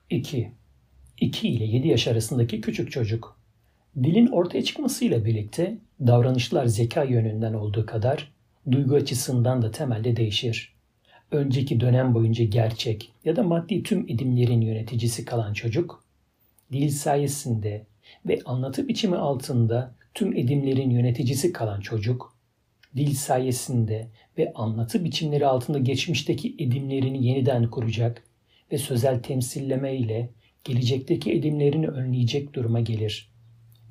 2. 0.10 0.52
2 1.22 1.48
ile 1.48 1.66
7 1.66 1.88
yaş 1.88 2.08
arasındaki 2.08 2.62
küçük 2.62 2.92
çocuk. 2.92 3.40
Dilin 4.04 4.28
ortaya 4.28 4.64
çıkmasıyla 4.64 5.26
birlikte 5.26 5.78
davranışlar 6.00 6.66
zeka 6.66 7.04
yönünden 7.04 7.54
olduğu 7.54 7.86
kadar 7.86 8.32
duygu 8.72 8.96
açısından 8.96 9.62
da 9.62 9.72
temelde 9.72 10.16
değişir. 10.16 10.74
Önceki 11.32 11.80
dönem 11.80 12.14
boyunca 12.14 12.46
gerçek 12.46 13.12
ya 13.26 13.36
da 13.36 13.44
maddi 13.44 13.84
tüm 13.84 14.10
edimlerin 14.10 14.62
yöneticisi 14.62 15.26
kalan 15.26 15.54
çocuk, 15.54 16.04
dil 16.72 16.90
sayesinde 16.90 17.86
ve 18.26 18.40
anlatı 18.46 18.88
biçimi 18.88 19.18
altında 19.18 19.96
tüm 20.14 20.38
edimlerin 20.38 20.90
yöneticisi 20.90 21.54
kalan 21.54 21.82
çocuk, 21.82 22.36
dil 22.96 23.16
sayesinde 23.16 24.08
ve 24.38 24.54
anlatı 24.56 25.04
biçimleri 25.04 25.48
altında 25.48 25.80
geçmişteki 25.80 26.56
edimlerini 26.60 27.26
yeniden 27.28 27.70
kuracak 27.70 28.24
ve 28.72 28.78
sözel 28.78 29.24
temsilleme 29.24 29.96
ile 29.96 30.30
gelecekteki 30.64 31.34
edimlerini 31.34 31.88
önleyecek 31.88 32.54
duruma 32.54 32.80
gelir. 32.80 33.32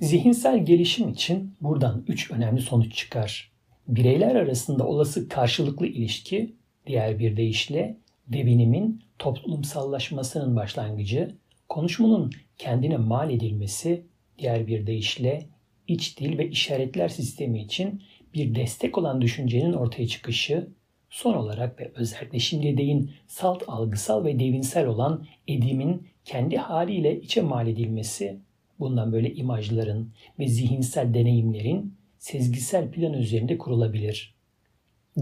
Zihinsel 0.01 0.67
gelişim 0.67 1.09
için 1.09 1.57
buradan 1.61 2.05
üç 2.09 2.31
önemli 2.31 2.61
sonuç 2.61 2.95
çıkar. 2.95 3.53
Bireyler 3.89 4.35
arasında 4.35 4.87
olası 4.87 5.29
karşılıklı 5.29 5.87
ilişki, 5.87 6.55
diğer 6.87 7.19
bir 7.19 7.37
deyişle 7.37 7.99
devinimin 8.29 9.03
toplumsallaşmasının 9.19 10.57
başlangıcı, 10.57 11.35
konuşmanın 11.69 12.31
kendine 12.59 12.97
mal 12.97 13.31
edilmesi, 13.31 14.07
diğer 14.39 14.67
bir 14.67 14.87
deyişle 14.87 15.47
iç 15.89 16.21
dil 16.21 16.39
ve 16.39 16.49
işaretler 16.49 17.09
sistemi 17.09 17.63
için 17.63 18.03
bir 18.35 18.55
destek 18.55 18.99
olan 18.99 19.21
düşüncenin 19.21 19.73
ortaya 19.73 20.07
çıkışı, 20.07 20.69
son 21.15 21.35
olarak 21.35 21.81
ve 21.81 21.93
özellikle 21.95 22.39
şimdi 22.39 22.77
deyin 22.77 23.11
salt 23.27 23.63
algısal 23.67 24.25
ve 24.25 24.39
devinsel 24.41 24.87
olan 24.87 25.27
edimin 25.49 26.09
kendi 26.25 26.57
haliyle 26.57 27.21
içe 27.21 27.43
mal 27.43 27.69
edilmesi, 27.69 28.41
bundan 28.79 29.13
böyle 29.13 29.35
imajların 29.35 30.13
ve 30.39 30.49
zihinsel 30.49 31.15
deneyimlerin 31.15 31.95
sezgisel 32.19 32.91
plan 32.91 33.13
üzerinde 33.13 33.59
kurulabilir. 33.59 34.35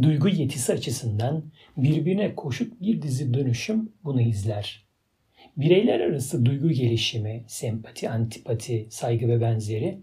Duygu 0.03 0.29
yetisi 0.29 0.73
açısından 0.73 1.45
birbirine 1.77 2.35
koşut 2.35 2.81
bir 2.81 3.03
dizi 3.03 3.35
dönüşüm 3.35 3.93
bunu 4.05 4.21
izler. 4.21 4.85
Bireyler 5.57 6.01
arası 6.01 6.47
duygu 6.47 6.71
gelişimi, 6.71 7.45
sempati, 7.47 8.11
antipati, 8.11 8.87
saygı 8.91 9.29
ve 9.29 9.41
benzeri 9.41 9.99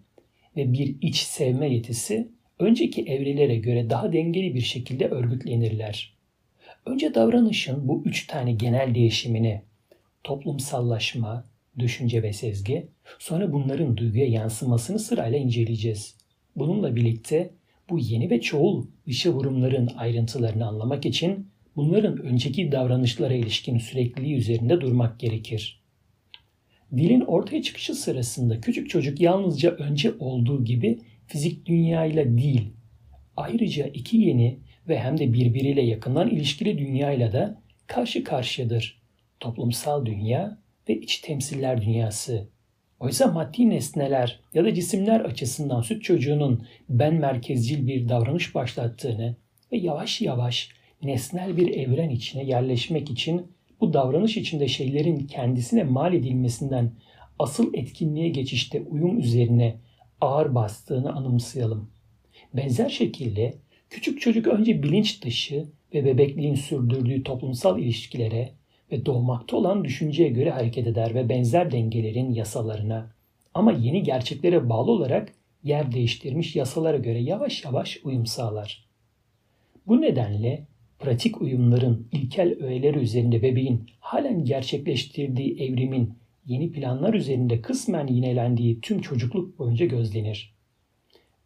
ve 0.56 0.74
bir 0.74 0.96
iç 1.02 1.18
sevme 1.18 1.74
yetisi 1.74 2.30
önceki 2.60 3.02
evrelere 3.02 3.56
göre 3.56 3.90
daha 3.90 4.14
dengeli 4.14 4.56
bir 4.56 4.62
şekilde 4.62 5.08
örgütlenirler. 5.08 6.14
Önce 6.86 7.14
davranışın 7.14 7.88
bu 7.88 8.04
üç 8.06 8.28
tane 8.28 8.52
genel 8.52 8.96
değişimini 8.96 9.62
toplumsallaşma, 10.24 11.46
düşünce 11.80 12.24
ve 12.24 12.34
sezgi, 12.34 12.88
sonra 13.20 13.54
bunların 13.54 13.98
duyguya 13.98 14.26
yansımasını 14.26 15.00
sırayla 15.00 15.38
inceleyeceğiz. 15.38 16.18
Bununla 16.56 16.96
birlikte 16.96 17.50
bu 17.90 18.00
yeni 18.00 18.30
ve 18.30 18.42
çoğul 18.42 18.86
dışa 19.08 19.30
vurumların 19.32 19.90
ayrıntılarını 19.98 20.68
anlamak 20.68 21.06
için 21.06 21.48
bunların 21.76 22.18
önceki 22.18 22.72
davranışlara 22.72 23.34
ilişkin 23.34 23.78
sürekliliği 23.78 24.36
üzerinde 24.36 24.82
durmak 24.82 25.20
gerekir. 25.20 25.82
Dilin 26.98 27.22
ortaya 27.22 27.62
çıkışı 27.62 27.96
sırasında 27.96 28.62
küçük 28.62 28.90
çocuk 28.90 29.22
yalnızca 29.22 29.72
önce 29.72 30.12
olduğu 30.20 30.64
gibi 30.66 31.00
fizik 31.30 31.66
dünyayla 31.66 32.38
değil, 32.38 32.74
ayrıca 33.38 33.88
iki 33.88 34.18
yeni 34.18 34.60
ve 34.88 35.00
hem 35.00 35.18
de 35.18 35.34
birbiriyle 35.34 35.82
yakından 35.82 36.30
ilişkili 36.30 36.78
dünyayla 36.78 37.34
da 37.34 37.62
karşı 37.88 38.24
karşıyadır. 38.24 39.02
Toplumsal 39.40 40.06
dünya 40.06 40.58
ve 40.90 41.00
iç 41.00 41.18
temsiller 41.18 41.82
dünyası. 41.82 42.50
Oysa 43.00 43.28
maddi 43.28 43.70
nesneler 43.70 44.40
ya 44.54 44.66
da 44.66 44.74
cisimler 44.74 45.20
açısından 45.20 45.82
süt 45.82 46.04
çocuğunun 46.04 46.66
ben 46.90 47.14
merkezcil 47.14 47.88
bir 47.88 48.10
davranış 48.10 48.56
başlattığını 48.56 49.36
ve 49.72 49.78
yavaş 49.78 50.22
yavaş 50.22 50.70
nesnel 51.04 51.58
bir 51.58 51.74
evren 51.74 52.10
içine 52.10 52.44
yerleşmek 52.44 53.12
için 53.12 53.52
bu 53.82 53.94
davranış 53.94 54.38
içinde 54.38 54.68
şeylerin 54.68 55.18
kendisine 55.28 55.84
mal 55.84 56.14
edilmesinden 56.14 56.92
asıl 57.40 57.74
etkinliğe 57.74 58.30
geçişte 58.30 58.82
uyum 58.82 59.20
üzerine 59.20 59.76
ağır 60.22 60.56
bastığını 60.56 61.14
anımsayalım. 61.14 61.90
Benzer 62.54 62.90
şekilde 62.90 63.54
küçük 63.90 64.22
çocuk 64.22 64.48
önce 64.48 64.84
bilinç 64.84 65.24
dışı 65.24 65.66
ve 65.94 66.06
bebekliğin 66.06 66.56
sürdürdüğü 66.56 67.24
toplumsal 67.24 67.80
ilişkilere 67.80 68.54
ve 68.92 69.06
doğmakta 69.06 69.58
olan 69.58 69.86
düşünceye 69.86 70.30
göre 70.30 70.52
hareket 70.52 70.88
eder 70.88 71.16
ve 71.16 71.30
benzer 71.30 71.72
dengelerin 71.72 72.34
yasalarına 72.34 73.12
ama 73.54 73.72
yeni 73.72 74.04
gerçeklere 74.04 74.70
bağlı 74.70 74.92
olarak 74.92 75.34
yer 75.64 75.92
değiştirmiş 75.92 76.56
yasalara 76.56 76.98
göre 76.98 77.20
yavaş 77.20 77.66
yavaş 77.66 78.00
uyum 78.04 78.26
sağlar. 78.26 78.86
Bu 79.88 80.02
nedenle 80.02 80.68
pratik 81.00 81.42
uyumların 81.42 82.08
ilkel 82.12 82.64
öğeleri 82.64 83.00
üzerinde 83.00 83.42
bebeğin 83.42 83.86
halen 84.00 84.46
gerçekleştirdiği 84.46 85.62
evrimin 85.62 86.14
yeni 86.50 86.72
planlar 86.72 87.14
üzerinde 87.14 87.62
kısmen 87.62 88.08
yinelendiği 88.08 88.82
tüm 88.82 89.02
çocukluk 89.02 89.60
boyunca 89.60 89.86
gözlenir. 89.86 90.56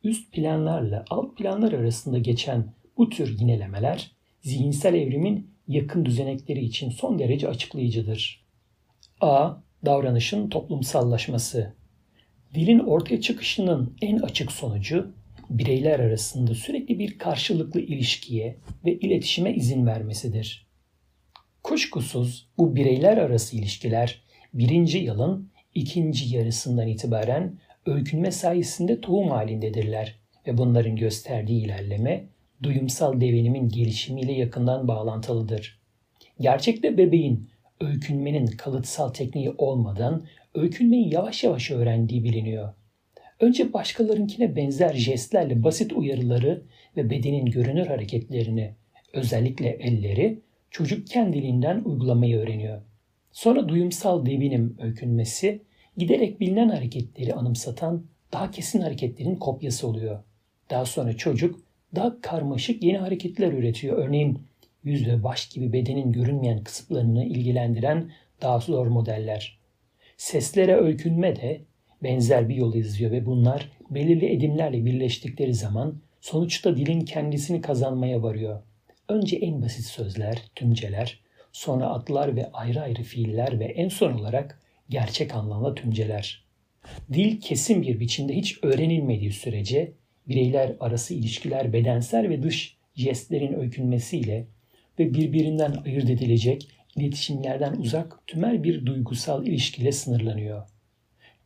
Üst 0.03 0.31
planlarla 0.31 1.05
alt 1.09 1.37
planlar 1.37 1.71
arasında 1.73 2.19
geçen 2.19 2.73
bu 2.97 3.09
tür 3.09 3.39
yinelemeler 3.39 4.11
zihinsel 4.41 4.93
evrimin 4.93 5.51
yakın 5.67 6.05
düzenekleri 6.05 6.65
için 6.65 6.89
son 6.89 7.19
derece 7.19 7.47
açıklayıcıdır. 7.47 8.45
A. 9.21 9.53
Davranışın 9.85 10.49
toplumsallaşması. 10.49 11.73
Dilin 12.53 12.79
ortaya 12.79 13.21
çıkışının 13.21 13.97
en 14.01 14.17
açık 14.17 14.51
sonucu 14.51 15.11
bireyler 15.49 15.99
arasında 15.99 16.55
sürekli 16.55 16.99
bir 16.99 17.17
karşılıklı 17.17 17.81
ilişkiye 17.81 18.57
ve 18.85 18.99
iletişime 18.99 19.53
izin 19.53 19.85
vermesidir. 19.85 20.67
Kuşkusuz 21.63 22.49
bu 22.57 22.75
bireyler 22.75 23.17
arası 23.17 23.57
ilişkiler 23.57 24.23
birinci 24.53 24.97
yılın 24.97 25.49
ikinci 25.75 26.35
yarısından 26.35 26.87
itibaren 26.87 27.57
öykünme 27.85 28.31
sayesinde 28.31 29.01
tohum 29.01 29.29
halindedirler 29.29 30.19
ve 30.47 30.57
bunların 30.57 30.95
gösterdiği 30.95 31.65
ilerleme 31.65 32.25
duyumsal 32.63 33.21
devinimin 33.21 33.69
gelişimiyle 33.69 34.31
yakından 34.31 34.87
bağlantılıdır. 34.87 35.79
Gerçekte 36.39 36.97
bebeğin 36.97 37.49
öykünmenin 37.81 38.45
kalıtsal 38.45 39.09
tekniği 39.09 39.49
olmadan 39.57 40.23
öykünmeyi 40.55 41.13
yavaş 41.13 41.43
yavaş 41.43 41.71
öğrendiği 41.71 42.23
biliniyor. 42.23 42.73
Önce 43.39 43.73
başkalarınkine 43.73 44.55
benzer 44.55 44.93
jestlerle 44.93 45.63
basit 45.63 45.93
uyarıları 45.93 46.63
ve 46.97 47.09
bedenin 47.09 47.45
görünür 47.45 47.87
hareketlerini, 47.87 48.75
özellikle 49.13 49.69
elleri, 49.69 50.41
çocuk 50.71 51.07
kendiliğinden 51.07 51.81
uygulamayı 51.85 52.37
öğreniyor. 52.37 52.81
Sonra 53.33 53.69
duyumsal 53.69 54.25
devinim 54.25 54.77
öykünmesi 54.81 55.61
giderek 55.97 56.39
bilinen 56.39 56.69
hareketleri 56.69 57.33
anımsatan 57.33 58.05
daha 58.33 58.51
kesin 58.51 58.81
hareketlerin 58.81 59.35
kopyası 59.35 59.87
oluyor. 59.87 60.23
Daha 60.69 60.85
sonra 60.85 61.17
çocuk 61.17 61.59
daha 61.95 62.21
karmaşık 62.21 62.83
yeni 62.83 62.97
hareketler 62.97 63.53
üretiyor. 63.53 63.97
Örneğin 63.97 64.39
yüz 64.83 65.07
ve 65.07 65.23
baş 65.23 65.49
gibi 65.49 65.73
bedenin 65.73 66.11
görünmeyen 66.11 66.63
kısımlarını 66.63 67.25
ilgilendiren 67.25 68.11
daha 68.41 68.59
zor 68.59 68.87
modeller. 68.87 69.59
Seslere 70.17 70.75
öykünme 70.75 71.35
de 71.35 71.61
benzer 72.03 72.49
bir 72.49 72.55
yol 72.55 72.75
izliyor 72.75 73.11
ve 73.11 73.25
bunlar 73.25 73.71
belirli 73.89 74.33
edimlerle 74.33 74.85
birleştikleri 74.85 75.53
zaman 75.53 76.01
sonuçta 76.21 76.77
dilin 76.77 77.01
kendisini 77.01 77.61
kazanmaya 77.61 78.23
varıyor. 78.23 78.61
Önce 79.09 79.37
en 79.37 79.61
basit 79.61 79.85
sözler, 79.85 80.41
tümceler, 80.55 81.19
sonra 81.53 81.89
adlar 81.89 82.35
ve 82.35 82.51
ayrı 82.51 82.81
ayrı 82.81 83.03
fiiller 83.03 83.59
ve 83.59 83.65
en 83.65 83.89
son 83.89 84.13
olarak 84.13 84.61
gerçek 84.89 85.35
anlamda 85.35 85.75
tümceler. 85.75 86.43
Dil 87.13 87.41
kesin 87.41 87.81
bir 87.81 87.99
biçimde 87.99 88.35
hiç 88.35 88.63
öğrenilmediği 88.63 89.31
sürece 89.31 89.91
bireyler 90.27 90.75
arası 90.79 91.13
ilişkiler 91.13 91.73
bedensel 91.73 92.29
ve 92.29 92.43
dış 92.43 92.77
jestlerin 92.95 93.53
öykünmesiyle 93.53 94.47
ve 94.99 95.13
birbirinden 95.13 95.71
ayırt 95.85 96.09
edilecek 96.09 96.67
iletişimlerden 96.95 97.73
uzak 97.73 98.27
tümel 98.27 98.63
bir 98.63 98.85
duygusal 98.85 99.47
ilişkiyle 99.47 99.91
sınırlanıyor. 99.91 100.67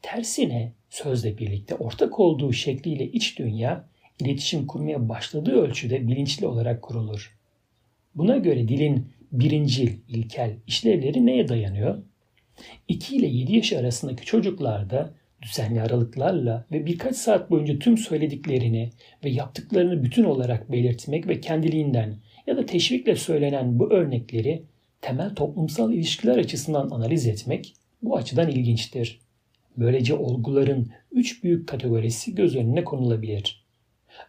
Tersine 0.02 0.74
sözle 0.90 1.38
birlikte 1.38 1.76
ortak 1.76 2.20
olduğu 2.20 2.54
şekliyle 2.54 3.06
iç 3.06 3.40
dünya 3.40 3.86
iletişim 4.20 4.68
kurmaya 4.68 5.10
başladığı 5.10 5.62
ölçüde 5.62 6.08
bilinçli 6.08 6.48
olarak 6.48 6.82
kurulur. 6.82 7.38
Buna 8.16 8.38
göre 8.38 8.68
dilin 8.68 9.08
birincil, 9.32 9.92
ilkel 10.08 10.56
işlevleri 10.68 11.26
neye 11.26 11.48
dayanıyor? 11.48 11.98
2 12.88 13.16
ile 13.16 13.28
7 13.28 13.56
yaş 13.56 13.74
arasındaki 13.74 14.26
çocuklarda 14.26 15.14
düzenli 15.42 15.82
aralıklarla 15.82 16.66
ve 16.72 16.86
birkaç 16.86 17.16
saat 17.16 17.52
boyunca 17.52 17.80
tüm 17.80 17.98
söylediklerini 17.98 18.90
ve 19.24 19.30
yaptıklarını 19.30 20.04
bütün 20.04 20.24
olarak 20.24 20.72
belirtmek 20.72 21.28
ve 21.28 21.42
kendiliğinden 21.42 22.16
ya 22.48 22.58
da 22.58 22.66
teşvikle 22.66 23.16
söylenen 23.16 23.80
bu 23.80 23.92
örnekleri 23.92 24.64
temel 25.02 25.36
toplumsal 25.36 25.94
ilişkiler 25.94 26.38
açısından 26.38 26.90
analiz 26.90 27.28
etmek 27.28 27.74
bu 28.02 28.18
açıdan 28.18 28.50
ilginçtir. 28.50 29.20
Böylece 29.78 30.14
olguların 30.14 30.92
üç 31.12 31.44
büyük 31.44 31.68
kategorisi 31.68 32.36
göz 32.36 32.56
önüne 32.56 32.84
konulabilir. 32.84 33.66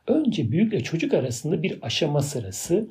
Önce 0.07 0.51
büyükle 0.51 0.81
çocuk 0.81 1.15
arasında 1.15 1.63
bir 1.63 1.79
aşama 1.83 2.23
sırası 2.23 2.89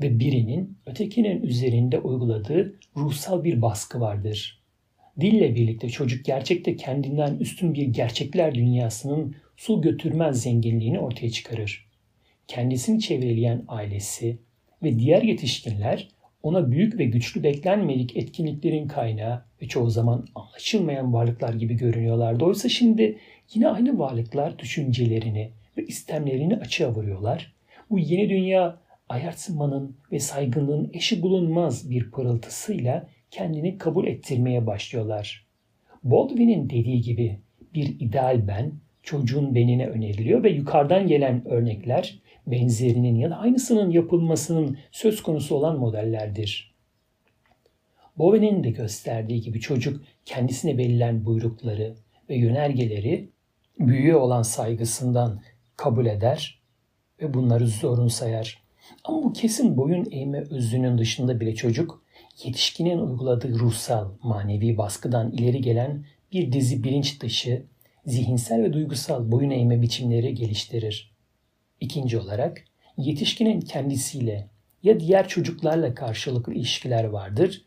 ve 0.00 0.18
birinin 0.18 0.78
ötekinin 0.86 1.42
üzerinde 1.42 1.98
uyguladığı 1.98 2.74
ruhsal 2.96 3.44
bir 3.44 3.62
baskı 3.62 4.00
vardır. 4.00 4.62
Dille 5.20 5.54
birlikte 5.54 5.88
çocuk 5.88 6.24
gerçekte 6.24 6.76
kendinden 6.76 7.36
üstün 7.36 7.74
bir 7.74 7.86
gerçekler 7.86 8.54
dünyasının 8.54 9.36
su 9.56 9.80
götürmez 9.80 10.42
zenginliğini 10.42 10.98
ortaya 10.98 11.30
çıkarır. 11.30 11.88
Kendisini 12.48 13.00
çevreleyen 13.00 13.64
ailesi 13.68 14.38
ve 14.82 14.98
diğer 14.98 15.22
yetişkinler 15.22 16.08
ona 16.42 16.70
büyük 16.70 16.98
ve 16.98 17.04
güçlü 17.04 17.42
beklenmedik 17.42 18.16
etkinliklerin 18.16 18.88
kaynağı 18.88 19.44
ve 19.62 19.68
çoğu 19.68 19.90
zaman 19.90 20.26
anlaşılmayan 20.34 21.12
varlıklar 21.12 21.54
gibi 21.54 21.74
görünüyorlardı. 21.74 22.44
Oysa 22.44 22.68
şimdi 22.68 23.18
yine 23.54 23.68
aynı 23.68 23.98
varlıklar 23.98 24.58
düşüncelerini 24.58 25.50
ve 25.78 25.86
istemlerini 25.86 26.56
açığa 26.56 26.94
vuruyorlar. 26.94 27.54
Bu 27.90 27.98
yeni 27.98 28.30
dünya 28.30 28.80
ayarsınmanın 29.08 29.96
ve 30.12 30.18
saygınlığın 30.18 30.90
eşi 30.92 31.22
bulunmaz 31.22 31.90
bir 31.90 32.10
pırıltısıyla 32.10 33.08
kendini 33.30 33.78
kabul 33.78 34.06
ettirmeye 34.06 34.66
başlıyorlar. 34.66 35.46
Baldwin'in 36.04 36.70
dediği 36.70 37.00
gibi 37.00 37.38
bir 37.74 38.00
ideal 38.00 38.48
ben 38.48 38.72
çocuğun 39.02 39.54
benine 39.54 39.86
öneriliyor 39.86 40.42
ve 40.42 40.50
yukarıdan 40.50 41.06
gelen 41.06 41.48
örnekler 41.48 42.18
benzerinin 42.46 43.16
ya 43.16 43.30
da 43.30 43.36
aynısının 43.36 43.90
yapılmasının 43.90 44.78
söz 44.92 45.22
konusu 45.22 45.54
olan 45.54 45.78
modellerdir. 45.78 46.74
Bowen'in 48.18 48.64
de 48.64 48.70
gösterdiği 48.70 49.40
gibi 49.40 49.60
çocuk 49.60 50.02
kendisine 50.24 50.76
verilen 50.76 51.24
buyrukları 51.24 51.94
ve 52.28 52.36
yönergeleri 52.36 53.28
büyüğe 53.78 54.16
olan 54.16 54.42
saygısından 54.42 55.40
kabul 55.76 56.06
eder 56.06 56.62
ve 57.22 57.34
bunları 57.34 57.66
zorun 57.66 58.08
sayar. 58.08 58.67
Ama 59.04 59.22
bu 59.22 59.32
kesin 59.32 59.76
boyun 59.76 60.08
eğme 60.10 60.40
özünün 60.50 60.98
dışında 60.98 61.40
bile 61.40 61.54
çocuk 61.54 62.02
yetişkinin 62.44 62.98
uyguladığı 62.98 63.58
ruhsal, 63.58 64.08
manevi 64.22 64.78
baskıdan 64.78 65.32
ileri 65.32 65.60
gelen 65.60 66.04
bir 66.32 66.52
dizi 66.52 66.84
bilinç 66.84 67.20
dışı, 67.20 67.62
zihinsel 68.06 68.62
ve 68.62 68.72
duygusal 68.72 69.32
boyun 69.32 69.50
eğme 69.50 69.82
biçimleri 69.82 70.34
geliştirir. 70.34 71.12
İkinci 71.80 72.18
olarak 72.18 72.64
yetişkinin 72.96 73.60
kendisiyle 73.60 74.48
ya 74.82 75.00
diğer 75.00 75.28
çocuklarla 75.28 75.94
karşılıklı 75.94 76.54
ilişkiler 76.54 77.04
vardır. 77.04 77.64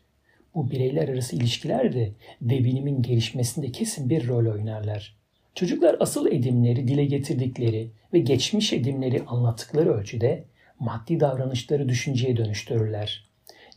Bu 0.54 0.70
bireyler 0.70 1.08
arası 1.08 1.36
ilişkiler 1.36 1.92
de 1.92 2.12
devinimin 2.40 3.02
gelişmesinde 3.02 3.72
kesin 3.72 4.10
bir 4.10 4.28
rol 4.28 4.52
oynarlar. 4.52 5.16
Çocuklar 5.54 5.96
asıl 6.00 6.26
edimleri 6.26 6.88
dile 6.88 7.04
getirdikleri 7.04 7.90
ve 8.12 8.18
geçmiş 8.18 8.72
edimleri 8.72 9.22
anlattıkları 9.22 9.94
ölçüde 9.94 10.44
maddi 10.82 11.20
davranışları 11.20 11.88
düşünceye 11.88 12.36
dönüştürürler. 12.36 13.24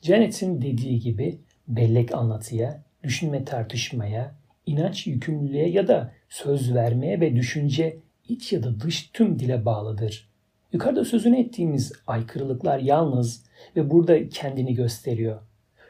Janet'in 0.01 0.61
dediği 0.61 0.99
gibi 0.99 1.37
bellek 1.67 2.15
anlatıya, 2.15 2.83
düşünme 3.03 3.45
tartışmaya, 3.45 4.35
inanç 4.65 5.07
yükümlülüğe 5.07 5.69
ya 5.69 5.87
da 5.87 6.13
söz 6.29 6.75
vermeye 6.75 7.19
ve 7.19 7.35
düşünce 7.35 7.97
iç 8.29 8.53
ya 8.53 8.63
da 8.63 8.79
dış 8.79 9.09
tüm 9.13 9.39
dile 9.39 9.65
bağlıdır. 9.65 10.29
Yukarıda 10.73 11.05
sözünü 11.05 11.39
ettiğimiz 11.39 11.93
aykırılıklar 12.07 12.79
yalnız 12.79 13.43
ve 13.75 13.91
burada 13.91 14.29
kendini 14.29 14.73
gösteriyor. 14.73 15.41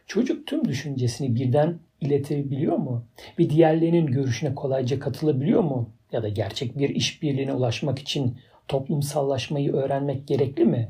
Çocuk 0.08 0.48
tüm 0.48 0.66
düşüncesini 0.66 1.36
birden 1.36 1.80
iletebiliyor 2.02 2.78
mu? 2.78 3.06
Ve 3.40 3.50
diğerlerinin 3.50 4.06
görüşüne 4.06 4.56
kolayca 4.56 5.00
katılabiliyor 5.00 5.64
mu? 5.64 5.90
Ya 6.12 6.24
da 6.24 6.30
gerçek 6.30 6.78
bir 6.78 6.90
işbirliğine 6.90 7.54
ulaşmak 7.54 8.00
için 8.00 8.38
toplumsallaşmayı 8.68 9.74
öğrenmek 9.74 10.28
gerekli 10.28 10.66
mi? 10.66 10.90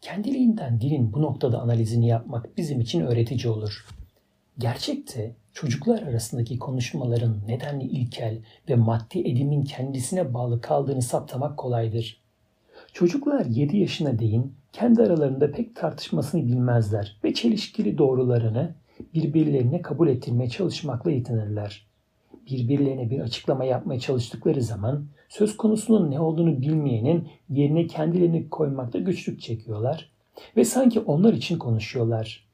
Kendiliğinden 0.00 0.80
dilin 0.80 1.12
bu 1.12 1.22
noktada 1.22 1.60
analizini 1.60 2.06
yapmak 2.08 2.56
bizim 2.56 2.80
için 2.80 3.00
öğretici 3.00 3.52
olur. 3.52 3.86
Gerçekte 4.58 5.34
çocuklar 5.52 6.02
arasındaki 6.02 6.58
konuşmaların 6.58 7.36
nedenli 7.48 7.84
ilkel 7.84 8.38
ve 8.68 8.74
maddi 8.74 9.20
edimin 9.20 9.62
kendisine 9.62 10.34
bağlı 10.34 10.60
kaldığını 10.60 11.02
saptamak 11.02 11.56
kolaydır. 11.56 12.20
Çocuklar 12.92 13.46
7 13.46 13.76
yaşına 13.76 14.18
değin 14.18 14.54
kendi 14.72 15.02
aralarında 15.02 15.52
pek 15.52 15.76
tartışmasını 15.76 16.46
bilmezler 16.46 17.16
ve 17.24 17.34
çelişkili 17.34 17.98
doğrularını 17.98 18.74
birbirlerine 19.14 19.82
kabul 19.82 20.08
ettirmeye 20.08 20.48
çalışmakla 20.48 21.10
yetinirler. 21.10 21.86
Birbirlerine 22.50 23.10
bir 23.10 23.20
açıklama 23.20 23.64
yapmaya 23.64 24.00
çalıştıkları 24.00 24.62
zaman 24.62 25.06
söz 25.30 25.56
konusunun 25.56 26.10
ne 26.10 26.20
olduğunu 26.20 26.62
bilmeyenin 26.62 27.28
yerine 27.48 27.86
kendilerini 27.86 28.48
koymakta 28.48 28.98
güçlük 28.98 29.40
çekiyorlar 29.40 30.10
ve 30.56 30.64
sanki 30.64 31.00
onlar 31.00 31.32
için 31.32 31.58
konuşuyorlar. 31.58 32.46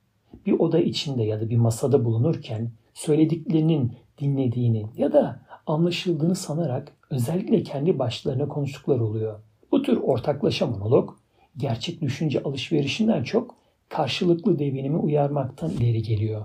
Bir 0.47 0.53
oda 0.53 0.79
içinde 0.79 1.23
ya 1.23 1.41
da 1.41 1.51
bir 1.51 1.57
masada 1.57 2.05
bulunurken 2.05 2.71
söylediklerinin 2.95 3.93
dinlediğini 4.19 4.87
ya 4.97 5.13
da 5.13 5.41
anlaşıldığını 5.67 6.35
sanarak 6.35 6.93
özellikle 7.11 7.63
kendi 7.63 7.99
başlarına 7.99 8.49
konuştukları 8.49 9.05
oluyor. 9.05 9.41
Bu 9.73 9.83
tür 9.83 9.97
ortaklaşa 9.97 10.67
monolog 10.67 11.11
gerçek 11.57 12.01
düşünce 12.01 12.43
alışverişinden 12.43 13.23
çok 13.23 13.55
karşılıklı 13.89 14.59
devinimi 14.59 14.97
uyarmaktan 14.97 15.71
ileri 15.71 16.03
geliyor. 16.03 16.45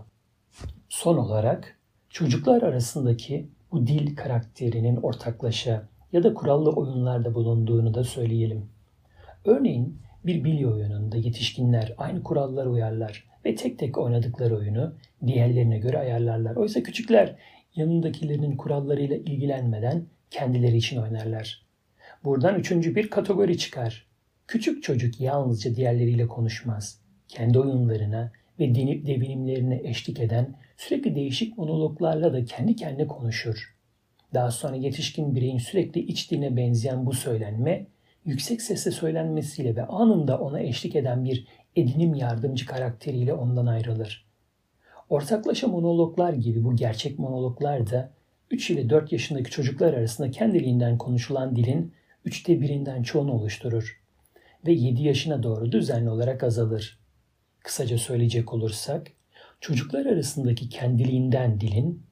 Son 0.90 1.18
olarak 1.18 1.80
çocuklar 2.10 2.62
arasındaki 2.62 3.48
bu 3.72 3.88
dil 3.88 4.16
karakterinin 4.16 4.96
ortaklaşa 4.96 5.88
ya 6.14 6.24
da 6.24 6.34
kurallı 6.34 6.72
oyunlarda 6.72 7.36
bulunduğunu 7.36 7.94
da 7.94 8.04
söyleyelim. 8.04 8.70
Örneğin 9.46 10.00
bir 10.26 10.44
bilye 10.44 10.68
oyununda 10.68 11.18
yetişkinler 11.18 11.94
aynı 11.98 12.24
kurallara 12.24 12.70
uyarlar 12.70 13.26
ve 13.46 13.56
tek 13.56 13.80
tek 13.80 13.98
oynadıkları 13.98 14.58
oyunu 14.58 14.94
diğerlerine 15.28 15.80
göre 15.80 15.98
ayarlarlar. 15.98 16.56
Oysa 16.56 16.84
küçükler 16.84 17.36
yanındakilerinin 17.76 18.58
kurallarıyla 18.58 19.16
ilgilenmeden 19.16 20.06
kendileri 20.30 20.78
için 20.78 20.98
oynarlar. 20.98 21.66
Buradan 22.24 22.60
üçüncü 22.60 22.96
bir 22.96 23.10
kategori 23.10 23.58
çıkar. 23.58 24.08
Küçük 24.48 24.84
çocuk 24.84 25.22
yalnızca 25.22 25.76
diğerleriyle 25.76 26.28
konuşmaz. 26.28 27.02
Kendi 27.28 27.60
oyunlarına 27.60 28.32
ve 28.60 28.76
devinimlerine 28.76 29.82
eşlik 29.84 30.20
eden 30.20 30.56
sürekli 30.78 31.16
değişik 31.16 31.58
monologlarla 31.58 32.34
da 32.34 32.46
kendi 32.46 32.76
kendine 32.76 33.08
konuşur. 33.08 33.76
Daha 34.34 34.52
sonra 34.52 34.76
yetişkin 34.76 35.36
bireyin 35.36 35.58
sürekli 35.58 36.02
iç 36.02 36.32
diline 36.32 36.58
benzeyen 36.58 37.06
bu 37.06 37.14
söylenme, 37.14 37.88
yüksek 38.26 38.62
sesle 38.62 38.92
söylenmesiyle 38.92 39.76
ve 39.76 39.86
anında 39.86 40.40
ona 40.40 40.60
eşlik 40.60 40.96
eden 40.96 41.26
bir 41.26 41.48
edinim 41.76 42.14
yardımcı 42.14 42.66
karakteriyle 42.66 43.34
ondan 43.34 43.66
ayrılır. 43.66 44.26
Ortaklaşa 45.10 45.68
monologlar 45.68 46.34
gibi 46.34 46.64
bu 46.64 46.76
gerçek 46.76 47.20
monologlar 47.20 47.90
da 47.90 48.12
3 48.52 48.70
ile 48.70 48.90
4 48.90 49.12
yaşındaki 49.12 49.52
çocuklar 49.52 49.94
arasında 49.94 50.32
kendiliğinden 50.32 50.98
konuşulan 50.98 51.56
dilin 51.56 51.94
üçte 52.26 52.62
birinden 52.62 53.04
çoğunu 53.04 53.32
oluşturur 53.32 54.02
ve 54.66 54.72
7 54.72 55.04
yaşına 55.04 55.44
doğru 55.44 55.72
düzenli 55.72 56.10
olarak 56.10 56.44
azalır. 56.44 57.00
Kısaca 57.60 57.98
söyleyecek 57.98 58.54
olursak, 58.54 59.12
çocuklar 59.62 60.06
arasındaki 60.06 60.70
kendiliğinden 60.70 61.62
dilin 61.62 62.04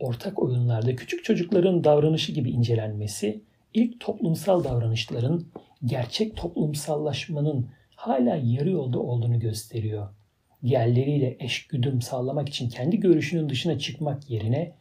ortak 0.00 0.42
oyunlarda 0.42 0.96
küçük 0.96 1.24
çocukların 1.24 1.84
davranışı 1.84 2.32
gibi 2.32 2.50
incelenmesi, 2.50 3.42
ilk 3.74 4.00
toplumsal 4.00 4.64
davranışların 4.64 5.46
gerçek 5.84 6.36
toplumsallaşmanın 6.36 7.68
hala 7.96 8.36
yarı 8.36 8.70
yolda 8.70 8.98
olduğunu 8.98 9.40
gösteriyor. 9.40 10.08
Diğerleriyle 10.62 11.36
eşgüdüm 11.40 12.02
sağlamak 12.02 12.48
için 12.48 12.68
kendi 12.68 13.00
görüşünün 13.00 13.48
dışına 13.48 13.78
çıkmak 13.78 14.30
yerine 14.30 14.72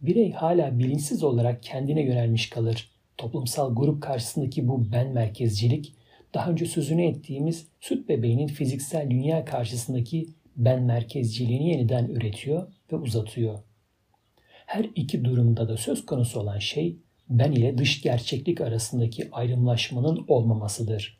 birey 0.00 0.32
hala 0.32 0.78
bilinçsiz 0.78 1.24
olarak 1.24 1.62
kendine 1.62 2.02
yönelmiş 2.02 2.50
kalır. 2.50 2.90
Toplumsal 3.16 3.74
grup 3.74 4.02
karşısındaki 4.02 4.68
bu 4.68 4.92
ben 4.92 5.08
merkezcilik 5.08 5.94
daha 6.34 6.50
önce 6.50 6.66
sözünü 6.66 7.04
ettiğimiz 7.04 7.66
süt 7.80 8.08
bebeğinin 8.08 8.46
fiziksel 8.46 9.10
dünya 9.10 9.44
karşısındaki 9.44 10.28
ben 10.56 10.82
merkezciliğini 10.82 11.68
yeniden 11.68 12.08
üretiyor 12.08 12.72
ve 12.92 12.96
uzatıyor. 12.96 13.58
Her 14.72 14.90
iki 14.94 15.24
durumda 15.24 15.68
da 15.68 15.76
söz 15.76 16.06
konusu 16.06 16.40
olan 16.40 16.58
şey 16.58 16.96
ben 17.28 17.52
ile 17.52 17.78
dış 17.78 18.02
gerçeklik 18.02 18.60
arasındaki 18.60 19.28
ayrımlaşmanın 19.32 20.24
olmamasıdır. 20.28 21.18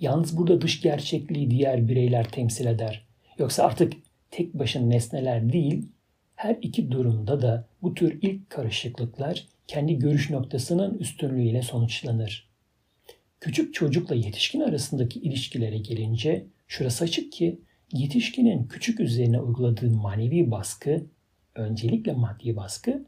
Yalnız 0.00 0.36
burada 0.36 0.60
dış 0.60 0.82
gerçekliği 0.82 1.50
diğer 1.50 1.88
bireyler 1.88 2.28
temsil 2.28 2.66
eder. 2.66 3.04
Yoksa 3.38 3.64
artık 3.64 3.92
tek 4.30 4.54
başına 4.54 4.86
nesneler 4.86 5.52
değil, 5.52 5.88
her 6.34 6.56
iki 6.62 6.90
durumda 6.90 7.42
da 7.42 7.68
bu 7.82 7.94
tür 7.94 8.18
ilk 8.22 8.50
karışıklıklar 8.50 9.46
kendi 9.66 9.98
görüş 9.98 10.30
noktasının 10.30 10.98
üstünlüğüyle 10.98 11.62
sonuçlanır. 11.62 12.48
Küçük 13.40 13.74
çocukla 13.74 14.14
yetişkin 14.14 14.60
arasındaki 14.60 15.20
ilişkilere 15.20 15.78
gelince 15.78 16.46
şurası 16.68 17.04
açık 17.04 17.32
ki 17.32 17.60
yetişkinin 17.92 18.64
küçük 18.64 19.00
üzerine 19.00 19.40
uyguladığı 19.40 19.90
manevi 19.90 20.50
baskı, 20.50 21.06
öncelikle 21.54 22.12
maddi 22.12 22.56
baskı, 22.56 23.04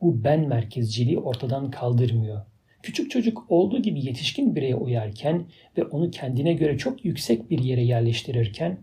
bu 0.00 0.24
ben 0.24 0.48
merkezciliği 0.48 1.18
ortadan 1.18 1.70
kaldırmıyor. 1.70 2.40
Küçük 2.82 3.10
çocuk 3.10 3.44
olduğu 3.48 3.82
gibi 3.82 4.06
yetişkin 4.06 4.56
bireye 4.56 4.74
uyarken 4.74 5.46
ve 5.78 5.84
onu 5.84 6.10
kendine 6.10 6.52
göre 6.52 6.78
çok 6.78 7.04
yüksek 7.04 7.50
bir 7.50 7.58
yere 7.58 7.82
yerleştirirken, 7.82 8.78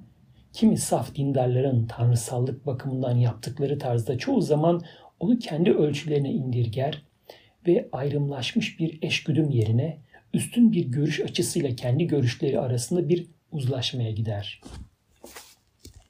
kimi 0.53 0.78
saf 0.78 1.15
dindarların 1.15 1.88
tanrısallık 1.88 2.65
bakımından 2.65 3.18
yaptıkları 3.18 3.80
tarzda 3.80 4.18
çoğu 4.18 4.41
zaman 4.41 4.82
onu 5.20 5.39
kendi 5.39 5.72
ölçülerine 5.72 6.32
indirger 6.32 7.01
ve 7.68 7.89
ayrımlaşmış 7.91 8.80
bir 8.80 8.99
eşgüdüm 9.01 9.49
yerine 9.49 9.97
üstün 10.34 10.72
bir 10.72 10.86
görüş 10.86 11.20
açısıyla 11.20 11.76
kendi 11.76 12.07
görüşleri 12.07 12.59
arasında 12.59 13.09
bir 13.09 13.28
uzlaşmaya 13.51 14.11
gider. 14.11 14.61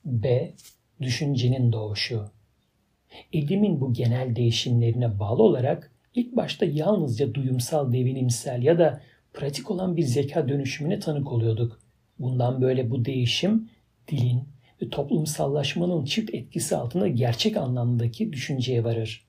B. 0.05 0.53
Düşüncenin 1.01 1.71
doğuşu. 1.71 2.36
Edimin 3.33 3.81
bu 3.81 3.93
genel 3.93 4.35
değişimlerine 4.35 5.19
bağlı 5.19 5.43
olarak 5.43 5.91
ilk 6.15 6.35
başta 6.35 6.65
yalnızca 6.65 7.33
duyumsal, 7.33 7.93
devinimsel 7.93 8.63
ya 8.63 8.79
da 8.79 9.01
pratik 9.33 9.71
olan 9.71 9.97
bir 9.97 10.03
zeka 10.03 10.49
dönüşümüne 10.49 10.99
tanık 10.99 11.31
oluyorduk. 11.31 11.79
Bundan 12.19 12.61
böyle 12.61 12.91
bu 12.91 13.05
değişim 13.05 13.69
dilin 14.07 14.43
ve 14.81 14.89
toplumsallaşmanın 14.89 16.05
çift 16.05 16.33
etkisi 16.33 16.75
altında 16.75 17.07
gerçek 17.07 17.57
anlamdaki 17.57 18.33
düşünceye 18.33 18.83
varır. 18.83 19.27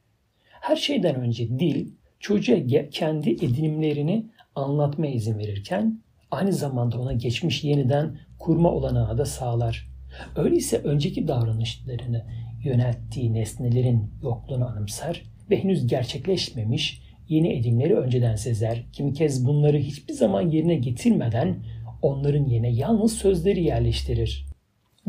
Her 0.48 0.76
şeyden 0.76 1.14
önce 1.14 1.48
dil 1.58 1.88
çocuğa 2.20 2.58
kendi 2.90 3.30
edinimlerini 3.30 4.26
anlatma 4.54 5.06
izin 5.06 5.38
verirken 5.38 6.00
aynı 6.30 6.52
zamanda 6.52 7.00
ona 7.00 7.12
geçmiş 7.12 7.64
yeniden 7.64 8.18
kurma 8.38 8.70
olanağı 8.70 9.18
da 9.18 9.24
sağlar. 9.24 9.88
Öyleyse 10.36 10.78
önceki 10.78 11.28
davranışlarını 11.28 12.26
yönelttiği 12.64 13.34
nesnelerin 13.34 14.10
yokluğunu 14.22 14.68
anımsar 14.68 15.22
ve 15.50 15.62
henüz 15.62 15.86
gerçekleşmemiş 15.86 17.02
yeni 17.28 17.52
edimleri 17.58 17.96
önceden 17.96 18.36
sezer. 18.36 18.84
Kimi 18.92 19.12
kez 19.12 19.46
bunları 19.46 19.78
hiçbir 19.78 20.14
zaman 20.14 20.50
yerine 20.50 20.74
getirmeden 20.74 21.56
onların 22.02 22.44
yerine 22.44 22.70
yalnız 22.70 23.12
sözleri 23.12 23.64
yerleştirir. 23.64 24.46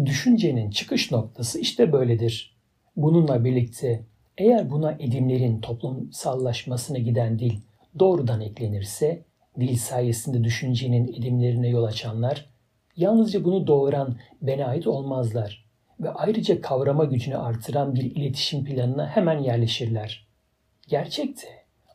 Düşüncenin 0.06 0.70
çıkış 0.70 1.12
noktası 1.12 1.60
işte 1.60 1.92
böyledir. 1.92 2.58
Bununla 2.96 3.46
birlikte 3.46 4.06
eğer 4.38 4.72
buna 4.72 4.92
edimlerin 4.92 5.62
toplumsallaşmasına 5.62 6.98
giden 6.98 7.40
dil 7.40 7.54
doğrudan 8.00 8.42
eklenirse 8.42 9.24
dil 9.60 9.78
sayesinde 9.78 10.44
düşüncenin 10.44 11.08
edimlerine 11.08 11.70
yol 11.70 11.84
açanlar 11.84 12.50
yalnızca 12.96 13.44
bunu 13.44 13.68
doğuran 13.68 14.18
bene 14.42 14.66
ait 14.66 14.88
olmazlar 14.88 15.69
ve 16.00 16.10
ayrıca 16.10 16.62
kavrama 16.62 17.06
gücünü 17.06 17.38
artıran 17.38 17.96
bir 17.96 18.04
iletişim 18.04 18.66
planına 18.66 19.08
hemen 19.08 19.40
yerleşirler. 19.40 20.28
Gerçekte 20.88 21.48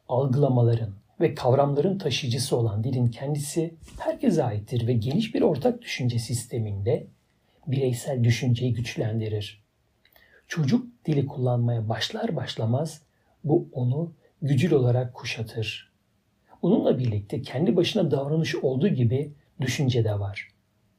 algılamaların 0.09 0.91
ve 1.21 1.35
kavramların 1.35 1.99
taşıyıcısı 1.99 2.57
olan 2.57 2.85
dilin 2.85 3.07
kendisi 3.07 3.75
herkese 3.99 4.45
aittir 4.45 4.87
ve 4.87 4.93
geniş 4.93 5.35
bir 5.35 5.43
ortak 5.43 5.83
düşünce 5.83 6.19
sisteminde 6.19 7.07
bireysel 7.67 8.25
düşünceyi 8.25 8.75
güçlendirir. 8.75 9.65
Çocuk 10.49 10.87
dili 11.07 11.27
kullanmaya 11.27 11.89
başlar 11.89 12.37
başlamaz 12.37 13.03
bu 13.45 13.69
onu 13.73 14.13
gücül 14.43 14.73
olarak 14.73 15.15
kuşatır. 15.15 15.93
Bununla 16.63 16.99
birlikte 16.99 17.43
kendi 17.43 17.77
başına 17.77 18.11
davranış 18.11 18.55
olduğu 18.55 18.89
gibi 18.89 19.33
düşünce 19.61 20.05
de 20.05 20.21
var. 20.21 20.54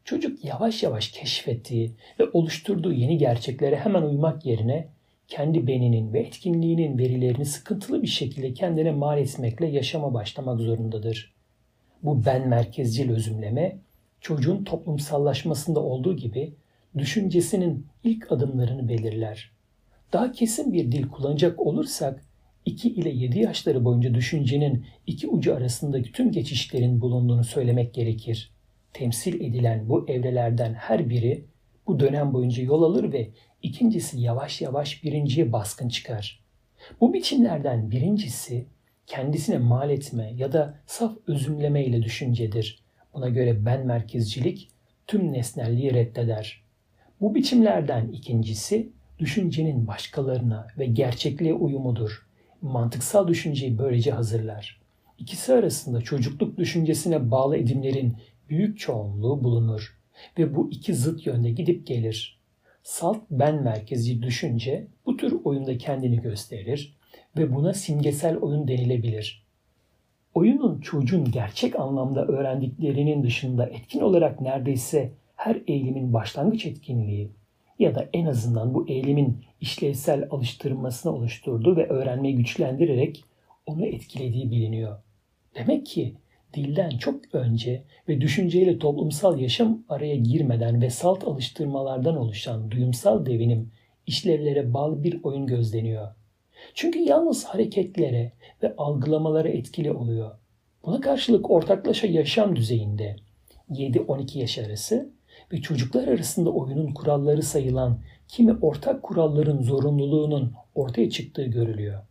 Çocuk 0.06 0.46
yavaş 0.46 0.84
yavaş 0.84 1.08
keşfettiği 1.08 1.92
ve 2.20 2.24
oluşturduğu 2.34 2.94
yeni 2.94 3.18
gerçeklere 3.18 3.76
hemen 3.76 4.02
uymak 4.02 4.46
yerine 4.46 4.88
kendi 5.28 5.68
beninin 5.68 6.14
ve 6.14 6.20
etkinliğinin 6.20 6.98
verilerini 6.98 7.46
sıkıntılı 7.46 8.02
bir 8.02 8.08
şekilde 8.08 8.54
kendine 8.54 8.92
mal 8.92 9.18
etmekle 9.18 9.68
yaşama 9.68 10.14
başlamak 10.14 10.60
zorundadır. 10.60 11.34
Bu 12.04 12.26
ben 12.26 12.48
merkezcil 12.48 13.12
özümleme 13.12 13.78
çocuğun 14.22 14.64
toplumsallaşmasında 14.64 15.80
olduğu 15.80 16.18
gibi 16.18 16.54
düşüncesinin 16.98 17.88
ilk 18.04 18.32
adımlarını 18.32 18.90
belirler. 18.90 19.52
Daha 20.14 20.32
kesin 20.32 20.74
bir 20.74 20.92
dil 20.92 21.08
kullanacak 21.08 21.60
olursak 21.60 22.26
2 22.66 22.90
ile 22.90 23.10
7 23.10 23.40
yaşları 23.40 23.86
boyunca 23.86 24.14
düşüncenin 24.14 24.86
iki 25.08 25.28
ucu 25.28 25.56
arasındaki 25.56 26.12
tüm 26.12 26.32
geçişlerin 26.32 27.02
bulunduğunu 27.02 27.44
söylemek 27.44 27.94
gerekir. 27.94 28.55
Temsil 28.96 29.42
edilen 29.42 29.90
bu 29.90 30.10
evrelerden 30.10 30.74
her 30.74 31.10
biri 31.10 31.46
bu 31.88 32.00
dönem 32.00 32.34
boyunca 32.34 32.64
yol 32.64 32.84
alır 32.84 33.14
ve 33.14 33.30
ikincisi 33.62 34.20
yavaş 34.20 34.62
yavaş 34.62 35.04
birinciye 35.04 35.52
baskın 35.52 35.90
çıkar. 35.90 36.44
Bu 37.02 37.14
biçimlerden 37.14 37.92
birincisi 37.92 38.66
kendisine 39.08 39.58
mal 39.58 39.90
etme 39.90 40.34
ya 40.36 40.54
da 40.54 40.80
saf 40.86 41.18
özümleme 41.28 41.86
ile 41.86 42.04
düşüncedir. 42.04 42.84
Buna 43.14 43.30
göre 43.30 43.66
ben 43.66 43.88
merkezcilik 43.88 44.70
tüm 45.08 45.34
nesnelliği 45.34 45.94
reddeder. 45.94 46.64
Bu 47.22 47.36
biçimlerden 47.36 48.08
ikincisi 48.08 48.90
düşüncenin 49.20 49.88
başkalarına 49.88 50.68
ve 50.78 50.86
gerçekliğe 50.86 51.54
uyumudur. 51.54 52.28
Mantıksal 52.62 53.28
düşünceyi 53.28 53.78
böylece 53.78 54.12
hazırlar. 54.12 54.82
İkisi 55.18 55.54
arasında 55.54 56.02
çocukluk 56.02 56.58
düşüncesine 56.58 57.32
bağlı 57.32 57.58
edimlerin 57.58 58.18
büyük 58.50 58.80
çoğunluğu 58.80 59.44
bulunur 59.44 60.00
ve 60.38 60.56
bu 60.56 60.72
iki 60.72 60.94
zıt 60.94 61.26
yönde 61.26 61.52
gidip 61.52 61.88
gelir. 61.88 62.40
Salt 62.84 63.18
ben 63.32 63.64
merkezi 63.64 64.22
düşünce 64.22 64.88
bu 65.06 65.18
tür 65.18 65.36
oyunda 65.44 65.78
kendini 65.78 66.22
gösterir 66.22 66.98
ve 67.38 67.56
buna 67.56 67.74
simgesel 67.74 68.38
oyun 68.38 68.68
denilebilir. 68.68 69.46
Oyunun 70.34 70.82
çocuğun 70.82 71.32
gerçek 71.32 71.80
anlamda 71.80 72.26
öğrendiklerinin 72.26 73.24
dışında 73.24 73.66
etkin 73.66 74.00
olarak 74.00 74.42
neredeyse 74.42 75.12
her 75.36 75.62
eğilimin 75.68 76.14
başlangıç 76.14 76.66
etkinliği 76.66 77.32
ya 77.80 77.96
da 77.96 78.10
en 78.14 78.26
azından 78.26 78.74
bu 78.74 78.88
eğilimin 78.88 79.38
işlevsel 79.62 80.28
alıştırmasını 80.32 81.14
oluşturduğu 81.14 81.78
ve 81.78 81.88
öğrenmeyi 81.88 82.36
güçlendirerek 82.36 83.24
onu 83.66 83.86
etkilediği 83.86 84.52
biliniyor. 84.52 84.98
Demek 85.56 85.86
ki 85.86 86.16
dilden 86.56 86.90
çok 86.90 87.36
önce 87.36 87.84
ve 88.10 88.22
düşünceyle 88.22 88.80
toplumsal 88.80 89.40
yaşam 89.40 89.84
araya 89.90 90.16
girmeden 90.16 90.82
ve 90.82 90.90
salt 90.90 91.24
alıştırmalardan 91.24 92.18
oluşan 92.18 92.72
duyumsal 92.72 93.26
devinim 93.26 93.72
işlevlere 94.08 94.74
bağlı 94.74 95.04
bir 95.04 95.24
oyun 95.24 95.48
gözleniyor. 95.48 96.08
Çünkü 96.74 97.00
yalnız 97.00 97.46
hareketlere 97.46 98.32
ve 98.64 98.76
algılamalara 98.78 99.50
etkili 99.50 99.92
oluyor. 99.92 100.32
Buna 100.86 101.02
karşılık 101.02 101.52
ortaklaşa 101.52 102.08
yaşam 102.08 102.56
düzeyinde 102.56 103.16
7-12 103.72 104.38
yaş 104.38 104.58
arası 104.58 105.10
ve 105.54 105.62
çocuklar 105.62 106.08
arasında 106.08 106.50
oyunun 106.50 106.94
kuralları 106.94 107.44
sayılan 107.44 108.00
kimi 108.28 108.54
ortak 108.62 109.04
kuralların 109.04 109.62
zorunluluğunun 109.62 110.54
ortaya 110.76 111.10
çıktığı 111.10 111.46
görülüyor. 111.46 112.02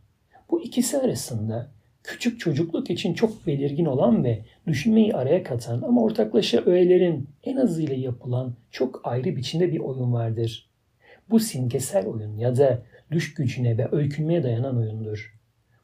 Bu 0.50 0.62
ikisi 0.62 0.98
arasında 0.98 1.70
küçük 2.04 2.40
çocukluk 2.40 2.90
için 2.90 3.14
çok 3.14 3.46
belirgin 3.46 3.84
olan 3.84 4.24
ve 4.24 4.44
düşünmeyi 4.66 5.14
araya 5.14 5.42
katan 5.42 5.82
ama 5.82 6.02
ortaklaşa 6.02 6.62
öğelerin 6.66 7.28
en 7.44 7.56
azıyla 7.56 7.94
yapılan 7.94 8.54
çok 8.70 9.00
ayrı 9.04 9.36
biçimde 9.36 9.72
bir 9.72 9.78
oyun 9.78 10.12
vardır. 10.12 10.70
Bu 11.30 11.40
simgesel 11.40 12.06
oyun 12.06 12.36
ya 12.36 12.56
da 12.56 12.82
düş 13.10 13.34
gücüne 13.34 13.78
ve 13.78 13.88
öykünmeye 13.92 14.42
dayanan 14.42 14.78
oyundur. 14.78 15.38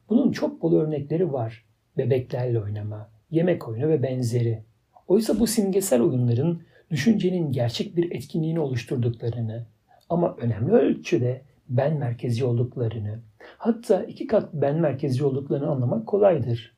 Bunun 0.09 0.31
çok 0.31 0.61
bol 0.61 0.73
örnekleri 0.73 1.33
var. 1.33 1.65
Bebeklerle 1.97 2.59
oynama, 2.59 3.09
yemek 3.31 3.67
oyunu 3.67 3.87
ve 3.87 4.03
benzeri. 4.03 4.63
Oysa 5.07 5.39
bu 5.39 5.47
simgesel 5.47 6.01
oyunların 6.01 6.61
düşüncenin 6.91 7.51
gerçek 7.51 7.95
bir 7.95 8.11
etkinliğini 8.11 8.59
oluşturduklarını 8.59 9.65
ama 10.09 10.35
önemli 10.35 10.71
ölçüde 10.71 11.41
ben 11.69 11.97
merkezi 11.97 12.45
olduklarını, 12.45 13.19
hatta 13.57 14.03
iki 14.03 14.27
kat 14.27 14.49
ben 14.53 14.75
merkezi 14.75 15.25
olduklarını 15.25 15.67
anlamak 15.67 16.07
kolaydır. 16.07 16.75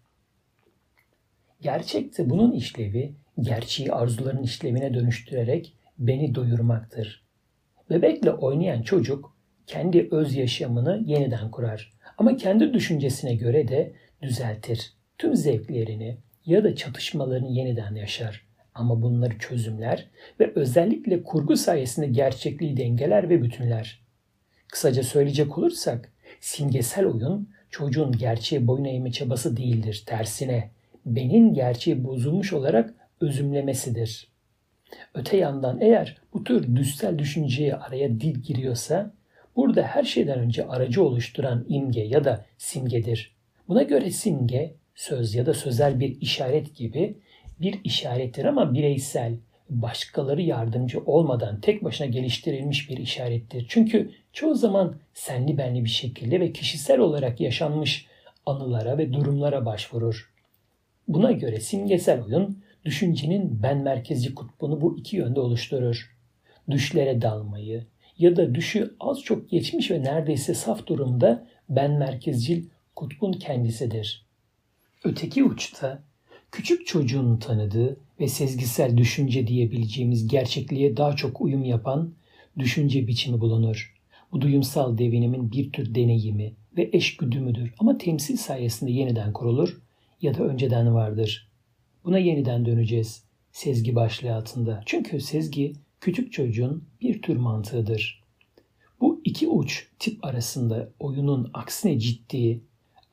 Gerçekte 1.61 2.29
bunun 2.29 2.51
işlevi, 2.51 3.13
gerçeği 3.39 3.91
arzuların 3.91 4.43
işlevine 4.43 4.93
dönüştürerek 4.93 5.77
beni 5.99 6.35
doyurmaktır. 6.35 7.23
Bebekle 7.89 8.31
oynayan 8.31 8.81
çocuk 8.81 9.35
kendi 9.67 10.07
öz 10.11 10.35
yaşamını 10.35 11.03
yeniden 11.05 11.51
kurar 11.51 11.93
ama 12.17 12.37
kendi 12.37 12.73
düşüncesine 12.73 13.35
göre 13.35 13.67
de 13.67 13.93
düzeltir. 14.21 14.93
Tüm 15.17 15.35
zevklerini 15.35 16.17
ya 16.45 16.63
da 16.63 16.75
çatışmalarını 16.75 17.47
yeniden 17.47 17.95
yaşar. 17.95 18.45
Ama 18.75 19.01
bunları 19.01 19.37
çözümler 19.37 20.09
ve 20.39 20.51
özellikle 20.55 21.23
kurgu 21.23 21.57
sayesinde 21.57 22.07
gerçekliği 22.07 22.77
dengeler 22.77 23.29
ve 23.29 23.43
bütünler. 23.43 24.01
Kısaca 24.67 25.03
söyleyecek 25.03 25.57
olursak 25.57 26.12
simgesel 26.43 27.05
oyun 27.05 27.49
çocuğun 27.69 28.11
gerçeği 28.11 28.67
boyun 28.67 28.85
eğme 28.85 29.11
çabası 29.11 29.57
değildir. 29.57 30.03
Tersine 30.05 30.69
benin 31.05 31.53
gerçeği 31.53 32.03
bozulmuş 32.03 32.53
olarak 32.53 32.93
özümlemesidir. 33.21 34.27
Öte 35.13 35.37
yandan 35.37 35.81
eğer 35.81 36.17
bu 36.33 36.43
tür 36.43 36.75
düstel 36.75 37.19
düşünceye 37.19 37.75
araya 37.75 38.09
dil 38.09 38.35
giriyorsa 38.35 39.13
burada 39.55 39.83
her 39.83 40.03
şeyden 40.03 40.39
önce 40.39 40.67
aracı 40.67 41.03
oluşturan 41.03 41.65
imge 41.69 42.01
ya 42.01 42.23
da 42.23 42.45
simgedir. 42.57 43.35
Buna 43.67 43.83
göre 43.83 44.11
simge 44.11 44.73
söz 44.95 45.35
ya 45.35 45.45
da 45.45 45.53
sözel 45.53 45.99
bir 45.99 46.21
işaret 46.21 46.75
gibi 46.75 47.17
bir 47.61 47.79
işarettir 47.83 48.45
ama 48.45 48.73
bireysel, 48.73 49.37
başkaları 49.69 50.41
yardımcı 50.41 50.99
olmadan 51.05 51.61
tek 51.61 51.83
başına 51.83 52.07
geliştirilmiş 52.07 52.89
bir 52.89 52.97
işarettir. 52.97 53.65
Çünkü 53.69 54.11
çoğu 54.33 54.55
zaman 54.55 54.95
senli 55.13 55.57
benli 55.57 55.83
bir 55.83 55.89
şekilde 55.89 56.39
ve 56.39 56.53
kişisel 56.53 56.99
olarak 56.99 57.41
yaşanmış 57.41 58.07
anılara 58.45 58.97
ve 58.97 59.13
durumlara 59.13 59.65
başvurur. 59.65 60.33
Buna 61.07 61.31
göre 61.31 61.59
simgesel 61.59 62.23
oyun 62.23 62.63
düşüncenin 62.85 63.63
ben 63.63 63.77
merkezci 63.77 64.35
kutbunu 64.35 64.81
bu 64.81 64.97
iki 64.97 65.17
yönde 65.17 65.39
oluşturur. 65.39 66.15
Düşlere 66.69 67.21
dalmayı 67.21 67.85
ya 68.17 68.35
da 68.35 68.55
düşü 68.55 68.95
az 68.99 69.21
çok 69.21 69.49
geçmiş 69.49 69.91
ve 69.91 70.03
neredeyse 70.03 70.53
saf 70.53 70.87
durumda 70.87 71.47
ben 71.69 71.91
merkezcil 71.91 72.65
kutbun 72.95 73.33
kendisidir. 73.33 74.25
Öteki 75.03 75.43
uçta 75.43 76.03
küçük 76.51 76.87
çocuğun 76.87 77.37
tanıdığı 77.37 77.97
ve 78.19 78.27
sezgisel 78.27 78.97
düşünce 78.97 79.47
diyebileceğimiz 79.47 80.27
gerçekliğe 80.27 80.97
daha 80.97 81.15
çok 81.15 81.41
uyum 81.41 81.63
yapan 81.63 82.13
düşünce 82.59 83.07
biçimi 83.07 83.39
bulunur. 83.41 83.92
Bu 84.33 84.41
duyumsal 84.41 84.97
devinimin 84.97 85.51
bir 85.51 85.71
tür 85.71 85.95
deneyimi 85.95 86.53
ve 86.77 86.89
eşgüdümüdür 86.93 87.73
ama 87.79 87.97
temsil 87.97 88.37
sayesinde 88.37 88.91
yeniden 88.91 89.33
kurulur 89.33 89.81
ya 90.21 90.37
da 90.37 90.43
önceden 90.43 90.93
vardır. 90.93 91.51
Buna 92.03 92.17
yeniden 92.17 92.65
döneceğiz 92.65 93.23
sezgi 93.51 93.95
başlığı 93.95 94.35
altında. 94.35 94.83
Çünkü 94.85 95.21
sezgi 95.21 95.73
küçük 96.01 96.33
çocuğun 96.33 96.83
bir 97.01 97.21
tür 97.21 97.35
mantığıdır. 97.35 98.23
Bu 99.01 99.21
iki 99.23 99.47
uç 99.47 99.87
tip 99.99 100.25
arasında 100.25 100.89
oyunun 100.99 101.49
aksine 101.53 101.99
ciddi 101.99 102.61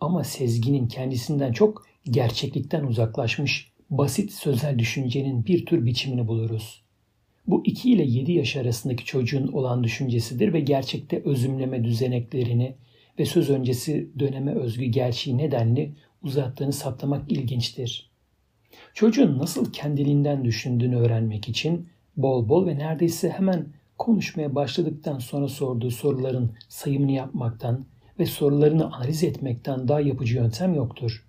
ama 0.01 0.25
sezginin 0.25 0.89
kendisinden 0.89 1.53
çok 1.53 1.87
gerçeklikten 2.05 2.85
uzaklaşmış 2.85 3.73
basit 3.91 4.33
sözel 4.33 4.79
düşüncenin 4.79 5.47
bir 5.47 5.67
tür 5.67 5.87
biçimini 5.87 6.29
buluruz. 6.29 6.83
Bu 7.51 7.63
2 7.65 7.93
ile 7.93 8.05
7 8.05 8.33
yaş 8.33 8.57
arasındaki 8.57 9.05
çocuğun 9.05 9.49
olan 9.49 9.85
düşüncesidir 9.85 10.53
ve 10.53 10.61
gerçekte 10.61 11.23
özümleme 11.25 11.85
düzeneklerini 11.85 12.77
ve 13.19 13.25
söz 13.25 13.51
öncesi 13.51 14.11
döneme 14.19 14.55
özgü 14.55 14.85
gerçeği 14.85 15.39
nedenli 15.39 15.95
uzattığını 16.23 16.73
saptamak 16.73 17.33
ilginçtir. 17.33 18.11
Çocuğun 18.95 19.39
nasıl 19.39 19.73
kendiliğinden 19.73 20.45
düşündüğünü 20.45 20.97
öğrenmek 20.97 21.49
için 21.49 21.89
bol 22.17 22.49
bol 22.49 22.67
ve 22.67 22.79
neredeyse 22.79 23.31
hemen 23.31 23.67
konuşmaya 23.99 24.55
başladıktan 24.55 25.19
sonra 25.19 25.49
sorduğu 25.49 25.91
soruların 25.91 26.53
sayımını 26.69 27.13
yapmaktan 27.13 27.87
ve 28.19 28.27
sorularını 28.27 28.95
analiz 28.97 29.25
etmekten 29.25 29.89
daha 29.89 30.01
yapıcı 30.01 30.37
yöntem 30.37 30.75
yoktur. 30.75 31.27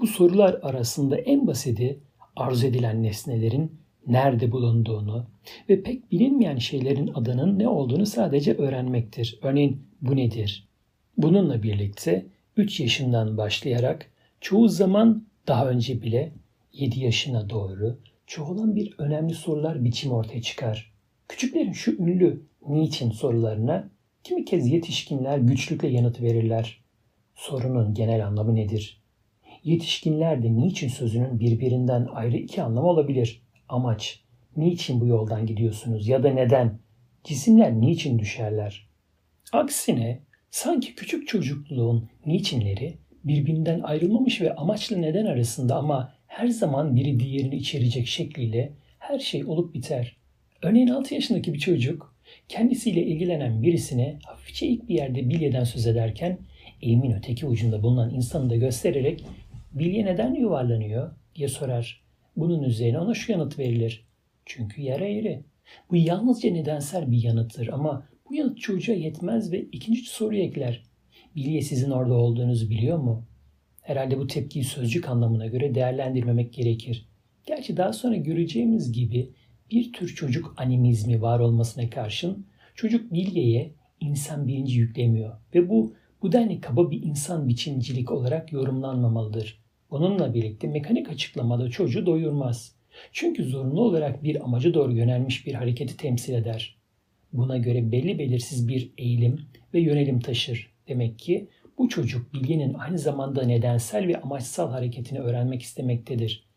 Bu 0.00 0.06
sorular 0.06 0.58
arasında 0.62 1.18
en 1.18 1.46
basiti 1.46 2.00
arzu 2.36 2.66
edilen 2.66 3.02
nesnelerin 3.02 3.87
nerede 4.08 4.52
bulunduğunu 4.52 5.26
ve 5.68 5.82
pek 5.82 6.12
bilinmeyen 6.12 6.58
şeylerin 6.58 7.10
adının 7.14 7.58
ne 7.58 7.68
olduğunu 7.68 8.06
sadece 8.06 8.54
öğrenmektir. 8.54 9.38
Örneğin 9.42 9.82
bu 10.00 10.16
nedir? 10.16 10.68
Bununla 11.16 11.62
birlikte 11.62 12.26
3 12.56 12.80
yaşından 12.80 13.36
başlayarak 13.36 14.10
çoğu 14.40 14.68
zaman 14.68 15.26
daha 15.46 15.68
önce 15.68 16.02
bile 16.02 16.32
7 16.72 17.00
yaşına 17.00 17.50
doğru 17.50 17.98
çoğulan 18.26 18.76
bir 18.76 18.94
önemli 18.98 19.34
sorular 19.34 19.84
biçimi 19.84 20.14
ortaya 20.14 20.42
çıkar. 20.42 20.92
Küçüklerin 21.28 21.72
şu 21.72 21.92
ünlü 21.92 22.42
niçin 22.68 23.10
sorularına 23.10 23.90
kimi 24.24 24.44
kez 24.44 24.68
yetişkinler 24.68 25.38
güçlükle 25.38 25.88
yanıt 25.88 26.20
verirler. 26.22 26.80
Sorunun 27.34 27.94
genel 27.94 28.26
anlamı 28.26 28.54
nedir? 28.54 29.02
Yetişkinler 29.64 30.42
de 30.42 30.56
niçin 30.56 30.88
sözünün 30.88 31.40
birbirinden 31.40 32.08
ayrı 32.12 32.36
iki 32.36 32.62
anlamı 32.62 32.88
olabilir. 32.88 33.42
Amaç, 33.68 34.20
niçin 34.56 35.00
bu 35.00 35.06
yoldan 35.06 35.46
gidiyorsunuz 35.46 36.08
ya 36.08 36.22
da 36.22 36.30
neden? 36.30 36.78
Cisimler 37.24 37.72
niçin 37.72 38.18
düşerler? 38.18 38.88
Aksine 39.52 40.20
sanki 40.50 40.94
küçük 40.94 41.28
çocukluğun 41.28 42.08
niçinleri 42.26 42.98
birbirinden 43.24 43.80
ayrılmamış 43.80 44.40
ve 44.40 44.54
amaçlı 44.54 45.02
neden 45.02 45.26
arasında 45.26 45.76
ama 45.76 46.14
her 46.26 46.48
zaman 46.48 46.96
biri 46.96 47.20
diğerini 47.20 47.56
içerecek 47.56 48.06
şekliyle 48.06 48.72
her 48.98 49.18
şey 49.18 49.44
olup 49.44 49.74
biter. 49.74 50.16
Örneğin 50.62 50.88
6 50.88 51.14
yaşındaki 51.14 51.54
bir 51.54 51.58
çocuk 51.58 52.14
kendisiyle 52.48 53.02
ilgilenen 53.02 53.62
birisine 53.62 54.18
hafifçe 54.24 54.66
ilk 54.66 54.88
bir 54.88 54.94
yerde 54.94 55.28
bilyeden 55.28 55.64
söz 55.64 55.86
ederken 55.86 56.38
eğimin 56.82 57.12
öteki 57.12 57.46
ucunda 57.46 57.82
bulunan 57.82 58.14
insanı 58.14 58.50
da 58.50 58.56
göstererek 58.56 59.24
bilye 59.72 60.04
neden 60.04 60.34
yuvarlanıyor 60.34 61.12
diye 61.34 61.48
sorar. 61.48 62.07
Bunun 62.38 62.62
üzerine 62.62 62.98
ona 62.98 63.14
şu 63.14 63.32
yanıt 63.32 63.58
verilir. 63.58 64.06
Çünkü 64.46 64.82
yer 64.82 65.00
eğri. 65.00 65.44
Bu 65.90 65.96
yalnızca 65.96 66.50
nedensel 66.50 67.10
bir 67.10 67.22
yanıttır 67.22 67.68
ama 67.68 68.06
bu 68.28 68.34
yanıt 68.34 68.58
çocuğa 68.58 68.94
yetmez 68.94 69.52
ve 69.52 69.62
ikinci 69.62 70.00
soruyu 70.00 70.40
ekler. 70.40 70.82
Bilye 71.36 71.62
sizin 71.62 71.90
orada 71.90 72.14
olduğunuzu 72.14 72.70
biliyor 72.70 72.98
mu? 72.98 73.26
Herhalde 73.82 74.18
bu 74.18 74.26
tepkiyi 74.26 74.64
sözcük 74.64 75.08
anlamına 75.08 75.46
göre 75.46 75.74
değerlendirmemek 75.74 76.52
gerekir. 76.52 77.08
Gerçi 77.46 77.76
daha 77.76 77.92
sonra 77.92 78.16
göreceğimiz 78.16 78.92
gibi 78.92 79.30
bir 79.70 79.92
tür 79.92 80.08
çocuk 80.14 80.54
animizmi 80.56 81.22
var 81.22 81.40
olmasına 81.40 81.90
karşın 81.90 82.46
çocuk 82.74 83.12
bilyeye 83.12 83.74
insan 84.00 84.48
bilinci 84.48 84.78
yüklemiyor 84.78 85.36
ve 85.54 85.68
bu 85.68 85.94
bu 86.22 86.32
denli 86.32 86.60
kaba 86.60 86.90
bir 86.90 87.02
insan 87.02 87.48
biçimcilik 87.48 88.10
olarak 88.10 88.52
yorumlanmamalıdır. 88.52 89.67
Bununla 89.90 90.34
birlikte 90.34 90.68
mekanik 90.68 91.08
açıklamada 91.08 91.70
çocuğu 91.70 92.06
doyurmaz. 92.06 92.74
Çünkü 93.12 93.44
zorunlu 93.44 93.80
olarak 93.80 94.24
bir 94.24 94.44
amaca 94.44 94.74
doğru 94.74 94.92
yönelmiş 94.92 95.46
bir 95.46 95.54
hareketi 95.54 95.96
temsil 95.96 96.34
eder. 96.34 96.76
Buna 97.32 97.58
göre 97.58 97.92
belli 97.92 98.18
belirsiz 98.18 98.68
bir 98.68 98.92
eğilim 98.98 99.40
ve 99.74 99.80
yönelim 99.80 100.20
taşır. 100.20 100.70
Demek 100.88 101.18
ki 101.18 101.48
bu 101.78 101.88
çocuk 101.88 102.34
bilginin 102.34 102.74
aynı 102.74 102.98
zamanda 102.98 103.42
nedensel 103.42 104.06
ve 104.06 104.20
amaçsal 104.20 104.70
hareketini 104.70 105.18
öğrenmek 105.18 105.62
istemektedir. 105.62 106.48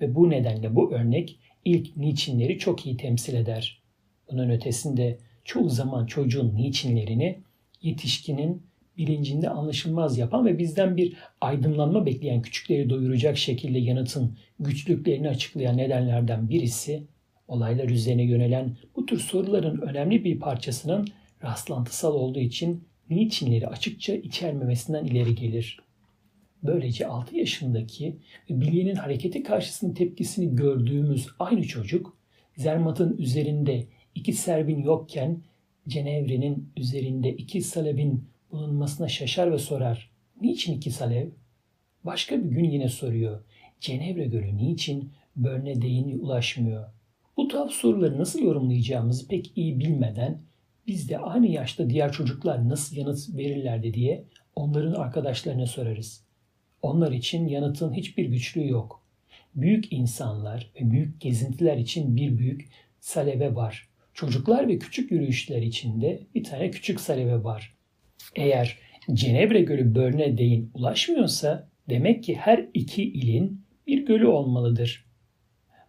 Ve 0.00 0.14
bu 0.14 0.30
nedenle 0.30 0.76
bu 0.76 0.92
örnek 0.92 1.38
ilk 1.64 1.96
niçinleri 1.96 2.58
çok 2.58 2.86
iyi 2.86 2.96
temsil 2.96 3.34
eder. 3.34 3.82
Bunun 4.30 4.50
ötesinde 4.50 5.18
çoğu 5.44 5.68
zaman 5.68 6.06
çocuğun 6.06 6.56
niçinlerini 6.56 7.38
yetişkinin 7.82 8.62
bilincinde 8.98 9.50
anlaşılmaz 9.50 10.18
yapan 10.18 10.46
ve 10.46 10.58
bizden 10.58 10.96
bir 10.96 11.16
aydınlanma 11.40 12.06
bekleyen 12.06 12.42
küçükleri 12.42 12.90
doyuracak 12.90 13.36
şekilde 13.38 13.78
yanıtın 13.78 14.36
güçlüklerini 14.60 15.28
açıklayan 15.28 15.76
nedenlerden 15.76 16.48
birisi 16.48 17.02
olaylar 17.48 17.88
üzerine 17.88 18.22
yönelen 18.22 18.76
bu 18.96 19.06
tür 19.06 19.18
soruların 19.18 19.80
önemli 19.80 20.24
bir 20.24 20.40
parçasının 20.40 21.08
rastlantısal 21.42 22.14
olduğu 22.14 22.40
için 22.40 22.84
niçinleri 23.10 23.68
açıkça 23.68 24.14
içermemesinden 24.14 25.04
ileri 25.04 25.34
gelir. 25.34 25.80
Böylece 26.62 27.06
6 27.06 27.36
yaşındaki 27.36 28.16
bilyenin 28.50 28.94
hareketi 28.94 29.42
karşısında 29.42 29.94
tepkisini 29.94 30.56
gördüğümüz 30.56 31.28
aynı 31.38 31.62
çocuk 31.62 32.16
Zermat'ın 32.56 33.16
üzerinde 33.16 33.86
iki 34.14 34.32
serbin 34.32 34.82
yokken 34.82 35.42
Cenevre'nin 35.88 36.68
üzerinde 36.76 37.32
iki 37.32 37.62
salebin 37.62 38.24
bulunmasına 38.54 39.08
şaşar 39.08 39.52
ve 39.52 39.58
sorar. 39.58 40.10
Niçin 40.40 40.72
iki 40.76 40.90
salev? 40.90 41.28
Başka 42.04 42.44
bir 42.44 42.48
gün 42.48 42.64
yine 42.64 42.88
soruyor. 42.88 43.44
Cenevre 43.80 44.26
Gölü 44.26 44.56
niçin 44.56 45.12
Börne 45.36 45.82
değini 45.82 46.16
ulaşmıyor? 46.16 46.88
Bu 47.36 47.48
tuhaf 47.48 47.70
soruları 47.70 48.18
nasıl 48.18 48.38
yorumlayacağımızı 48.38 49.28
pek 49.28 49.52
iyi 49.56 49.78
bilmeden 49.78 50.42
biz 50.86 51.08
de 51.08 51.18
aynı 51.18 51.46
yaşta 51.46 51.90
diğer 51.90 52.12
çocuklar 52.12 52.68
nasıl 52.68 52.96
yanıt 52.96 53.36
verirlerdi 53.36 53.94
diye 53.94 54.24
onların 54.56 54.92
arkadaşlarına 54.92 55.66
sorarız. 55.66 56.24
Onlar 56.82 57.12
için 57.12 57.48
yanıtın 57.48 57.92
hiçbir 57.92 58.24
güçlüğü 58.24 58.68
yok. 58.68 59.02
Büyük 59.54 59.92
insanlar 59.92 60.70
ve 60.74 60.90
büyük 60.90 61.20
gezintiler 61.20 61.76
için 61.76 62.16
bir 62.16 62.38
büyük 62.38 62.70
salebe 63.00 63.54
var. 63.54 63.88
Çocuklar 64.14 64.68
ve 64.68 64.78
küçük 64.78 65.10
yürüyüşler 65.10 65.62
için 65.62 66.00
de 66.00 66.22
bir 66.34 66.44
tane 66.44 66.70
küçük 66.70 67.00
salebe 67.00 67.44
var. 67.44 67.73
Eğer 68.36 68.78
Cenevre 69.12 69.60
Gölü 69.60 69.94
Börne 69.94 70.38
değin 70.38 70.70
ulaşmıyorsa 70.74 71.68
demek 71.88 72.24
ki 72.24 72.34
her 72.34 72.66
iki 72.74 73.02
ilin 73.02 73.64
bir 73.86 74.06
gölü 74.06 74.26
olmalıdır. 74.26 75.04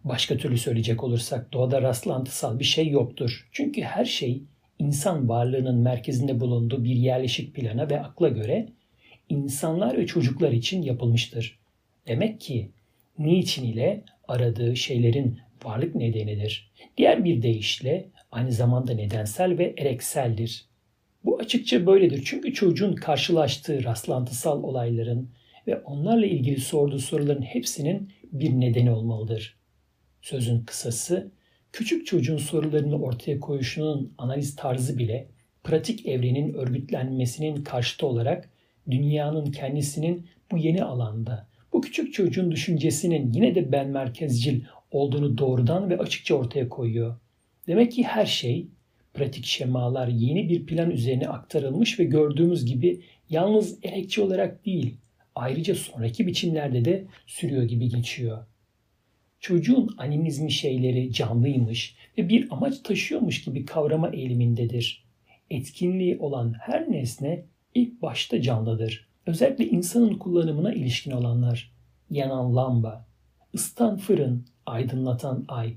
Başka 0.04 0.36
türlü 0.36 0.58
söyleyecek 0.58 1.04
olursak 1.04 1.52
doğada 1.52 1.82
rastlantısal 1.82 2.58
bir 2.58 2.64
şey 2.64 2.88
yoktur. 2.88 3.48
Çünkü 3.52 3.82
her 3.82 4.04
şey 4.04 4.42
insan 4.78 5.28
varlığının 5.28 5.78
merkezinde 5.78 6.40
bulunduğu 6.40 6.84
bir 6.84 6.96
yerleşik 6.96 7.54
plana 7.54 7.90
ve 7.90 8.00
akla 8.00 8.28
göre 8.28 8.68
insanlar 9.28 9.98
ve 9.98 10.06
çocuklar 10.06 10.52
için 10.52 10.82
yapılmıştır. 10.82 11.58
Demek 12.08 12.40
ki 12.40 12.70
niçin 13.18 13.64
ile 13.64 14.04
aradığı 14.28 14.76
şeylerin 14.76 15.38
varlık 15.64 15.94
nedenidir. 15.94 16.70
Diğer 16.96 17.24
bir 17.24 17.42
deyişle 17.42 18.08
aynı 18.32 18.52
zamanda 18.52 18.94
nedensel 18.94 19.58
ve 19.58 19.74
erekseldir. 19.78 20.66
Bu 21.26 21.38
açıkça 21.38 21.86
böyledir 21.86 22.22
çünkü 22.24 22.54
çocuğun 22.54 22.94
karşılaştığı 22.94 23.84
rastlantısal 23.84 24.62
olayların 24.62 25.30
ve 25.66 25.78
onlarla 25.78 26.26
ilgili 26.26 26.60
sorduğu 26.60 26.98
soruların 26.98 27.42
hepsinin 27.42 28.12
bir 28.32 28.50
nedeni 28.50 28.90
olmalıdır. 28.90 29.56
Sözün 30.22 30.64
kısası, 30.64 31.30
küçük 31.72 32.06
çocuğun 32.06 32.36
sorularını 32.36 33.02
ortaya 33.02 33.40
koyuşunun 33.40 34.14
analiz 34.18 34.56
tarzı 34.56 34.98
bile 34.98 35.28
pratik 35.64 36.06
evrenin 36.06 36.54
örgütlenmesinin 36.54 37.64
karşıtı 37.64 38.06
olarak 38.06 38.50
dünyanın 38.90 39.46
kendisinin 39.46 40.26
bu 40.50 40.58
yeni 40.58 40.84
alanda, 40.84 41.48
bu 41.72 41.80
küçük 41.80 42.14
çocuğun 42.14 42.52
düşüncesinin 42.52 43.32
yine 43.32 43.54
de 43.54 43.72
ben 43.72 43.88
merkezcil 43.88 44.64
olduğunu 44.90 45.38
doğrudan 45.38 45.90
ve 45.90 45.98
açıkça 45.98 46.34
ortaya 46.34 46.68
koyuyor. 46.68 47.16
Demek 47.66 47.92
ki 47.92 48.02
her 48.02 48.26
şey, 48.26 48.68
pratik 49.16 49.44
şemalar 49.44 50.08
yeni 50.08 50.48
bir 50.48 50.66
plan 50.66 50.90
üzerine 50.90 51.28
aktarılmış 51.28 52.00
ve 52.00 52.04
gördüğümüz 52.04 52.64
gibi 52.64 53.00
yalnız 53.30 53.78
elekçi 53.82 54.22
olarak 54.22 54.66
değil, 54.66 54.96
ayrıca 55.34 55.74
sonraki 55.74 56.26
biçimlerde 56.26 56.84
de 56.84 57.06
sürüyor 57.26 57.62
gibi 57.62 57.88
geçiyor. 57.88 58.46
Çocuğun 59.40 59.94
animizmi 59.98 60.52
şeyleri 60.52 61.12
canlıymış 61.12 61.96
ve 62.18 62.28
bir 62.28 62.48
amaç 62.50 62.78
taşıyormuş 62.82 63.44
gibi 63.44 63.64
kavrama 63.64 64.08
eğilimindedir. 64.08 65.06
Etkinliği 65.50 66.18
olan 66.18 66.52
her 66.60 66.92
nesne 66.92 67.44
ilk 67.74 68.02
başta 68.02 68.42
canlıdır. 68.42 69.08
Özellikle 69.26 69.66
insanın 69.66 70.18
kullanımına 70.18 70.72
ilişkin 70.72 71.10
olanlar. 71.10 71.72
Yanan 72.10 72.56
lamba, 72.56 73.06
ısıtan 73.54 73.96
fırın, 73.96 74.46
aydınlatan 74.66 75.44
ay. 75.48 75.74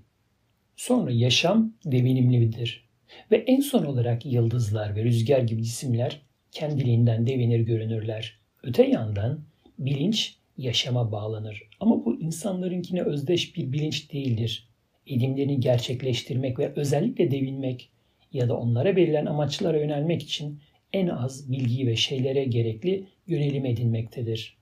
Sonra 0.75 1.11
yaşam 1.11 1.73
devinimlidir. 1.85 2.88
Ve 3.31 3.37
en 3.37 3.59
son 3.59 3.85
olarak 3.85 4.25
yıldızlar 4.25 4.95
ve 4.95 5.03
rüzgar 5.03 5.39
gibi 5.39 5.63
cisimler 5.63 6.21
kendiliğinden 6.51 7.27
devinir 7.27 7.59
görünürler. 7.59 8.39
Öte 8.63 8.87
yandan 8.87 9.39
bilinç 9.79 10.35
yaşama 10.57 11.11
bağlanır. 11.11 11.63
Ama 11.79 12.05
bu 12.05 12.21
insanlarınkine 12.21 13.01
özdeş 13.01 13.55
bir 13.55 13.71
bilinç 13.71 14.13
değildir. 14.13 14.67
Edimlerini 15.07 15.59
gerçekleştirmek 15.59 16.59
ve 16.59 16.73
özellikle 16.75 17.31
devinmek 17.31 17.89
ya 18.33 18.49
da 18.49 18.57
onlara 18.57 18.95
verilen 18.95 19.25
amaçlara 19.25 19.79
yönelmek 19.79 20.23
için 20.23 20.59
en 20.93 21.07
az 21.07 21.51
bilgi 21.51 21.87
ve 21.87 21.95
şeylere 21.95 22.43
gerekli 22.43 23.05
yönelim 23.27 23.65
edinmektedir. 23.65 24.57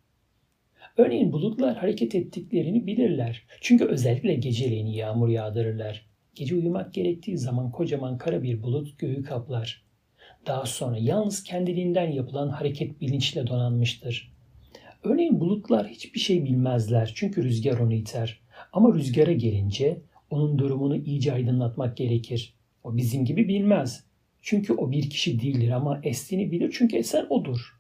Örneğin 0.98 1.32
bulutlar 1.32 1.78
hareket 1.78 2.16
ettiklerini 2.16 2.88
bilirler. 2.88 3.44
Çünkü 3.62 3.86
özellikle 3.86 4.34
geceleyin 4.34 4.88
yağmur 4.88 5.30
yağdırırlar. 5.30 6.06
Gece 6.38 6.56
uyumak 6.56 6.94
gerektiği 6.94 7.38
zaman 7.38 7.72
kocaman 7.72 8.18
kara 8.18 8.44
bir 8.44 8.64
bulut 8.64 9.00
göğü 9.00 9.24
kaplar. 9.24 9.84
Daha 10.48 10.66
sonra 10.66 10.98
yalnız 10.98 11.44
kendiliğinden 11.44 12.12
yapılan 12.12 12.50
hareket 12.50 13.02
bilinçle 13.02 13.48
donanmıştır. 13.48 14.34
Örneğin 15.04 15.40
bulutlar 15.40 15.88
hiçbir 15.88 16.20
şey 16.20 16.46
bilmezler 16.46 17.12
çünkü 17.16 17.44
rüzgar 17.44 17.80
onu 17.80 17.94
iter. 17.94 18.40
Ama 18.74 18.94
rüzgara 18.94 19.32
gelince 19.32 20.02
onun 20.30 20.60
durumunu 20.60 20.98
iyice 20.98 21.34
aydınlatmak 21.34 21.98
gerekir. 21.98 22.54
O 22.84 22.98
bizim 22.98 23.26
gibi 23.26 23.48
bilmez. 23.48 24.04
Çünkü 24.42 24.74
o 24.74 24.92
bir 24.92 25.10
kişi 25.10 25.42
değildir 25.42 25.70
ama 25.70 26.00
estiğini 26.04 26.52
bilir 26.52 26.76
çünkü 26.78 26.98
esen 26.98 27.26
odur. 27.30 27.80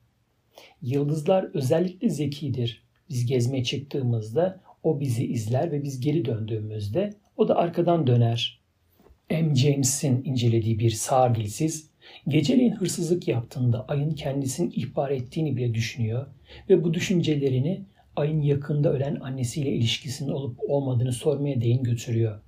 Yıldızlar 0.81 1.43
özellikle 1.53 2.09
zekidir. 2.09 2.83
Biz 3.09 3.25
gezmeye 3.25 3.63
çıktığımızda 3.63 4.61
o 4.83 4.99
bizi 4.99 5.25
izler 5.25 5.71
ve 5.71 5.83
biz 5.83 5.99
geri 5.99 6.25
döndüğümüzde 6.25 7.13
o 7.37 7.47
da 7.47 7.55
arkadan 7.55 8.07
döner. 8.07 8.59
M. 9.29 9.55
James'in 9.55 10.23
incelediği 10.23 10.79
bir 10.79 10.89
sağır 10.89 11.35
dilsiz, 11.35 11.89
geceleyin 12.27 12.71
hırsızlık 12.71 13.27
yaptığında 13.27 13.85
ayın 13.87 14.11
kendisini 14.11 14.73
ihbar 14.73 15.11
ettiğini 15.11 15.57
bile 15.57 15.73
düşünüyor 15.73 16.27
ve 16.69 16.83
bu 16.83 16.93
düşüncelerini 16.93 17.81
ayın 18.15 18.41
yakında 18.41 18.93
ölen 18.93 19.15
annesiyle 19.15 19.71
ilişkisinin 19.71 20.29
olup 20.29 20.59
olmadığını 20.67 21.13
sormaya 21.13 21.61
değin 21.61 21.83
götürüyor. 21.83 22.41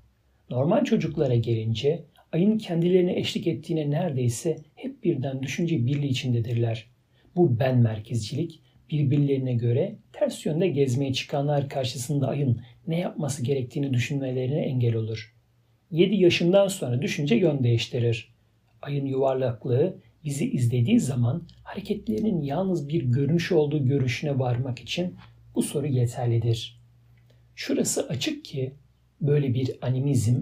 Normal 0.50 0.84
çocuklara 0.84 1.36
gelince 1.36 2.04
ayın 2.32 2.58
kendilerine 2.58 3.20
eşlik 3.20 3.48
ettiğine 3.48 3.90
neredeyse 3.90 4.58
hep 4.76 5.04
birden 5.04 5.44
düşünce 5.44 5.86
birliği 5.86 6.10
içindedirler. 6.10 6.86
Bu 7.36 7.60
ben 7.60 7.78
merkezcilik 7.78 8.62
birbirlerine 8.92 9.54
göre 9.54 9.96
ters 10.14 10.46
yönde 10.46 10.68
gezmeye 10.68 11.14
çıkanlar 11.14 11.70
karşısında 11.70 12.28
ayın 12.28 12.62
ne 12.88 13.00
yapması 13.00 13.44
gerektiğini 13.44 13.94
düşünmelerine 13.94 14.60
engel 14.60 14.96
olur. 14.96 15.36
7 15.92 16.16
yaşından 16.16 16.68
sonra 16.68 17.02
düşünce 17.02 17.36
yön 17.36 17.64
değiştirir. 17.64 18.34
Ayın 18.82 19.06
yuvarlaklığı 19.06 19.98
bizi 20.26 20.52
izlediği 20.52 21.00
zaman 21.00 21.44
hareketlerinin 21.64 22.42
yalnız 22.42 22.90
bir 22.90 23.04
görünüş 23.04 23.52
olduğu 23.52 23.86
görüşüne 23.86 24.40
varmak 24.40 24.80
için 24.80 25.16
bu 25.56 25.64
soru 25.64 25.88
yeterlidir. 25.88 26.80
Şurası 27.56 28.08
açık 28.08 28.46
ki 28.46 28.74
böyle 29.22 29.54
bir 29.54 29.72
animizm 29.82 30.36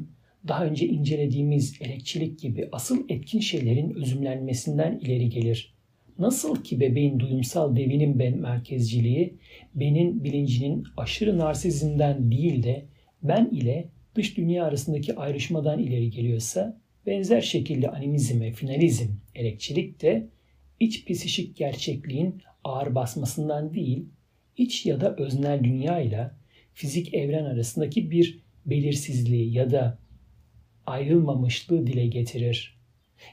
daha 0.48 0.66
önce 0.66 0.88
incelediğimiz 0.88 1.82
elekçilik 1.82 2.40
gibi 2.40 2.70
asıl 2.72 3.10
etkin 3.10 3.40
şeylerin 3.40 3.94
özümlenmesinden 3.94 5.00
ileri 5.00 5.30
gelir. 5.30 5.77
Nasıl 6.20 6.64
ki 6.64 6.80
bebeğin 6.80 7.20
duyumsal 7.20 7.76
devinim 7.76 8.20
ben 8.20 8.38
merkezciliği 8.38 9.38
benin 9.76 10.24
bilincinin 10.24 10.84
aşırı 10.98 11.38
narsizmden 11.38 12.32
değil 12.32 12.64
de 12.64 12.86
ben 13.24 13.46
ile 13.46 13.90
dış 14.16 14.38
dünya 14.38 14.66
arasındaki 14.66 15.16
ayrışmadan 15.16 15.80
ileri 15.80 16.10
geliyorsa 16.10 16.82
benzer 17.06 17.42
şekilde 17.42 17.90
animizm 17.90 18.42
ve 18.42 18.52
finalizm 18.52 19.08
elekçilik 19.36 20.02
de 20.02 20.28
iç 20.80 21.06
psişik 21.06 21.56
gerçekliğin 21.56 22.42
ağır 22.64 22.96
basmasından 22.96 23.74
değil, 23.74 24.06
iç 24.58 24.86
ya 24.86 25.02
da 25.02 25.16
öznel 25.16 25.64
dünya 25.64 26.00
ile 26.00 26.32
fizik 26.74 27.14
evren 27.14 27.46
arasındaki 27.46 28.12
bir 28.12 28.40
belirsizliği 28.66 29.54
ya 29.54 29.72
da 29.72 30.00
ayrılmamışlığı 30.86 31.88
dile 31.88 32.08
getirir. 32.08 32.78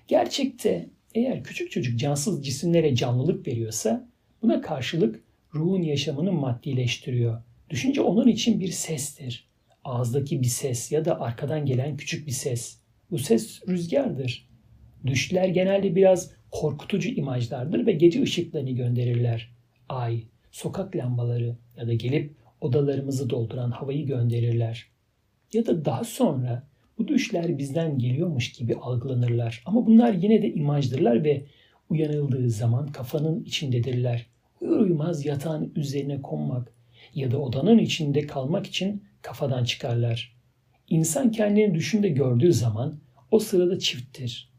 Gerçekte 0.09 0.89
eğer 1.15 1.45
küçük 1.45 1.71
çocuk 1.71 1.99
cansız 1.99 2.45
cisimlere 2.45 2.95
canlılık 2.95 3.47
veriyorsa 3.47 4.09
buna 4.43 4.61
karşılık 4.61 5.21
ruhun 5.55 5.83
yaşamını 5.83 6.33
maddileştiriyor. 6.33 7.43
Düşünce 7.71 8.01
onun 8.01 8.29
için 8.29 8.61
bir 8.61 8.69
sestir. 8.69 9.49
Ağızdaki 9.85 10.43
bir 10.43 10.47
ses 10.47 10.93
ya 10.93 11.05
da 11.05 11.21
arkadan 11.21 11.67
gelen 11.67 11.97
küçük 11.97 12.27
bir 12.27 12.33
ses. 12.33 12.79
Bu 13.11 13.19
ses 13.19 13.69
rüzgardır. 13.69 14.49
Düşler 15.07 15.49
genelde 15.49 15.97
biraz 15.97 16.31
korkutucu 16.51 17.09
imajlardır 17.09 17.87
ve 17.87 17.93
gece 17.93 18.23
ışıklarını 18.23 18.71
gönderirler. 18.71 19.55
Ay, 19.89 20.23
sokak 20.51 20.97
lambaları 20.97 21.57
ya 21.77 21.87
da 21.87 21.95
gelip 21.95 22.35
odalarımızı 22.61 23.31
dolduran 23.31 23.71
havayı 23.71 24.07
gönderirler. 24.07 24.87
Ya 25.53 25.67
da 25.67 25.85
daha 25.85 26.05
sonra 26.05 26.69
bu 26.99 27.09
düşler 27.09 27.59
bizden 27.59 27.99
geliyormuş 27.99 28.53
gibi 28.53 28.75
algılanırlar. 28.75 29.63
Ama 29.67 29.87
bunlar 29.87 30.13
yine 30.13 30.43
de 30.43 30.55
imajdırlar 30.55 31.25
ve 31.25 31.45
uyanıldığı 31.89 32.51
zaman 32.51 32.87
kafanın 32.87 33.45
içindedirler. 33.45 34.27
Uyur 34.61 34.81
uyumaz 34.81 35.27
yatağın 35.27 35.73
üzerine 35.77 36.23
konmak 36.23 36.73
ya 37.15 37.31
da 37.31 37.39
odanın 37.39 37.79
içinde 37.79 38.27
kalmak 38.27 38.67
için 38.67 39.05
kafadan 39.23 39.65
çıkarlar. 39.65 40.37
İnsan 40.89 41.31
kendini 41.31 41.75
düşünde 41.75 42.09
gördüğü 42.09 42.53
zaman 42.53 43.01
o 43.31 43.39
sırada 43.39 43.79
çifttir. 43.79 44.53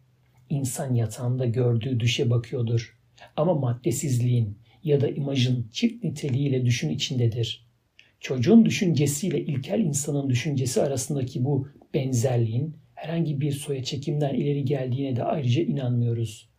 İnsan 0.49 0.93
yatağında 0.93 1.45
gördüğü 1.45 1.99
düşe 1.99 2.29
bakıyordur. 2.29 2.99
Ama 3.37 3.53
maddesizliğin 3.53 4.57
ya 4.83 5.01
da 5.01 5.09
imajın 5.09 5.67
çift 5.71 6.03
niteliğiyle 6.03 6.65
düşün 6.65 6.89
içindedir. 6.89 7.65
Çocuğun 8.19 8.65
düşüncesiyle 8.65 9.41
ilkel 9.41 9.79
insanın 9.79 10.29
düşüncesi 10.29 10.81
arasındaki 10.81 11.45
bu 11.45 11.67
benzerliğin 11.95 12.75
herhangi 12.95 13.41
bir 13.41 13.51
soya 13.51 13.83
çekimden 13.83 14.33
ileri 14.33 14.65
geldiğine 14.65 15.15
de 15.15 15.23
ayrıca 15.23 15.63
inanmıyoruz. 15.63 16.49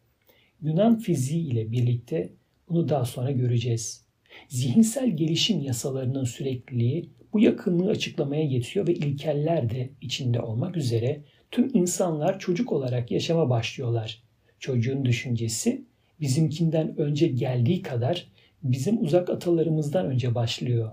Yunan 0.62 0.98
fiziği 0.98 1.52
ile 1.52 1.72
birlikte 1.72 2.32
bunu 2.68 2.88
daha 2.88 3.04
sonra 3.04 3.30
göreceğiz. 3.30 4.04
Zihinsel 4.48 5.16
gelişim 5.16 5.60
yasalarının 5.60 6.24
sürekliliği 6.24 7.10
bu 7.32 7.40
yakınlığı 7.40 7.90
açıklamaya 7.90 8.42
yetiyor 8.42 8.86
ve 8.86 8.94
ilkeller 8.94 9.70
de 9.70 9.90
içinde 10.00 10.40
olmak 10.40 10.76
üzere 10.76 11.22
tüm 11.50 11.70
insanlar 11.74 12.38
çocuk 12.38 12.72
olarak 12.72 13.10
yaşama 13.10 13.50
başlıyorlar. 13.50 14.22
Çocuğun 14.58 15.04
düşüncesi 15.04 15.84
bizimkinden 16.20 16.98
önce 16.98 17.28
geldiği 17.28 17.82
kadar 17.82 18.28
bizim 18.62 19.02
uzak 19.02 19.30
atalarımızdan 19.30 20.06
önce 20.06 20.34
başlıyor. 20.34 20.90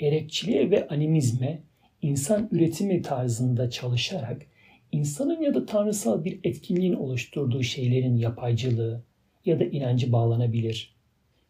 Erekçiliğe 0.00 0.70
ve 0.70 0.88
animizme 0.88 1.62
insan 2.02 2.48
üretimi 2.52 3.02
tarzında 3.02 3.70
çalışarak 3.70 4.46
insanın 4.92 5.42
ya 5.42 5.54
da 5.54 5.66
tanrısal 5.66 6.24
bir 6.24 6.40
etkinliğin 6.44 6.94
oluşturduğu 6.94 7.62
şeylerin 7.62 8.16
yapaycılığı 8.16 9.02
ya 9.44 9.60
da 9.60 9.64
inancı 9.64 10.12
bağlanabilir. 10.12 10.96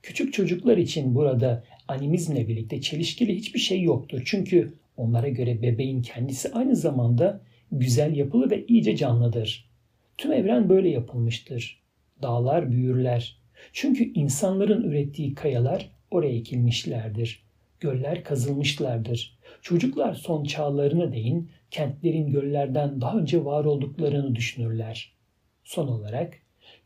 Küçük 0.03 0.33
çocuklar 0.33 0.77
için 0.77 1.15
burada 1.15 1.65
animizmle 1.89 2.49
birlikte 2.49 2.81
çelişkili 2.81 3.37
hiçbir 3.37 3.61
şey 3.61 3.83
yoktur. 3.83 4.23
Çünkü 4.25 4.73
onlara 4.97 5.29
göre 5.29 5.63
bebeğin 5.63 6.03
kendisi 6.03 6.53
aynı 6.53 6.77
zamanda 6.77 7.41
güzel 7.73 8.17
yapılı 8.17 8.51
ve 8.51 8.67
iyice 8.67 8.97
canlıdır. 8.97 9.71
Tüm 10.19 10.33
evren 10.33 10.69
böyle 10.69 10.89
yapılmıştır. 10.89 11.83
Dağlar 12.23 12.71
büyürler. 12.71 13.39
Çünkü 13.73 14.13
insanların 14.13 14.83
ürettiği 14.83 15.35
kayalar 15.35 15.91
oraya 16.11 16.37
ekilmişlerdir. 16.37 17.43
Göller 17.81 18.25
kazılmışlardır. 18.25 19.36
Çocuklar 19.67 20.15
son 20.15 20.45
çağlarına 20.45 21.13
değin 21.13 21.51
kentlerin 21.71 22.31
göllerden 22.31 23.01
daha 23.01 23.19
önce 23.19 23.45
var 23.45 23.65
olduklarını 23.65 24.35
düşünürler. 24.35 25.13
Son 25.65 25.89
olarak 25.89 26.35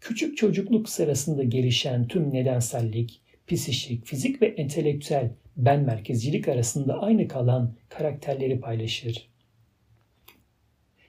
küçük 0.00 0.36
çocukluk 0.36 0.88
sırasında 0.88 1.44
gelişen 1.44 2.08
tüm 2.08 2.34
nedensellik, 2.34 3.20
psişik, 3.46 4.06
fizik 4.06 4.42
ve 4.42 4.46
entelektüel 4.46 5.30
ben 5.56 5.80
merkezcilik 5.80 6.48
arasında 6.48 7.02
aynı 7.02 7.28
kalan 7.28 7.74
karakterleri 7.88 8.60
paylaşır. 8.60 9.28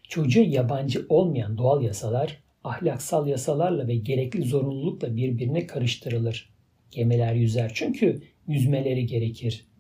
Çocuğa 0.04 0.44
yabancı 0.44 1.06
olmayan 1.10 1.58
doğal 1.58 1.82
yasalar 1.84 2.44
ahlaksal 2.64 3.28
yasalarla 3.28 3.88
ve 3.88 3.96
gerekli 3.96 4.44
zorunlulukla 4.44 5.16
birbirine 5.16 5.68
karıştırılır. 5.68 6.54
Gemiler 6.92 7.34
yüzer 7.34 7.72
çünkü 7.74 8.22
yüzmeleri 8.48 9.06
gerekir 9.06 9.71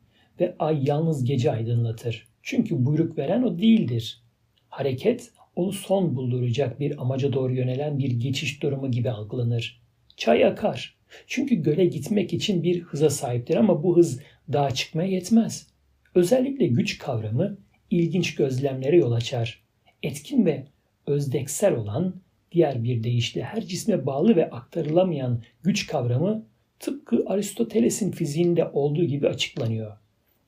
ve 0.41 0.55
ay 0.59 0.83
yalnız 0.83 1.23
gece 1.23 1.51
aydınlatır. 1.51 2.27
Çünkü 2.43 2.85
buyruk 2.85 3.17
veren 3.17 3.43
o 3.43 3.59
değildir. 3.59 4.21
Hareket 4.69 5.31
onu 5.55 5.71
son 5.71 6.15
bulduracak 6.15 6.79
bir 6.79 7.01
amaca 7.01 7.33
doğru 7.33 7.55
yönelen 7.55 7.99
bir 7.99 8.11
geçiş 8.11 8.63
durumu 8.63 8.91
gibi 8.91 9.09
algılanır. 9.09 9.81
Çay 10.17 10.45
akar. 10.45 10.97
Çünkü 11.27 11.55
göle 11.55 11.85
gitmek 11.85 12.33
için 12.33 12.63
bir 12.63 12.81
hıza 12.81 13.09
sahiptir 13.09 13.55
ama 13.55 13.83
bu 13.83 13.97
hız 13.97 14.19
dağa 14.53 14.71
çıkmaya 14.71 15.09
yetmez. 15.09 15.67
Özellikle 16.15 16.67
güç 16.67 16.97
kavramı 16.97 17.57
ilginç 17.89 18.35
gözlemlere 18.35 18.97
yol 18.97 19.11
açar. 19.11 19.63
Etkin 20.03 20.45
ve 20.45 20.67
özdeksel 21.07 21.73
olan 21.75 22.15
diğer 22.51 22.83
bir 22.83 23.03
deyişle 23.03 23.43
her 23.43 23.61
cisme 23.65 24.05
bağlı 24.05 24.35
ve 24.35 24.49
aktarılamayan 24.49 25.43
güç 25.63 25.87
kavramı 25.87 26.45
tıpkı 26.79 27.23
Aristoteles'in 27.27 28.11
fiziğinde 28.11 28.69
olduğu 28.73 29.03
gibi 29.03 29.27
açıklanıyor. 29.29 30.00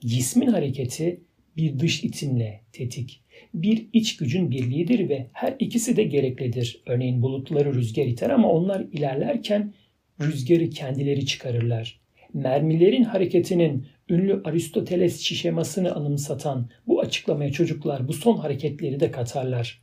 Cismin 0.05 0.47
hareketi 0.47 1.21
bir 1.57 1.79
dış 1.79 2.03
itimle 2.03 2.61
tetik, 2.71 3.23
bir 3.53 3.87
iç 3.93 4.17
gücün 4.17 4.51
birliğidir 4.51 5.09
ve 5.09 5.27
her 5.33 5.55
ikisi 5.59 5.97
de 5.97 6.03
gereklidir. 6.03 6.81
Örneğin 6.85 7.21
bulutları 7.21 7.73
rüzgar 7.73 8.05
iter 8.05 8.29
ama 8.29 8.51
onlar 8.51 8.85
ilerlerken 8.91 9.73
rüzgarı 10.21 10.69
kendileri 10.69 11.25
çıkarırlar. 11.25 11.99
Mermilerin 12.33 13.03
hareketinin 13.03 13.85
ünlü 14.09 14.41
Aristoteles 14.43 15.19
şişemasını 15.19 15.95
anımsatan 15.95 16.69
bu 16.87 16.99
açıklamaya 16.99 17.51
çocuklar 17.51 18.07
bu 18.07 18.13
son 18.13 18.37
hareketleri 18.37 18.99
de 18.99 19.11
katarlar. 19.11 19.81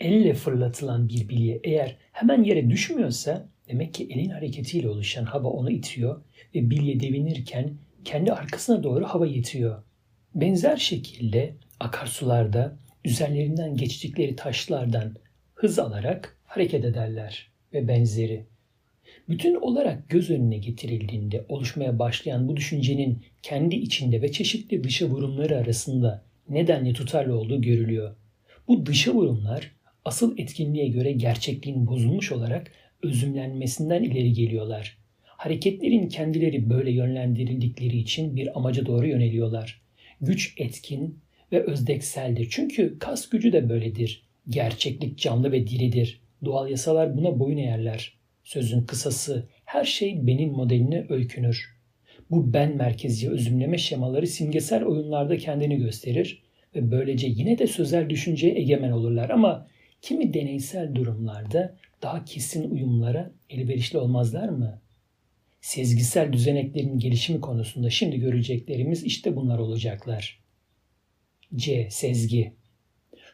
Elle 0.00 0.34
fırlatılan 0.34 1.08
bir 1.08 1.28
bilye 1.28 1.60
eğer 1.64 1.96
hemen 2.12 2.44
yere 2.44 2.70
düşmüyorsa 2.70 3.48
demek 3.68 3.94
ki 3.94 4.08
elin 4.10 4.30
hareketiyle 4.30 4.88
oluşan 4.88 5.24
hava 5.24 5.48
onu 5.48 5.70
itiyor 5.70 6.22
ve 6.54 6.70
bilye 6.70 7.00
devinirken 7.00 7.74
kendi 8.06 8.32
arkasına 8.32 8.82
doğru 8.82 9.04
hava 9.04 9.26
yetiyor. 9.26 9.82
Benzer 10.34 10.76
şekilde 10.76 11.54
akarsularda 11.80 12.76
üzerlerinden 13.04 13.76
geçtikleri 13.76 14.36
taşlardan 14.36 15.16
hız 15.54 15.78
alarak 15.78 16.38
hareket 16.44 16.84
ederler 16.84 17.50
ve 17.72 17.88
benzeri. 17.88 18.46
Bütün 19.28 19.54
olarak 19.54 20.08
göz 20.08 20.30
önüne 20.30 20.58
getirildiğinde 20.58 21.44
oluşmaya 21.48 21.98
başlayan 21.98 22.48
bu 22.48 22.56
düşüncenin 22.56 23.24
kendi 23.42 23.76
içinde 23.76 24.22
ve 24.22 24.32
çeşitli 24.32 24.84
dışa 24.84 25.06
vurumları 25.06 25.56
arasında 25.56 26.24
nedenli 26.48 26.92
tutarlı 26.92 27.38
olduğu 27.38 27.62
görülüyor. 27.62 28.16
Bu 28.68 28.86
dışa 28.86 29.12
vurumlar 29.12 29.72
asıl 30.04 30.38
etkinliğe 30.38 30.88
göre 30.88 31.12
gerçekliğin 31.12 31.86
bozulmuş 31.86 32.32
olarak 32.32 32.72
özümlenmesinden 33.02 34.02
ileri 34.02 34.32
geliyorlar. 34.32 35.05
Hareketlerin 35.36 36.08
kendileri 36.08 36.70
böyle 36.70 36.90
yönlendirildikleri 36.90 37.96
için 37.96 38.36
bir 38.36 38.58
amaca 38.58 38.86
doğru 38.86 39.06
yöneliyorlar. 39.06 39.80
Güç 40.20 40.54
etkin 40.58 41.18
ve 41.52 41.62
özdekseldir. 41.62 42.48
Çünkü 42.50 42.98
kas 42.98 43.28
gücü 43.28 43.52
de 43.52 43.68
böyledir. 43.68 44.22
Gerçeklik 44.48 45.18
canlı 45.18 45.52
ve 45.52 45.66
diridir. 45.66 46.20
Doğal 46.44 46.70
yasalar 46.70 47.16
buna 47.16 47.38
boyun 47.38 47.56
eğerler. 47.56 48.16
Sözün 48.44 48.82
kısası 48.82 49.48
her 49.64 49.84
şey 49.84 50.26
benim 50.26 50.50
modeline 50.50 51.06
öykünür. 51.08 51.76
Bu 52.30 52.52
ben 52.52 52.76
merkezci 52.76 53.30
özümleme 53.30 53.78
şemaları 53.78 54.26
simgesel 54.26 54.84
oyunlarda 54.84 55.36
kendini 55.36 55.76
gösterir 55.76 56.42
ve 56.74 56.90
böylece 56.90 57.26
yine 57.26 57.58
de 57.58 57.66
sözel 57.66 58.10
düşünceye 58.10 58.58
egemen 58.58 58.90
olurlar 58.90 59.30
ama 59.30 59.66
kimi 60.02 60.34
deneysel 60.34 60.94
durumlarda 60.94 61.76
daha 62.02 62.24
kesin 62.24 62.70
uyumlara 62.70 63.32
elverişli 63.50 63.98
olmazlar 63.98 64.48
mı? 64.48 64.80
Sezgisel 65.66 66.32
düzeneklerin 66.32 66.98
gelişimi 66.98 67.40
konusunda 67.40 67.90
şimdi 67.90 68.20
göreceklerimiz 68.20 69.04
işte 69.04 69.36
bunlar 69.36 69.58
olacaklar. 69.58 70.40
C. 71.54 71.88
Sezgi 71.90 72.52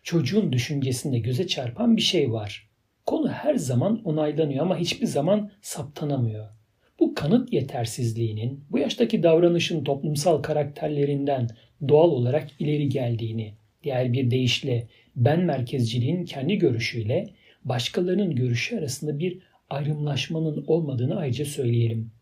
Çocuğun 0.02 0.52
düşüncesinde 0.52 1.18
göze 1.18 1.46
çarpan 1.46 1.96
bir 1.96 2.02
şey 2.02 2.32
var. 2.32 2.68
Konu 3.06 3.28
her 3.28 3.54
zaman 3.54 4.02
onaylanıyor 4.04 4.62
ama 4.62 4.78
hiçbir 4.78 5.06
zaman 5.06 5.50
saptanamıyor. 5.62 6.48
Bu 7.00 7.14
kanıt 7.14 7.52
yetersizliğinin 7.52 8.64
bu 8.70 8.78
yaştaki 8.78 9.22
davranışın 9.22 9.84
toplumsal 9.84 10.42
karakterlerinden 10.42 11.48
doğal 11.88 12.10
olarak 12.10 12.48
ileri 12.58 12.88
geldiğini, 12.88 13.54
diğer 13.84 14.12
bir 14.12 14.30
deyişle 14.30 14.88
ben 15.16 15.40
merkezciliğin 15.40 16.24
kendi 16.24 16.58
görüşüyle 16.58 17.30
başkalarının 17.64 18.34
görüşü 18.34 18.78
arasında 18.78 19.18
bir 19.18 19.38
ayrımlaşmanın 19.70 20.64
olmadığını 20.66 21.16
ayrıca 21.16 21.44
söyleyelim. 21.44 22.12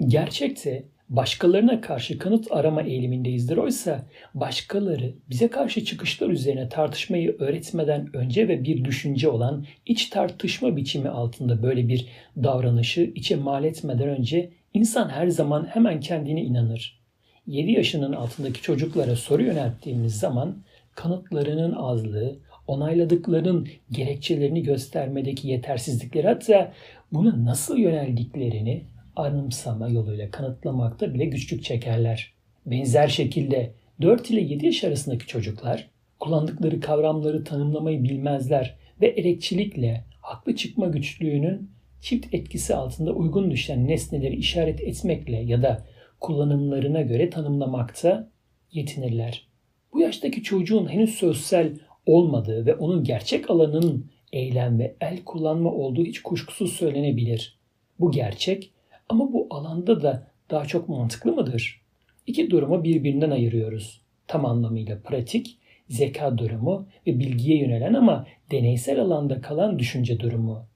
Gerçekte 0.00 0.84
başkalarına 1.08 1.80
karşı 1.80 2.18
kanıt 2.18 2.52
arama 2.52 2.82
eğilimindeyizdir. 2.82 3.56
Oysa 3.56 4.06
başkaları 4.34 5.14
bize 5.30 5.48
karşı 5.48 5.84
çıkışlar 5.84 6.28
üzerine 6.28 6.68
tartışmayı 6.68 7.36
öğretmeden 7.38 8.16
önce 8.16 8.48
ve 8.48 8.64
bir 8.64 8.84
düşünce 8.84 9.28
olan 9.28 9.66
iç 9.86 10.08
tartışma 10.08 10.76
biçimi 10.76 11.08
altında 11.08 11.62
böyle 11.62 11.88
bir 11.88 12.06
davranışı 12.36 13.00
içe 13.14 13.36
mal 13.36 13.64
etmeden 13.64 14.08
önce 14.08 14.50
insan 14.74 15.08
her 15.08 15.28
zaman 15.28 15.66
hemen 15.66 16.00
kendine 16.00 16.42
inanır. 16.42 17.00
7 17.46 17.72
yaşının 17.72 18.12
altındaki 18.12 18.62
çocuklara 18.62 19.16
soru 19.16 19.42
yönelttiğimiz 19.42 20.18
zaman 20.18 20.56
kanıtlarının 20.94 21.72
azlığı, 21.72 22.36
onayladıklarının 22.66 23.68
gerekçelerini 23.90 24.62
göstermedeki 24.62 25.48
yetersizlikleri 25.48 26.26
hatta 26.26 26.72
buna 27.12 27.44
nasıl 27.44 27.78
yöneldiklerini 27.78 28.84
anımsama 29.16 29.88
yoluyla 29.88 30.30
kanıtlamakta 30.30 31.14
bile 31.14 31.24
güçlük 31.24 31.64
çekerler. 31.64 32.32
Benzer 32.66 33.08
şekilde 33.08 33.72
4 34.02 34.30
ile 34.30 34.40
7 34.40 34.66
yaş 34.66 34.84
arasındaki 34.84 35.26
çocuklar 35.26 35.90
kullandıkları 36.20 36.80
kavramları 36.80 37.44
tanımlamayı 37.44 38.04
bilmezler 38.04 38.76
ve 39.00 39.06
elekçilikle 39.06 40.04
haklı 40.20 40.56
çıkma 40.56 40.86
güçlüğünün 40.86 41.70
çift 42.00 42.34
etkisi 42.34 42.74
altında 42.74 43.12
uygun 43.12 43.50
düşen 43.50 43.88
nesneleri 43.88 44.36
işaret 44.36 44.80
etmekle 44.80 45.36
ya 45.36 45.62
da 45.62 45.84
kullanımlarına 46.20 47.02
göre 47.02 47.30
tanımlamakta 47.30 48.30
yetinirler. 48.72 49.46
Bu 49.92 50.00
yaştaki 50.00 50.42
çocuğun 50.42 50.92
henüz 50.92 51.10
sözsel 51.14 51.78
olmadığı 52.06 52.66
ve 52.66 52.74
onun 52.74 53.04
gerçek 53.04 53.50
alanının 53.50 54.10
eylem 54.32 54.78
ve 54.78 54.96
el 55.00 55.24
kullanma 55.24 55.72
olduğu 55.72 56.04
hiç 56.04 56.22
kuşkusuz 56.22 56.72
söylenebilir. 56.72 57.58
Bu 58.00 58.10
gerçek 58.10 58.70
ama 59.08 59.32
bu 59.32 59.46
alanda 59.50 60.02
da 60.02 60.26
daha 60.50 60.64
çok 60.64 60.88
mantıklı 60.88 61.32
mıdır? 61.32 61.80
İki 62.26 62.50
durumu 62.50 62.84
birbirinden 62.84 63.30
ayırıyoruz. 63.30 64.00
Tam 64.26 64.46
anlamıyla 64.46 64.98
pratik, 65.02 65.58
zeka 65.88 66.38
durumu 66.38 66.86
ve 67.06 67.18
bilgiye 67.18 67.58
yönelen 67.58 67.94
ama 67.94 68.26
deneysel 68.50 69.00
alanda 69.00 69.40
kalan 69.40 69.78
düşünce 69.78 70.20
durumu. 70.20 70.66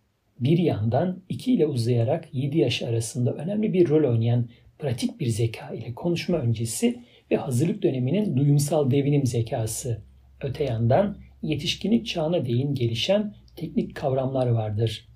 Bir 0.40 0.59
yandan 0.59 1.22
2 1.28 1.55
ile 1.55 1.66
uzayarak 1.66 2.28
7 2.32 2.59
yaş 2.59 2.82
arasında 2.82 3.32
önemli 3.32 3.72
bir 3.72 3.88
rol 3.88 4.10
oynayan 4.10 4.48
pratik 4.78 5.20
bir 5.20 5.26
zeka 5.26 5.74
ile 5.74 5.94
konuşma 5.94 6.36
öncesi 6.36 7.00
ve 7.30 7.36
hazırlık 7.36 7.82
döneminin 7.82 8.36
duyumsal 8.36 8.90
devinim 8.90 9.26
zekası. 9.26 10.02
Öte 10.42 10.64
yandan 10.64 11.16
yetişkinlik 11.42 12.06
çağına 12.06 12.46
değin 12.46 12.74
gelişen 12.74 13.34
teknik 13.56 13.94
kavramlar 13.94 14.46
vardır. 14.46 15.09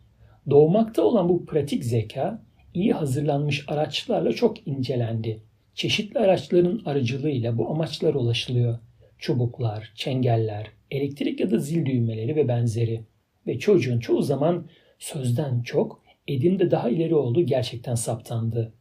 Doğmakta 0.51 1.03
olan 1.03 1.29
bu 1.29 1.47
pratik 1.47 1.85
zeka 1.85 2.43
iyi 2.75 2.93
hazırlanmış 2.93 3.65
araçlarla 3.69 4.33
çok 4.33 4.67
incelendi. 4.69 5.43
Çeşitli 5.75 6.19
araçların 6.19 6.83
aracılığıyla 6.85 7.59
bu 7.59 7.71
amaçlara 7.71 8.19
ulaşılıyor. 8.19 8.79
Çubuklar, 9.19 9.93
çengeller, 9.95 10.67
elektrik 10.91 11.41
ya 11.41 11.51
da 11.51 11.59
zil 11.59 11.87
düğmeleri 11.87 12.37
ve 12.37 12.49
benzeri. 12.49 13.01
Ve 13.47 13.59
çocuğun 13.59 14.01
çoğu 14.01 14.23
zaman 14.23 14.67
sözden 14.99 15.63
çok 15.63 16.03
edimde 16.29 16.71
daha 16.71 16.91
ileri 16.91 17.15
olduğu 17.15 17.43
gerçekten 17.43 17.95
saptandı. 17.95 18.73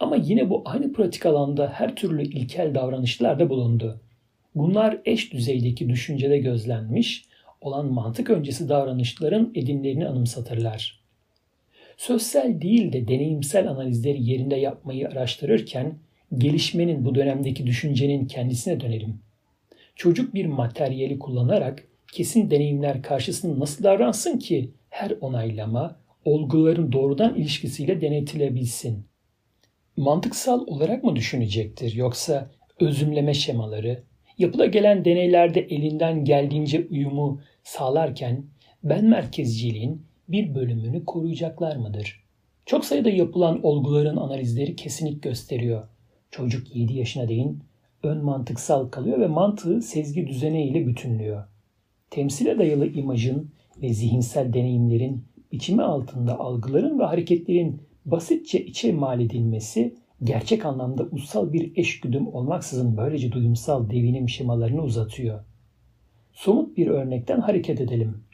Ama 0.00 0.16
yine 0.16 0.50
bu 0.50 0.62
aynı 0.64 0.92
pratik 0.92 1.26
alanda 1.26 1.68
her 1.68 1.96
türlü 1.96 2.22
ilkel 2.22 2.74
davranışlar 2.74 3.38
da 3.38 3.50
bulundu. 3.50 4.00
Bunlar 4.54 4.98
eş 5.04 5.32
düzeydeki 5.32 5.88
düşüncede 5.88 6.38
gözlenmiş 6.38 7.24
olan 7.60 7.92
mantık 7.92 8.30
öncesi 8.30 8.68
davranışların 8.68 9.52
edimlerini 9.54 10.08
anımsatırlar. 10.08 10.99
Sözsel 12.00 12.60
değil 12.60 12.92
de 12.92 13.08
deneyimsel 13.08 13.70
analizleri 13.70 14.30
yerinde 14.30 14.56
yapmayı 14.56 15.08
araştırırken 15.08 15.98
gelişmenin 16.38 17.04
bu 17.04 17.14
dönemdeki 17.14 17.66
düşüncenin 17.66 18.26
kendisine 18.26 18.80
dönelim. 18.80 19.20
Çocuk 19.94 20.34
bir 20.34 20.46
materyali 20.46 21.18
kullanarak 21.18 21.88
kesin 22.12 22.50
deneyimler 22.50 23.02
karşısında 23.02 23.60
nasıl 23.60 23.84
davransın 23.84 24.38
ki 24.38 24.70
her 24.90 25.12
onaylama 25.20 26.00
olguların 26.24 26.92
doğrudan 26.92 27.34
ilişkisiyle 27.34 28.00
denetilebilsin? 28.00 29.06
Mantıksal 29.96 30.66
olarak 30.66 31.04
mı 31.04 31.16
düşünecektir 31.16 31.94
yoksa 31.94 32.50
özümleme 32.80 33.34
şemaları, 33.34 34.02
yapıla 34.38 34.66
gelen 34.66 35.04
deneylerde 35.04 35.60
elinden 35.60 36.24
geldiğince 36.24 36.86
uyumu 36.90 37.40
sağlarken 37.64 38.44
ben 38.84 39.04
merkezciliğin 39.04 40.09
bir 40.32 40.54
bölümünü 40.54 41.04
koruyacaklar 41.04 41.76
mıdır? 41.76 42.24
Çok 42.66 42.84
sayıda 42.84 43.10
yapılan 43.10 43.66
olguların 43.66 44.16
analizleri 44.16 44.76
kesinlik 44.76 45.22
gösteriyor. 45.22 45.88
Çocuk 46.30 46.76
7 46.76 46.94
yaşına 46.94 47.28
değin 47.28 47.58
ön 48.02 48.24
mantıksal 48.24 48.88
kalıyor 48.88 49.20
ve 49.20 49.26
mantığı 49.26 49.82
sezgi 49.82 50.26
düzeneğiyle 50.26 50.86
bütünlüyor. 50.86 51.44
Temsile 52.10 52.58
dayalı 52.58 52.86
imajın 52.86 53.50
ve 53.82 53.94
zihinsel 53.94 54.52
deneyimlerin 54.52 55.24
biçimi 55.52 55.82
altında 55.82 56.38
algıların 56.38 56.98
ve 56.98 57.04
hareketlerin 57.04 57.82
basitçe 58.04 58.64
içe 58.64 58.92
mal 58.92 59.20
edilmesi 59.20 59.94
gerçek 60.24 60.66
anlamda 60.66 61.02
ussal 61.12 61.52
bir 61.52 61.72
eşgüdüm 61.76 62.26
olmaksızın 62.26 62.96
böylece 62.96 63.32
duyumsal 63.32 63.90
devinim 63.90 64.28
şemalarını 64.28 64.82
uzatıyor. 64.82 65.44
Somut 66.32 66.76
bir 66.76 66.86
örnekten 66.86 67.40
hareket 67.40 67.80
edelim. 67.80 68.24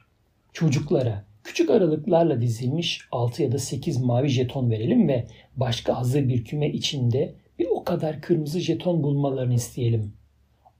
Çocuklara 0.52 1.24
küçük 1.46 1.70
aralıklarla 1.70 2.40
dizilmiş 2.40 3.00
6 3.12 3.42
ya 3.42 3.52
da 3.52 3.58
8 3.58 4.00
mavi 4.00 4.28
jeton 4.28 4.70
verelim 4.70 5.08
ve 5.08 5.26
başka 5.56 5.98
hazır 5.98 6.28
bir 6.28 6.44
küme 6.44 6.70
içinde 6.70 7.34
bir 7.58 7.66
o 7.70 7.84
kadar 7.84 8.20
kırmızı 8.20 8.60
jeton 8.60 9.02
bulmalarını 9.02 9.54
isteyelim. 9.54 10.12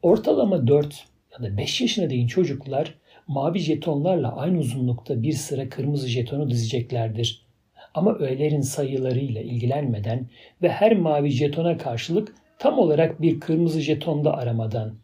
Ortalama 0.03 0.67
4 0.67 1.05
ya 1.33 1.45
da 1.45 1.57
5 1.57 1.81
yaşına 1.81 2.11
değin 2.11 2.27
çocuklar 2.27 2.95
mavi 3.27 3.59
jetonlarla 3.59 4.37
aynı 4.37 4.59
uzunlukta 4.59 5.23
bir 5.23 5.33
sıra 5.33 5.69
kırmızı 5.69 6.09
jetonu 6.09 6.51
dizeceklerdir. 6.51 7.47
Ama 7.95 8.15
öğelerin 8.15 8.61
sayılarıyla 8.61 9.41
ilgilenmeden 9.43 10.29
ve 10.63 10.69
her 10.69 10.97
mavi 10.97 11.31
jetona 11.31 11.79
karşılık 11.79 12.35
tam 12.59 12.79
olarak 12.79 13.23
bir 13.23 13.41
kırmızı 13.41 13.81
jeton 13.81 14.25
da 14.25 14.37
aramadan. 14.37 14.95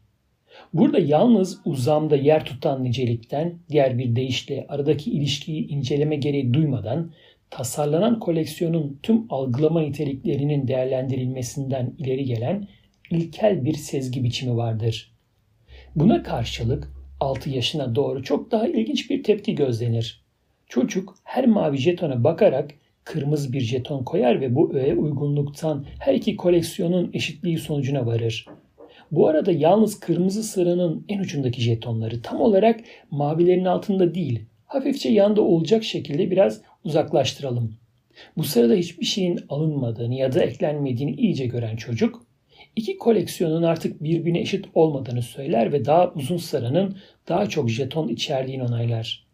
Burada 0.72 0.98
yalnız 0.98 1.60
uzamda 1.64 2.16
yer 2.16 2.44
tutan 2.44 2.84
nicelikten 2.84 3.58
diğer 3.70 3.98
bir 3.98 4.16
deyişle 4.16 4.66
aradaki 4.68 5.10
ilişkiyi 5.10 5.68
inceleme 5.68 6.16
gereği 6.16 6.54
duymadan 6.54 7.12
tasarlanan 7.50 8.20
koleksiyonun 8.20 8.98
tüm 9.02 9.26
algılama 9.32 9.80
niteliklerinin 9.80 10.68
değerlendirilmesinden 10.68 11.94
ileri 11.98 12.24
gelen 12.24 12.68
ilkel 13.10 13.64
bir 13.64 13.74
sezgi 13.74 14.24
biçimi 14.24 14.56
vardır. 14.56 15.12
Buna 15.96 16.22
karşılık 16.22 16.92
6 17.20 17.50
yaşına 17.50 17.94
doğru 17.94 18.22
çok 18.22 18.50
daha 18.50 18.68
ilginç 18.68 19.10
bir 19.10 19.22
tepki 19.22 19.54
gözlenir. 19.54 20.22
Çocuk 20.66 21.14
her 21.24 21.46
mavi 21.46 21.78
jetona 21.78 22.24
bakarak 22.24 22.70
kırmızı 23.04 23.52
bir 23.52 23.60
jeton 23.60 24.04
koyar 24.04 24.40
ve 24.40 24.54
bu 24.54 24.74
öğe 24.74 24.94
uygunluktan 24.94 25.84
her 25.98 26.14
iki 26.14 26.36
koleksiyonun 26.36 27.10
eşitliği 27.14 27.58
sonucuna 27.58 28.06
varır. 28.06 28.46
Bu 29.12 29.28
arada 29.28 29.52
yalnız 29.52 30.00
kırmızı 30.00 30.42
sıranın 30.42 31.04
en 31.08 31.18
ucundaki 31.18 31.60
jetonları 31.60 32.22
tam 32.22 32.40
olarak 32.40 32.80
mavilerin 33.10 33.64
altında 33.64 34.14
değil, 34.14 34.40
hafifçe 34.66 35.08
yanda 35.08 35.42
olacak 35.42 35.84
şekilde 35.84 36.30
biraz 36.30 36.60
uzaklaştıralım. 36.84 37.74
Bu 38.36 38.44
sırada 38.44 38.74
hiçbir 38.74 39.04
şeyin 39.04 39.40
alınmadığını 39.48 40.14
ya 40.14 40.32
da 40.32 40.42
eklenmediğini 40.42 41.14
iyice 41.14 41.46
gören 41.46 41.76
çocuk, 41.76 42.22
iki 42.76 42.98
koleksiyonun 42.98 43.62
artık 43.62 44.02
birbirine 44.02 44.40
eşit 44.40 44.64
olmadığını 44.74 45.22
söyler 45.22 45.72
ve 45.72 45.84
daha 45.84 46.12
uzun 46.12 46.36
sıranın 46.36 46.96
daha 47.28 47.48
çok 47.48 47.70
jeton 47.70 48.08
içerdiğini 48.08 48.62
onaylar. 48.62 49.26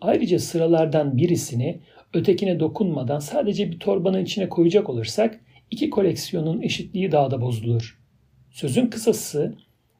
Ayrıca 0.00 0.38
sıralardan 0.38 1.16
birisini 1.16 1.80
ötekine 2.14 2.60
dokunmadan 2.60 3.18
sadece 3.18 3.72
bir 3.72 3.78
torbanın 3.78 4.24
içine 4.24 4.48
koyacak 4.48 4.90
olursak 4.90 5.40
iki 5.70 5.90
koleksiyonun 5.90 6.62
eşitliği 6.62 7.12
daha 7.12 7.30
da 7.30 7.40
bozulur. 7.40 8.03
Sözün 8.54 8.86
kısası 8.86 9.56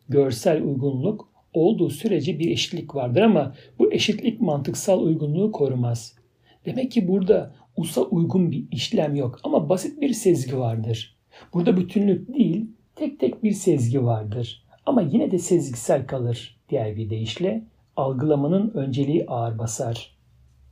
görsel 0.08 0.62
uygunluk 0.62 1.28
olduğu 1.54 1.90
sürece 1.90 2.38
bir 2.38 2.50
eşitlik 2.50 2.94
vardır 2.94 3.20
ama 3.20 3.54
bu 3.78 3.92
eşitlik 3.92 4.40
mantıksal 4.40 5.02
uygunluğu 5.02 5.52
korumaz. 5.52 6.16
Demek 6.66 6.92
ki 6.92 7.08
burada 7.08 7.54
usa 7.76 8.00
uygun 8.00 8.50
bir 8.50 8.64
işlem 8.70 9.14
yok 9.14 9.40
ama 9.44 9.68
basit 9.68 10.00
bir 10.00 10.12
sezgi 10.12 10.58
vardır. 10.58 11.16
Burada 11.54 11.76
bütünlük 11.76 12.34
değil, 12.34 12.66
tek 12.96 13.20
tek 13.20 13.44
bir 13.44 13.52
sezgi 13.52 14.04
vardır. 14.04 14.64
Ama 14.86 15.02
yine 15.02 15.30
de 15.30 15.38
sezgisel 15.38 16.06
kalır. 16.06 16.60
Diğer 16.68 16.96
bir 16.96 17.10
deyişle 17.10 17.64
algılamanın 17.96 18.70
önceliği 18.74 19.26
ağır 19.26 19.58
basar. 19.58 20.16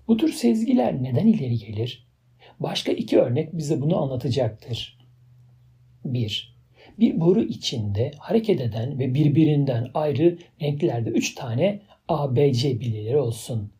Bu 0.08 0.16
tür 0.16 0.32
sezgiler 0.32 1.02
neden 1.02 1.26
ileri 1.26 1.58
gelir? 1.58 2.06
Başka 2.60 2.92
iki 2.92 3.20
örnek 3.20 3.58
bize 3.58 3.80
bunu 3.80 4.02
anlatacaktır. 4.02 4.98
1. 6.04 6.61
Bir 6.98 7.20
boru 7.20 7.42
içinde 7.42 8.10
hareket 8.18 8.60
eden 8.60 8.98
ve 8.98 9.14
birbirinden 9.14 9.90
ayrı 9.94 10.38
renklerde 10.62 11.10
üç 11.10 11.34
tane 11.34 11.80
ABC 12.08 12.80
bilyeleri 12.80 13.18
olsun. 13.18 13.72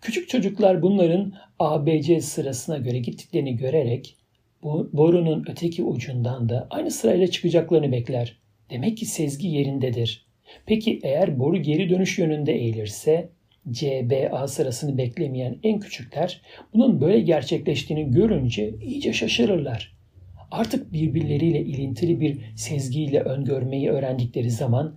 Küçük 0.00 0.28
çocuklar 0.28 0.82
bunların 0.82 1.32
ABC 1.58 2.20
sırasına 2.20 2.78
göre 2.78 2.98
gittiklerini 2.98 3.56
görerek 3.56 4.16
bu 4.62 4.90
borunun 4.92 5.44
öteki 5.48 5.84
ucundan 5.84 6.48
da 6.48 6.66
aynı 6.70 6.90
sırayla 6.90 7.26
çıkacaklarını 7.26 7.92
bekler. 7.92 8.38
Demek 8.70 8.96
ki 8.96 9.06
sezgi 9.06 9.48
yerindedir. 9.48 10.26
Peki 10.66 11.00
eğer 11.02 11.38
boru 11.38 11.62
geri 11.62 11.90
dönüş 11.90 12.18
yönünde 12.18 12.52
eğilirse 12.52 13.30
CBA 13.70 14.48
sırasını 14.48 14.98
beklemeyen 14.98 15.58
en 15.62 15.80
küçükler 15.80 16.42
bunun 16.74 17.00
böyle 17.00 17.20
gerçekleştiğini 17.20 18.10
görünce 18.10 18.74
iyice 18.82 19.12
şaşırırlar. 19.12 19.97
Artık 20.50 20.92
birbirleriyle 20.92 21.60
ilintili 21.60 22.20
bir 22.20 22.38
sezgiyle 22.56 23.20
öngörmeyi 23.20 23.90
öğrendikleri 23.90 24.50
zaman 24.50 24.94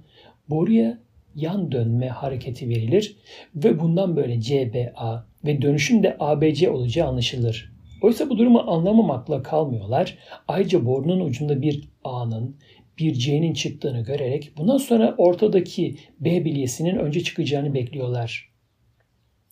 boruya 0.49 0.97
yan 1.35 1.71
dönme 1.71 2.07
hareketi 2.07 2.69
verilir 2.69 3.17
ve 3.55 3.79
bundan 3.79 4.15
böyle 4.15 4.41
CBA 4.41 5.25
ve 5.45 5.61
dönüşün 5.61 6.03
de 6.03 6.15
ABC 6.19 6.69
olacağı 6.69 7.07
anlaşılır. 7.07 7.71
Oysa 8.01 8.29
bu 8.29 8.37
durumu 8.37 8.59
anlamamakla 8.59 9.43
kalmıyorlar. 9.43 10.17
Ayrıca 10.47 10.85
borunun 10.85 11.19
ucunda 11.19 11.61
bir 11.61 11.89
A'nın 12.03 12.55
bir 12.97 13.13
C'nin 13.13 13.53
çıktığını 13.53 14.01
görerek 14.01 14.51
bundan 14.57 14.77
sonra 14.77 15.15
ortadaki 15.17 15.95
B 16.19 16.45
bilyesinin 16.45 16.95
önce 16.95 17.23
çıkacağını 17.23 17.73
bekliyorlar. 17.73 18.51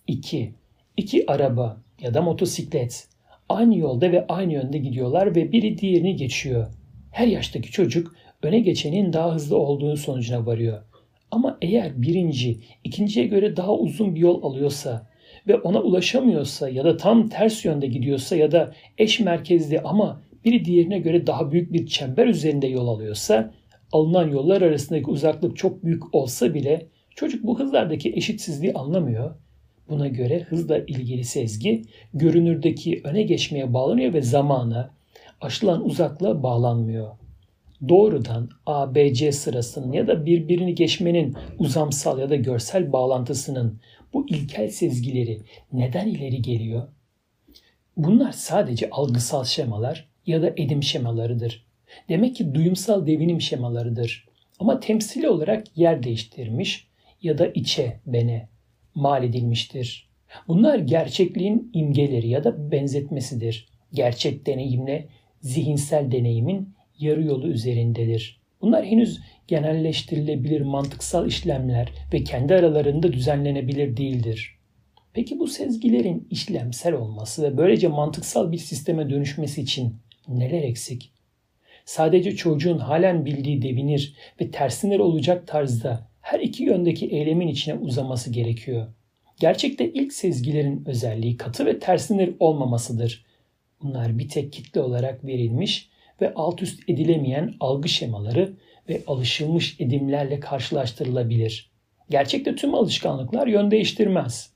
2. 0.07 0.53
İki 0.97 1.31
araba 1.31 1.81
ya 2.01 2.13
da 2.13 2.21
motosiklet 2.21 3.07
aynı 3.49 3.77
yolda 3.77 4.11
ve 4.11 4.27
aynı 4.27 4.53
yönde 4.53 4.77
gidiyorlar 4.77 5.35
ve 5.35 5.51
biri 5.51 5.77
diğerini 5.77 6.15
geçiyor. 6.15 6.67
Her 7.11 7.27
yaştaki 7.27 7.71
çocuk 7.71 8.15
öne 8.43 8.59
geçenin 8.59 9.13
daha 9.13 9.35
hızlı 9.35 9.57
olduğu 9.57 9.97
sonucuna 9.97 10.45
varıyor. 10.45 10.81
Ama 11.31 11.57
eğer 11.61 12.01
birinci 12.01 12.59
ikinciye 12.83 13.27
göre 13.27 13.57
daha 13.57 13.75
uzun 13.75 14.15
bir 14.15 14.19
yol 14.19 14.43
alıyorsa 14.43 15.09
ve 15.47 15.57
ona 15.57 15.81
ulaşamıyorsa 15.81 16.69
ya 16.69 16.83
da 16.83 16.97
tam 16.97 17.29
ters 17.29 17.65
yönde 17.65 17.87
gidiyorsa 17.87 18.35
ya 18.35 18.51
da 18.51 18.73
eş 18.97 19.19
merkezli 19.19 19.79
ama 19.79 20.21
biri 20.45 20.65
diğerine 20.65 20.99
göre 20.99 21.27
daha 21.27 21.51
büyük 21.51 21.73
bir 21.73 21.87
çember 21.87 22.27
üzerinde 22.27 22.67
yol 22.67 22.87
alıyorsa 22.87 23.53
alınan 23.91 24.29
yollar 24.29 24.61
arasındaki 24.61 25.05
uzaklık 25.05 25.57
çok 25.57 25.83
büyük 25.83 26.15
olsa 26.15 26.53
bile 26.53 26.87
çocuk 27.15 27.43
bu 27.43 27.59
hızlardaki 27.59 28.13
eşitsizliği 28.15 28.73
anlamıyor. 28.73 29.35
Buna 29.89 30.07
göre 30.07 30.39
hızla 30.39 30.77
ilgili 30.77 31.23
sezgi 31.23 31.81
görünürdeki 32.13 33.01
öne 33.03 33.23
geçmeye 33.23 33.73
bağlanıyor 33.73 34.13
ve 34.13 34.21
zamana, 34.21 34.91
aşılan 35.41 35.85
uzaklığa 35.85 36.43
bağlanmıyor. 36.43 37.11
Doğrudan 37.89 38.49
ABC 38.65 39.31
sırasının 39.31 39.91
ya 39.91 40.07
da 40.07 40.25
birbirini 40.25 40.75
geçmenin 40.75 41.35
uzamsal 41.59 42.19
ya 42.19 42.29
da 42.29 42.35
görsel 42.35 42.91
bağlantısının 42.91 43.79
bu 44.13 44.27
ilkel 44.29 44.69
sezgileri 44.69 45.39
neden 45.73 46.07
ileri 46.07 46.41
geliyor? 46.41 46.87
Bunlar 47.97 48.31
sadece 48.31 48.89
algısal 48.89 49.43
şemalar 49.43 50.07
ya 50.25 50.41
da 50.41 50.53
edim 50.57 50.83
şemalarıdır. 50.83 51.65
Demek 52.09 52.35
ki 52.35 52.53
duyumsal 52.55 53.07
devinim 53.07 53.41
şemalarıdır. 53.41 54.25
Ama 54.59 54.79
temsili 54.79 55.29
olarak 55.29 55.77
yer 55.77 56.03
değiştirmiş 56.03 56.87
ya 57.21 57.37
da 57.37 57.47
içe, 57.47 57.99
bene 58.05 58.47
mal 58.99 59.23
edilmiştir. 59.23 60.09
Bunlar 60.47 60.79
gerçekliğin 60.79 61.71
imgeleri 61.73 62.27
ya 62.27 62.43
da 62.43 62.71
benzetmesidir. 62.71 63.67
Gerçek 63.93 64.45
deneyimle 64.45 65.07
zihinsel 65.41 66.11
deneyimin 66.11 66.73
yarı 66.99 67.23
yolu 67.23 67.47
üzerindedir. 67.47 68.39
Bunlar 68.61 68.85
henüz 68.85 69.19
genelleştirilebilir 69.47 70.61
mantıksal 70.61 71.27
işlemler 71.27 71.91
ve 72.13 72.23
kendi 72.23 72.55
aralarında 72.55 73.13
düzenlenebilir 73.13 73.97
değildir. 73.97 74.55
Peki 75.13 75.39
bu 75.39 75.47
sezgilerin 75.47 76.27
işlemsel 76.31 76.93
olması 76.93 77.43
ve 77.43 77.57
böylece 77.57 77.87
mantıksal 77.87 78.51
bir 78.51 78.57
sisteme 78.57 79.09
dönüşmesi 79.09 79.61
için 79.61 79.95
neler 80.27 80.63
eksik? 80.63 81.11
Sadece 81.85 82.35
çocuğun 82.35 82.77
halen 82.77 83.25
bildiği 83.25 83.61
devinir 83.61 84.15
ve 84.41 84.51
tersinler 84.51 84.99
olacak 84.99 85.47
tarzda 85.47 86.08
her 86.29 86.39
iki 86.39 86.63
yöndeki 86.63 87.07
eylemin 87.07 87.47
içine 87.47 87.73
uzaması 87.73 88.31
gerekiyor. 88.31 88.87
Gerçekte 89.39 89.91
ilk 89.91 90.13
sezgilerin 90.13 90.83
özelliği 90.85 91.37
katı 91.37 91.65
ve 91.65 91.79
tersinler 91.79 92.29
olmamasıdır. 92.39 93.25
Bunlar 93.81 94.17
bir 94.17 94.29
tek 94.29 94.53
kitle 94.53 94.81
olarak 94.81 95.25
verilmiş 95.25 95.89
ve 96.21 96.33
alt 96.33 96.61
üst 96.61 96.89
edilemeyen 96.89 97.53
algı 97.59 97.89
şemaları 97.89 98.53
ve 98.89 99.03
alışılmış 99.07 99.79
edimlerle 99.79 100.39
karşılaştırılabilir. 100.39 101.71
Gerçekte 102.09 102.55
tüm 102.55 102.75
alışkanlıklar 102.75 103.47
yön 103.47 103.71
değiştirmez. 103.71 104.53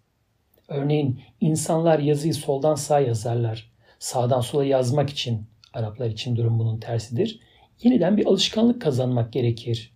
Örneğin 0.67 1.19
insanlar 1.41 1.99
yazıyı 1.99 2.33
soldan 2.33 2.75
sağa 2.75 2.99
yazarlar. 2.99 3.71
Sağdan 3.99 4.41
sola 4.41 4.65
yazmak 4.65 5.09
için, 5.09 5.47
Araplar 5.73 6.09
için 6.09 6.35
durum 6.35 6.59
bunun 6.59 6.79
tersidir. 6.79 7.39
Yeniden 7.83 8.17
bir 8.17 8.25
alışkanlık 8.25 8.81
kazanmak 8.81 9.33
gerekir. 9.33 9.93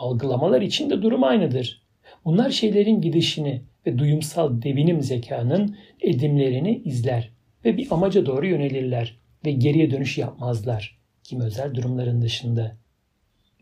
Algılamalar 0.00 0.62
için 0.62 0.90
de 0.90 1.02
durum 1.02 1.24
aynıdır. 1.24 1.82
Bunlar 2.24 2.50
şeylerin 2.50 3.00
gidişini 3.00 3.62
ve 3.86 3.98
duyumsal 3.98 4.62
devinim 4.62 5.02
zekanın 5.02 5.76
edimlerini 6.00 6.82
izler 6.84 7.30
ve 7.64 7.76
bir 7.76 7.88
amaca 7.90 8.26
doğru 8.26 8.46
yönelirler 8.46 9.18
ve 9.44 9.52
geriye 9.52 9.90
dönüş 9.90 10.18
yapmazlar. 10.18 10.98
Kim 11.24 11.40
özel 11.40 11.74
durumların 11.74 12.22
dışında. 12.22 12.76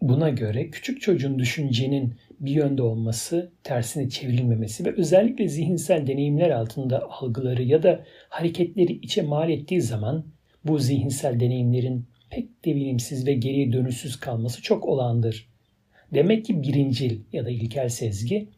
Buna 0.02 0.28
göre 0.28 0.70
küçük 0.70 1.00
çocuğun 1.00 1.38
düşüncenin 1.38 2.14
bir 2.40 2.50
yönde 2.50 2.82
olması, 2.82 3.52
tersine 3.64 4.08
çevrilmemesi 4.08 4.84
ve 4.84 4.94
özellikle 4.96 5.48
zihinsel 5.48 6.06
deneyimler 6.06 6.50
altında 6.50 7.10
algıları 7.10 7.62
ya 7.62 7.82
da 7.82 8.04
hareketleri 8.28 8.92
içe 8.92 9.22
mal 9.22 9.50
ettiği 9.50 9.82
zaman 9.82 10.24
bu 10.64 10.78
zihinsel 10.78 11.40
deneyimlerin 11.40 12.06
pek 12.30 12.64
devinimsiz 12.64 13.26
ve 13.26 13.34
geriye 13.34 13.72
dönüşsüz 13.72 14.20
kalması 14.20 14.62
çok 14.62 14.84
olağandır. 14.86 15.47
Demek 16.14 16.44
ki 16.44 16.62
birincil 16.62 17.20
ya 17.32 17.44
da 17.44 17.50
ilkel 17.50 17.88
sezgi 17.88 18.48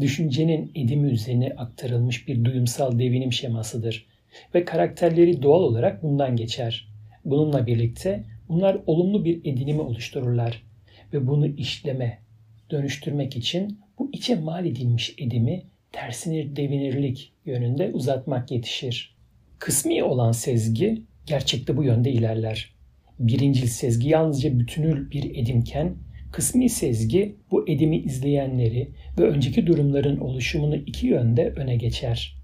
düşüncenin 0.00 0.72
edimi 0.74 1.10
üzerine 1.10 1.54
aktarılmış 1.56 2.28
bir 2.28 2.44
duyumsal 2.44 2.98
devinim 2.98 3.32
şemasıdır 3.32 4.06
ve 4.54 4.64
karakterleri 4.64 5.42
doğal 5.42 5.62
olarak 5.62 6.02
bundan 6.02 6.36
geçer. 6.36 6.88
Bununla 7.24 7.66
birlikte 7.66 8.24
bunlar 8.48 8.78
olumlu 8.86 9.24
bir 9.24 9.40
edinimi 9.44 9.80
oluştururlar 9.80 10.62
ve 11.12 11.26
bunu 11.26 11.46
işleme, 11.46 12.18
dönüştürmek 12.70 13.36
için 13.36 13.78
bu 13.98 14.10
içe 14.12 14.34
mal 14.34 14.66
edilmiş 14.66 15.14
edimi 15.18 15.62
tersine 15.92 16.56
devinirlik 16.56 17.32
yönünde 17.44 17.90
uzatmak 17.92 18.50
yetişir. 18.50 19.16
Kısmi 19.58 20.02
olan 20.02 20.32
sezgi 20.32 21.02
gerçekte 21.26 21.76
bu 21.76 21.84
yönde 21.84 22.10
ilerler. 22.10 22.74
Birincil 23.18 23.66
sezgi 23.66 24.08
yalnızca 24.08 24.58
bütünül 24.58 25.10
bir 25.10 25.36
edimken, 25.36 25.96
kısmi 26.34 26.68
sezgi 26.68 27.36
bu 27.50 27.68
edimi 27.68 27.96
izleyenleri 27.98 28.88
ve 29.18 29.22
önceki 29.22 29.66
durumların 29.66 30.20
oluşumunu 30.20 30.76
iki 30.76 31.06
yönde 31.06 31.52
öne 31.56 31.76
geçer. 31.76 32.36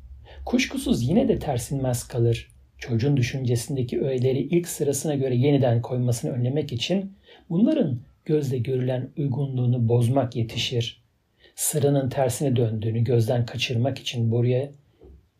Kuşkusuz 0.44 1.08
yine 1.08 1.28
de 1.28 1.38
tersinmez 1.38 2.08
kalır. 2.08 2.48
Çocuğun 2.78 3.16
düşüncesindeki 3.16 4.00
öğeleri 4.00 4.38
ilk 4.38 4.68
sırasına 4.68 5.14
göre 5.14 5.36
yeniden 5.36 5.82
koymasını 5.82 6.30
önlemek 6.30 6.72
için 6.72 7.12
bunların 7.50 8.00
gözle 8.24 8.58
görülen 8.58 9.08
uygunluğunu 9.18 9.88
bozmak 9.88 10.36
yetişir. 10.36 11.02
Sıranın 11.54 12.08
tersine 12.08 12.56
döndüğünü 12.56 13.04
gözden 13.04 13.46
kaçırmak 13.46 13.98
için 13.98 14.30
boruya 14.30 14.70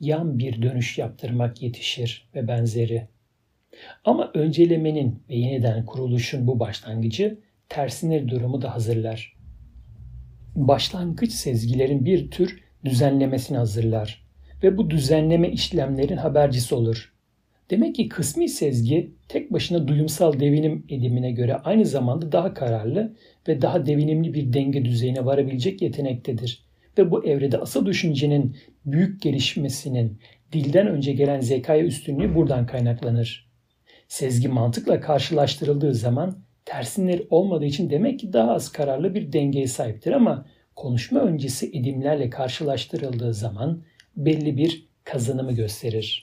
yan 0.00 0.38
bir 0.38 0.62
dönüş 0.62 0.98
yaptırmak 0.98 1.62
yetişir 1.62 2.28
ve 2.34 2.48
benzeri. 2.48 3.06
Ama 4.04 4.30
öncelemenin 4.34 5.22
ve 5.28 5.36
yeniden 5.36 5.86
kuruluşun 5.86 6.46
bu 6.46 6.60
başlangıcı 6.60 7.38
tersine 7.70 8.28
durumu 8.28 8.62
da 8.62 8.74
hazırlar. 8.74 9.36
Başlangıç 10.54 11.32
sezgilerin 11.32 12.04
bir 12.04 12.30
tür 12.30 12.60
düzenlemesini 12.84 13.58
hazırlar 13.58 14.26
ve 14.62 14.76
bu 14.76 14.90
düzenleme 14.90 15.50
işlemlerin 15.50 16.16
habercisi 16.16 16.74
olur. 16.74 17.12
Demek 17.70 17.94
ki 17.94 18.08
kısmi 18.08 18.48
sezgi 18.48 19.14
tek 19.28 19.52
başına 19.52 19.88
duyumsal 19.88 20.40
devinim 20.40 20.86
edimine 20.88 21.32
göre 21.32 21.56
aynı 21.56 21.86
zamanda 21.86 22.32
daha 22.32 22.54
kararlı 22.54 23.16
ve 23.48 23.62
daha 23.62 23.86
devinimli 23.86 24.34
bir 24.34 24.52
denge 24.52 24.84
düzeyine 24.84 25.24
varabilecek 25.24 25.82
yetenektedir. 25.82 26.64
Ve 26.98 27.10
bu 27.10 27.26
evrede 27.26 27.58
asıl 27.58 27.86
düşüncenin 27.86 28.56
büyük 28.84 29.22
gelişmesinin 29.22 30.18
dilden 30.52 30.86
önce 30.86 31.12
gelen 31.12 31.40
zekaya 31.40 31.84
üstünlüğü 31.84 32.34
buradan 32.34 32.66
kaynaklanır. 32.66 33.50
Sezgi 34.08 34.48
mantıkla 34.48 35.00
karşılaştırıldığı 35.00 35.94
zaman 35.94 36.49
tersinleri 36.70 37.26
olmadığı 37.30 37.64
için 37.64 37.90
demek 37.90 38.20
ki 38.20 38.32
daha 38.32 38.52
az 38.52 38.72
kararlı 38.72 39.14
bir 39.14 39.32
dengeye 39.32 39.66
sahiptir 39.66 40.12
ama 40.12 40.46
konuşma 40.76 41.20
öncesi 41.20 41.66
edimlerle 41.66 42.30
karşılaştırıldığı 42.30 43.34
zaman 43.34 43.82
belli 44.16 44.56
bir 44.56 44.88
kazanımı 45.04 45.52
gösterir. 45.52 46.18